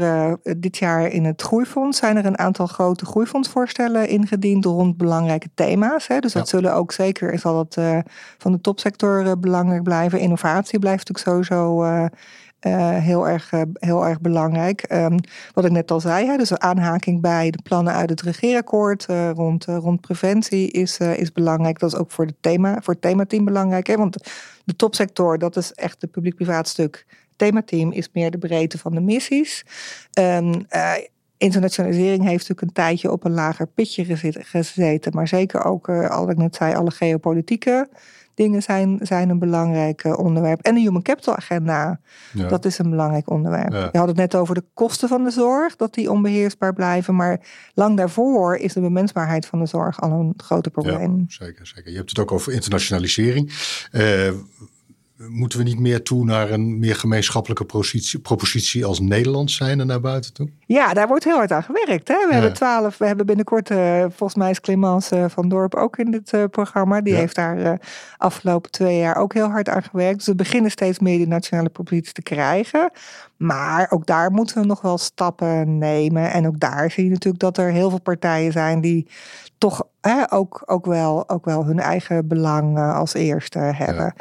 dit 0.57 0.77
jaar 0.77 1.07
in 1.07 1.25
het 1.25 1.43
Groeifonds 1.43 1.99
zijn 1.99 2.17
er 2.17 2.27
een 2.27 2.39
aantal 2.39 2.67
grote 2.67 3.05
groeifondsvoorstellen 3.05 4.09
ingediend 4.09 4.65
rond 4.65 4.97
belangrijke 4.97 5.49
thema's. 5.55 6.07
Hè. 6.07 6.19
Dus 6.19 6.33
dat 6.33 6.49
zullen 6.49 6.75
ook 6.75 6.93
zeker, 6.93 7.39
zal 7.39 7.55
dat 7.55 8.05
van 8.39 8.53
de 8.53 8.61
topsector 8.61 9.39
belangrijk 9.39 9.83
blijven. 9.83 10.21
Innovatie 10.21 10.79
blijft 10.79 11.09
natuurlijk 11.09 11.47
sowieso 11.47 11.85
heel, 12.69 13.29
erg, 13.29 13.51
heel 13.73 14.07
erg 14.07 14.21
belangrijk. 14.21 14.85
Um, 14.93 15.19
wat 15.55 15.65
ik 15.65 15.71
net 15.71 15.91
al 15.91 16.01
zei, 16.01 16.27
hè, 16.27 16.37
dus 16.37 16.59
aanhaking 16.59 17.21
bij 17.21 17.51
de 17.51 17.63
plannen 17.63 17.95
uit 17.95 18.11
het 18.11 18.23
regeerakkoord 18.23 19.07
rond, 19.35 19.65
rond 19.65 20.01
preventie 20.01 20.71
is, 20.71 20.99
is 20.99 21.33
belangrijk. 21.33 21.79
Dat 21.79 21.93
is 21.93 21.99
ook 21.99 22.11
voor, 22.11 22.27
de 22.27 22.35
thema, 22.41 22.81
voor 22.83 22.95
het 22.95 23.03
themateam 23.03 23.45
belangrijk. 23.45 23.87
Hè, 23.87 23.97
want 23.97 24.17
de 24.65 24.77
topsector, 24.77 25.39
dat 25.39 25.57
is 25.57 25.73
echt 25.73 26.01
het 26.03 26.11
publiek-privaat 26.11 26.69
stuk 26.69 27.07
themateam 27.37 27.93
is 27.93 28.09
meer 28.13 28.31
de 28.31 28.39
breedte 28.39 28.79
van 28.79 28.95
de 28.95 29.01
missies. 29.01 29.65
Uh, 30.19 30.53
internationalisering 31.37 32.23
heeft 32.25 32.49
natuurlijk 32.49 32.61
een 32.61 32.73
tijdje 32.73 33.11
op 33.11 33.25
een 33.25 33.33
lager 33.33 33.67
pitje 33.67 34.17
gezeten. 34.33 35.13
Maar 35.15 35.29
zeker 35.29 35.65
ook, 35.65 35.89
al 35.89 36.31
ik 36.31 36.37
net 36.37 36.55
zei, 36.55 36.75
alle 36.75 36.91
geopolitieke 36.91 37.89
dingen 38.35 38.63
zijn, 38.63 38.99
zijn 39.03 39.29
een 39.29 39.39
belangrijk 39.39 40.05
eh, 40.05 40.19
onderwerp. 40.19 40.61
En 40.61 40.75
de 40.75 40.81
Human 40.81 41.03
Capital 41.03 41.37
Agenda, 41.37 42.01
dat 42.49 42.65
is 42.65 42.79
een 42.79 42.91
belangrijk 42.91 43.31
onderwerp. 43.31 43.73
Je 43.93 43.99
had 43.99 44.09
het 44.09 44.17
net 44.17 44.35
over 44.35 44.55
de 44.55 44.65
kosten 44.75 45.09
van 45.09 45.25
de 45.25 45.31
zorg, 45.31 45.77
dat 45.77 45.95
die 45.95 46.11
onbeheersbaar 46.11 46.73
blijven. 46.73 47.15
Maar 47.15 47.41
lang 47.75 47.97
daarvoor 47.97 48.57
is 48.57 48.73
de 48.73 48.81
bemensbaarheid 48.81 49.47
van 49.47 49.59
de 49.59 49.67
zorg 49.67 50.01
al 50.01 50.11
een 50.11 50.35
groot 50.37 50.71
probleem. 50.71 51.17
Ja, 51.17 51.25
zeker, 51.27 51.67
zeker. 51.67 51.91
Je 51.91 51.97
hebt 51.97 52.09
het 52.09 52.19
ook 52.19 52.33
over 52.33 52.53
internationalisering. 52.53 53.53
Uh, 53.93 54.31
moeten 55.29 55.59
we 55.59 55.65
niet 55.65 55.79
meer 55.79 56.03
toe 56.03 56.25
naar 56.25 56.51
een 56.51 56.79
meer 56.79 56.97
gemeenschappelijke 56.97 57.65
propositie, 57.65 58.19
propositie 58.19 58.85
als 58.85 59.01
Nederland 59.01 59.51
zijn 59.51 59.81
en 59.81 59.87
naar 59.87 60.01
buiten 60.01 60.33
toe? 60.33 60.49
Ja, 60.73 60.95
daar 60.95 61.09
wordt 61.09 61.25
heel 61.25 61.37
hard 61.37 61.53
aan 61.53 61.63
gewerkt. 61.63 62.09
Hè? 62.09 62.27
We 62.27 62.33
hebben 62.33 62.53
twaalf, 62.53 62.99
we 62.99 63.07
hebben 63.07 63.27
binnenkort, 63.27 63.71
uh, 63.71 64.01
volgens 64.01 64.35
mij 64.35 64.51
is 64.51 64.61
Clemence 64.61 65.17
uh, 65.17 65.25
van 65.29 65.49
Dorp 65.49 65.75
ook 65.75 65.97
in 65.97 66.11
dit 66.11 66.33
uh, 66.33 66.45
programma. 66.51 67.01
Die 67.01 67.15
heeft 67.15 67.35
daar 67.35 67.81
afgelopen 68.17 68.71
twee 68.71 68.99
jaar 68.99 69.17
ook 69.17 69.35
heel 69.35 69.49
hard 69.49 69.69
aan 69.69 69.83
gewerkt. 69.83 70.17
Dus 70.17 70.27
we 70.27 70.35
beginnen 70.35 70.71
steeds 70.71 70.99
meer 70.99 71.17
die 71.17 71.27
nationale 71.27 71.69
propositie 71.69 72.13
te 72.13 72.23
krijgen. 72.23 72.91
Maar 73.37 73.87
ook 73.91 74.07
daar 74.07 74.31
moeten 74.31 74.61
we 74.61 74.67
nog 74.67 74.81
wel 74.81 74.99
stappen 74.99 75.79
nemen. 75.79 76.31
En 76.31 76.47
ook 76.47 76.61
daar 76.61 76.91
zie 76.91 77.05
je 77.05 77.11
natuurlijk 77.11 77.43
dat 77.43 77.59
er 77.59 77.71
heel 77.71 77.91
veel 77.91 78.01
partijen 78.01 78.53
zijn 78.53 78.81
die 78.81 79.07
toch 79.63 79.87
hè, 80.01 80.33
ook, 80.33 80.63
ook, 80.67 80.87
wel, 80.87 81.29
ook 81.29 81.45
wel 81.45 81.65
hun 81.65 81.79
eigen 81.79 82.29
belang 82.29 82.79
als 82.79 83.15
eerste 83.15 83.59
hebben. 83.59 84.15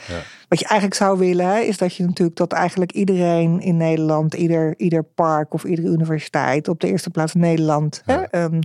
Wat 0.47 0.59
je 0.59 0.65
eigenlijk 0.65 0.93
zou 0.93 1.17
willen, 1.17 1.67
is 1.67 1.77
dat 1.77 1.95
je 1.95 2.05
natuurlijk 2.05 2.37
dat 2.37 2.51
eigenlijk 2.51 2.91
iedereen 2.91 3.61
in 3.61 3.77
Nederland, 3.77 4.33
ieder, 4.33 4.73
ieder 4.77 5.03
park 5.03 5.53
of 5.53 5.63
iedere 5.63 5.87
universiteit, 5.87 6.40
op 6.63 6.79
de 6.79 6.87
eerste 6.87 7.09
plaats 7.09 7.33
Nederland 7.33 8.01
hè, 8.05 8.43
um, 8.43 8.59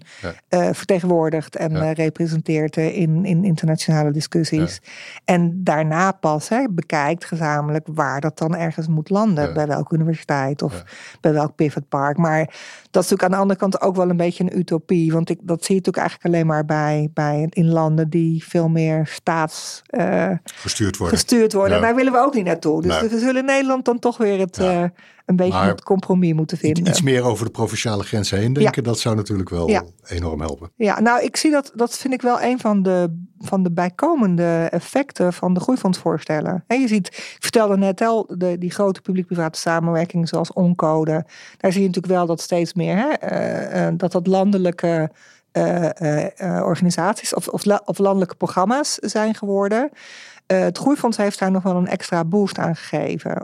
vertegenwoordigt 0.74 1.56
en 1.56 1.72
uh, 1.72 1.92
representeert 1.92 2.76
in, 2.76 3.24
in 3.24 3.44
internationale 3.44 4.10
discussies. 4.10 4.80
En 5.24 5.64
daarna 5.64 6.12
pas 6.12 6.48
hè, 6.48 6.64
bekijkt 6.70 7.24
gezamenlijk 7.24 7.86
waar 7.90 8.20
dat 8.20 8.38
dan 8.38 8.56
ergens 8.56 8.88
moet 8.88 9.10
landen. 9.10 9.54
Bij 9.54 9.66
welke 9.66 9.94
universiteit 9.94 10.62
of 10.62 10.84
bij 11.20 11.32
welk 11.32 11.54
pivotpark. 11.54 12.16
Maar 12.16 12.44
dat 12.90 13.04
is 13.04 13.10
natuurlijk 13.10 13.22
aan 13.22 13.30
de 13.30 13.36
andere 13.36 13.58
kant 13.58 13.80
ook 13.80 13.96
wel 13.96 14.10
een 14.10 14.16
beetje 14.16 14.44
een 14.44 14.58
utopie. 14.58 15.12
Want 15.12 15.30
ik, 15.30 15.38
dat 15.42 15.64
zie 15.64 15.74
je 15.74 15.80
natuurlijk 15.80 16.06
eigenlijk 16.06 16.34
alleen 16.34 16.46
maar 16.46 16.64
bij, 16.64 17.10
bij 17.14 17.46
in 17.50 17.68
landen 17.68 18.10
die 18.10 18.44
veel 18.44 18.68
meer 18.68 19.06
staats 19.06 19.82
gestuurd 20.44 20.96
worden. 20.96 21.18
Gestuurd 21.18 21.52
worden. 21.52 21.80
Daar 21.80 21.94
willen 21.94 22.12
we 22.12 22.18
ook 22.18 22.34
niet 22.34 22.44
naartoe. 22.44 22.82
Dus 22.82 23.00
we 23.00 23.18
zullen 23.18 23.44
Nederland 23.44 23.84
dan 23.84 23.98
toch 23.98 24.16
weer 24.16 24.38
het, 24.38 24.60
een 25.26 25.36
beetje 25.36 25.58
het 25.58 25.82
compromis 25.82 26.32
moeten 26.32 26.58
vinden. 26.58 26.86
Iets 26.86 27.02
meer 27.02 27.22
over 27.22 27.44
de 27.44 27.50
provinciale 27.50 28.02
grenzen 28.02 28.38
heen 28.38 28.52
denken, 28.52 28.84
dat 28.84 28.98
zou 28.98 29.16
natuurlijk 29.16 29.48
wel 29.48 29.82
enorm 30.06 30.40
helpen. 30.40 30.70
Ja, 30.76 31.00
nou 31.00 31.22
ik 31.22 31.36
zie 31.36 31.50
dat, 31.50 31.72
dat 31.74 31.98
vind 31.98 32.14
ik 32.14 32.22
wel 32.22 32.42
een 32.42 32.60
van 32.60 32.82
de, 32.82 33.24
van 33.38 33.62
de 33.62 33.72
bijkomende 33.72 34.68
effecten 34.70 35.32
van 35.32 35.54
de 35.54 35.60
groeifondsvoorstellen. 35.60 36.64
En 36.66 36.80
je 36.80 36.88
ziet, 36.88 37.06
ik 37.06 37.36
vertelde 37.40 37.76
net 37.76 38.00
al, 38.00 38.26
de, 38.38 38.58
die 38.58 38.70
grote 38.70 39.00
publiek-private 39.00 39.58
samenwerking 39.58 40.28
zoals 40.28 40.52
Oncode. 40.52 41.26
Daar 41.56 41.72
zie 41.72 41.80
je 41.80 41.86
natuurlijk 41.86 42.14
wel 42.14 42.26
dat 42.26 42.40
steeds 42.40 42.74
meer, 42.74 42.96
hè, 42.96 43.88
uh, 43.88 43.94
dat 43.96 44.12
dat 44.12 44.26
landelijke 44.26 45.10
uh, 45.52 46.62
organisaties 46.64 47.34
of, 47.34 47.48
of, 47.48 47.64
of, 47.84 47.98
landelijke 47.98 48.34
programma's 48.34 48.94
zijn 48.94 49.34
geworden. 49.34 49.90
Het 50.46 50.78
Groeifonds 50.78 51.16
heeft 51.16 51.38
daar 51.38 51.50
nog 51.50 51.62
wel 51.62 51.76
een 51.76 51.86
extra 51.86 52.24
boost 52.24 52.58
aan 52.58 52.76
gegeven. 52.76 53.34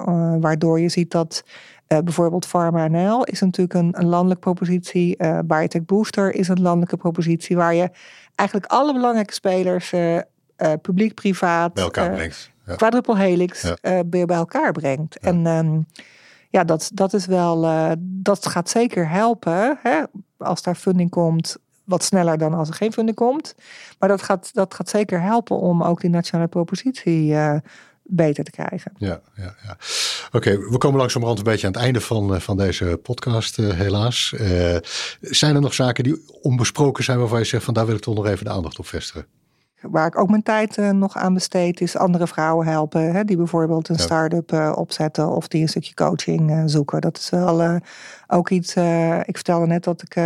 waardoor 0.41 0.81
je 0.81 0.89
ziet 0.89 1.11
dat 1.11 1.45
bijvoorbeeld 1.87 2.47
Pharma 2.47 2.89
NL 2.89 3.25
is 3.25 3.41
natuurlijk 3.41 3.75
een, 3.79 4.01
een 4.01 4.07
landelijke 4.07 4.43
propositie. 4.43 5.17
Biotech 5.45 5.85
Booster 5.85 6.35
is 6.35 6.49
een 6.49 6.63
landelijke 6.63 6.97
propositie. 6.97 7.57
Waar 7.57 7.75
je 7.75 7.91
eigenlijk 8.35 8.73
alle 8.73 8.93
belangrijke 8.93 9.33
spelers, 9.33 9.95
publiek, 10.83 11.15
privaat... 11.15 11.75
Bij 11.75 11.85
elkaar 11.85 12.11
brengt. 12.11 12.51
Ja. 12.67 12.75
Quadruple 12.75 13.17
helix 13.17 13.73
weer 13.83 14.27
bij 14.27 14.37
elkaar 14.37 14.73
brengt. 14.73 15.19
En 15.19 15.47
ehm, 15.47 15.81
ja, 16.51 16.65
dat, 16.65 16.91
dat 16.95 17.13
is 17.13 17.27
wel, 17.27 17.69
dat 18.01 18.47
gaat 18.47 18.69
zeker 18.69 19.09
helpen. 19.09 19.79
Hè? 19.83 20.03
Als 20.39 20.63
daar 20.63 20.75
funding 20.75 21.11
komt, 21.11 21.57
wat 21.85 22.05
sneller 22.05 22.39
dan 22.39 22.55
als 22.55 22.69
er 22.69 22.75
geen 22.75 22.93
funding 22.93 23.17
komt. 23.17 23.55
Maar 23.99 24.09
dat 24.09 24.23
gaat, 24.23 24.55
dat 24.55 24.75
gaat 24.75 24.89
zeker 24.89 25.21
helpen 25.21 25.59
om 25.59 25.83
ook 25.83 26.01
die 26.01 26.11
nationale 26.11 26.49
propositie 26.49 27.27
uh, 27.27 27.57
beter 28.03 28.45
te 28.45 28.51
krijgen. 28.51 28.93
Ja, 28.97 29.21
ja, 29.37 29.55
ja. 29.63 29.77
Oké, 30.33 30.59
we 30.59 30.79
komen 30.79 30.99
langzamerhand 30.99 31.39
een 31.39 31.45
beetje 31.45 31.67
aan 31.67 31.73
het 31.73 31.83
einde 31.83 32.01
van, 32.01 32.35
eh, 32.35 32.41
van 32.41 32.57
deze 32.57 32.99
podcast, 33.03 33.59
uh, 33.59 33.73
helaas. 33.73 34.35
Uh, 34.41 34.77
zijn 35.21 35.55
er 35.55 35.61
nog 35.61 35.75
zaken 35.75 36.05
die 36.05 36.25
onbesproken 36.41 37.05
zijn 37.05 37.19
waarvan 37.19 37.39
je 37.39 37.45
zegt 37.45 37.65
van 37.65 37.75
daar 37.75 37.87
wil 37.87 37.95
ik 37.95 38.01
toch 38.01 38.15
nog 38.15 38.27
even 38.27 38.45
de 38.45 38.51
aandacht 38.51 38.79
op 38.79 38.87
vestigen? 38.87 39.27
Waar 39.81 40.07
ik 40.07 40.19
ook 40.19 40.31
mijn 40.31 40.43
tijd 40.43 40.77
nog 40.77 41.17
aan 41.17 41.35
besteed, 41.35 41.81
is 41.81 41.97
andere 41.97 42.27
vrouwen 42.27 42.67
helpen. 42.67 43.15
Hè, 43.15 43.25
die 43.25 43.37
bijvoorbeeld 43.37 43.89
een 43.89 43.99
start-up 43.99 44.53
opzetten 44.77 45.29
of 45.29 45.49
die 45.49 45.63
een 45.63 45.69
stukje 45.69 45.95
coaching 45.95 46.63
zoeken. 46.71 47.01
Dat 47.01 47.19
is 47.19 47.31
wel 47.31 47.81
ook 48.27 48.51
iets. 48.51 48.75
ik 49.25 49.35
vertelde 49.35 49.67
net 49.67 49.85
dat 49.85 50.03
ik 50.03 50.17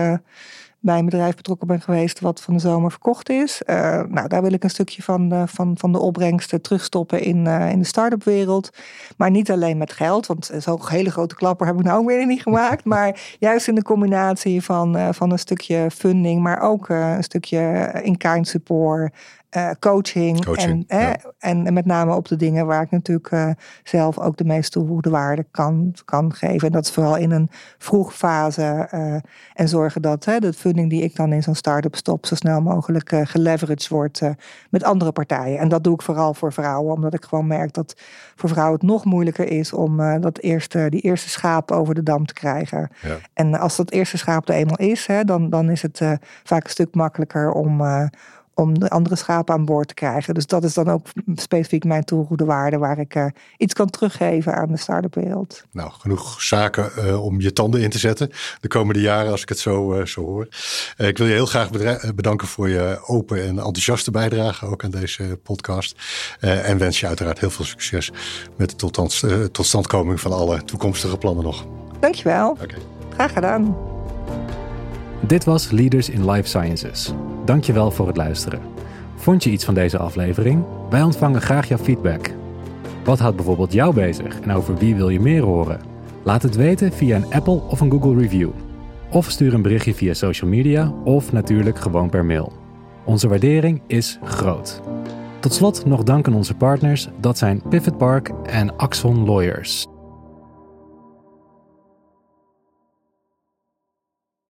bij 0.87 0.99
een 0.99 1.05
bedrijf 1.05 1.35
betrokken 1.37 1.67
ben 1.67 1.81
geweest 1.81 2.21
wat 2.21 2.43
van 2.43 2.55
de 2.55 2.61
zomer 2.61 2.91
verkocht 2.91 3.29
is. 3.31 3.63
Uh, 3.67 3.77
nou, 4.09 4.29
daar 4.29 4.43
wil 4.43 4.53
ik 4.53 4.65
een 4.65 4.71
stukje 4.71 5.03
van, 5.03 5.33
uh, 5.35 5.43
van, 5.47 5.75
van 5.79 5.93
de 5.93 5.99
opbrengsten 5.99 6.63
terugstoppen 6.63 7.23
in, 7.23 7.45
uh, 7.45 7.71
in 7.71 7.79
de 7.79 7.85
start-up 7.85 8.25
wereld. 8.25 8.71
Maar 9.17 9.31
niet 9.31 9.51
alleen 9.51 9.79
met 9.79 9.93
geld, 9.93 10.27
want 10.27 10.51
zo'n 10.59 10.81
hele 10.89 11.11
grote 11.11 11.35
klapper 11.35 11.67
heb 11.67 11.77
ik 11.77 11.85
nou 11.85 11.99
ook 11.99 12.07
weer 12.07 12.27
niet 12.27 12.43
gemaakt. 12.43 12.85
maar 12.95 13.37
juist 13.39 13.69
in 13.69 13.75
de 13.75 13.83
combinatie 13.83 14.63
van, 14.63 15.15
van 15.15 15.31
een 15.31 15.39
stukje 15.39 15.91
funding, 15.91 16.43
maar 16.43 16.61
ook 16.61 16.89
een 16.89 17.25
stukje 17.25 17.91
in-kind 18.03 18.49
support. 18.49 19.15
Uh, 19.57 19.71
coaching. 19.81 20.47
en, 20.47 20.85
en, 21.39 21.73
met 21.73 21.85
name 21.85 22.15
op 22.15 22.29
de 22.29 22.37
dingen 22.37 22.67
waar 22.67 22.83
ik 22.83 22.91
natuurlijk 22.91 23.31
uh, 23.31 23.51
zelf 23.85 24.19
ook 24.19 24.37
de 24.37 24.45
meest 24.45 24.73
toegevoegde 24.73 25.11
waarde 25.11 25.47
kan, 25.51 25.95
kan 26.05 26.35
geven. 26.35 26.67
En 26.67 26.73
dat 26.73 26.85
is 26.85 26.91
vooral 26.91 27.17
in 27.17 27.31
een 27.31 27.49
vroeg 27.79 28.15
fase. 28.15 28.89
Uh, 28.95 29.15
en 29.55 29.69
zorgen 29.69 30.03
dat 30.03 30.25
hè, 30.25 30.39
de 30.39 30.53
funding 30.53 30.91
die 30.91 31.03
ik 31.03 31.17
dan 31.17 31.33
in 31.33 31.43
zo'n 31.43 31.55
start-up 31.55 31.95
stop, 31.95 32.27
zo 32.27 32.35
snel 32.35 32.61
mogelijk 32.61 33.13
geleveraged 33.23 33.89
wordt 33.89 34.21
met 34.71 34.85
andere 34.85 35.13
partijen. 35.13 35.59
En 35.59 35.69
dat 35.69 35.85
doe 35.85 35.95
ik 35.95 36.03
vooral 36.03 36.35
voor 36.35 36.53
vrouwen, 36.53 36.95
omdat 36.95 37.15
ik 37.15 37.25
gewoon 37.25 37.47
merk 37.47 37.73
dat 37.73 37.95
voor 38.35 38.49
vrouwen 38.49 38.75
het 38.75 38.89
nog 38.89 39.05
moeilijker 39.05 39.49
is 39.49 39.73
om 39.73 40.21
dat 40.21 40.39
eerste, 40.39 40.87
die 40.89 41.01
eerste 41.01 41.29
schaap 41.29 41.71
over 41.71 41.95
de 41.95 42.03
dam 42.03 42.27
te 42.27 42.35
krijgen. 42.35 42.91
Ja. 43.03 43.17
En 43.33 43.55
als 43.55 43.77
dat 43.77 43.91
eerste 43.91 44.19
schaap 44.19 44.49
er 44.49 44.55
eenmaal 44.55 44.79
is, 44.79 45.07
hè, 45.07 45.25
dan, 45.25 45.51
dan 45.51 45.71
is 45.71 45.83
het 45.83 46.01
vaak 46.45 46.65
een 46.65 46.71
stuk 46.71 46.95
makkelijker 46.95 47.51
om 47.51 47.83
om 48.57 48.79
de 48.79 48.89
andere 48.89 49.17
schapen 49.17 49.55
aan 49.55 49.65
boord 49.65 49.89
te 49.89 49.95
krijgen. 49.95 50.35
Dus 50.35 50.47
dat 50.47 50.65
is 50.65 50.75
dan 50.75 50.89
ook 50.89 51.07
specifiek 51.35 51.85
mijn 51.85 52.05
toegevoegde 52.05 52.45
waarde 52.45 52.79
waar 52.79 52.99
ik 52.99 53.15
uh, 53.15 53.27
iets 53.57 53.75
kan 53.75 53.91
teruggeven 53.91 54.55
aan 54.55 54.69
de 54.69 54.77
start-up 54.77 55.15
wereld. 55.15 55.63
Nou, 55.73 55.91
genoeg 55.91 56.43
zaken 56.43 56.91
uh, 56.99 57.25
om 57.25 57.41
je 57.41 57.53
tanden 57.53 57.83
in 57.83 57.91
te 57.91 57.99
zetten 57.99 58.31
de 58.61 58.69
komende 58.69 59.01
jaren 59.01 59.31
als 59.31 59.43
ik 59.43 59.49
het 59.49 59.59
zo, 59.59 59.99
uh, 59.99 60.05
zo 60.05 60.25
hoor. 60.25 60.49
ik 60.97 61.19
wil 61.19 61.27
je 61.27 61.33
heel 61.33 61.47
graag 61.47 61.71
bedanken 62.15 62.49
voor 62.49 62.69
je 62.69 62.99
open 63.07 63.43
en 63.43 63.49
enthousiaste 63.49 64.11
bijdrage 64.11 64.67
ook 64.67 64.85
aan 64.85 64.91
deze 64.91 65.39
podcast. 65.43 65.97
en 66.41 66.79
wens 66.79 67.01
je 67.01 67.07
uiteraard 67.07 67.39
heel 67.39 67.51
veel 67.51 67.65
succes 67.65 68.13
met 68.57 68.71
de 68.71 68.77
tot, 68.77 69.25
totstandkoming 69.53 70.21
van 70.21 70.33
alle 70.33 70.65
toekomstige 70.65 71.19
plannen 71.19 71.45
nog. 71.45 71.67
Dankjewel. 72.01 72.51
Okay. 72.51 72.79
Graag 73.11 73.33
gedaan. 73.33 73.95
Dit 75.21 75.45
was 75.45 75.71
Leaders 75.71 76.09
in 76.11 76.31
Life 76.31 76.49
Sciences. 76.49 77.13
Dankjewel 77.45 77.91
voor 77.91 78.07
het 78.07 78.17
luisteren. 78.17 78.61
Vond 79.15 79.45
je 79.45 79.51
iets 79.51 79.65
van 79.65 79.75
deze 79.75 79.99
aflevering? 79.99 80.65
Wij 80.91 81.03
ontvangen 81.03 81.41
graag 81.41 81.69
jouw 81.69 81.79
feedback. 81.79 82.31
Wat 83.05 83.19
houdt 83.19 83.37
bijvoorbeeld 83.37 83.73
jou 83.73 83.95
bezig 83.95 84.41
en 84.41 84.53
over 84.53 84.77
wie 84.77 84.95
wil 84.95 85.09
je 85.09 85.21
meer 85.21 85.43
horen? 85.43 85.81
Laat 86.23 86.43
het 86.43 86.57
weten 86.57 86.93
via 86.93 87.17
een 87.17 87.33
Apple 87.33 87.61
of 87.69 87.81
een 87.81 87.91
Google 87.91 88.17
review. 88.17 88.51
Of 89.11 89.31
stuur 89.31 89.55
een 89.55 89.63
berichtje 89.63 89.95
via 89.95 90.15
social 90.15 90.51
media 90.51 90.93
of 91.05 91.33
natuurlijk 91.33 91.79
gewoon 91.79 92.11
per 92.11 92.25
mail. 92.25 92.53
Onze 93.05 93.29
waardering 93.29 93.83
is 93.87 94.19
groot. 94.25 94.81
Tot 95.41 95.55
slot 95.55 95.85
nog 95.85 96.03
dank 96.03 96.27
aan 96.27 96.35
onze 96.35 96.55
partners, 96.55 97.09
dat 97.21 97.39
zijn 97.39 97.63
Pivot 97.69 97.99
Park 97.99 98.33
en 98.45 98.77
Axon 98.77 99.25
Lawyers. 99.25 99.87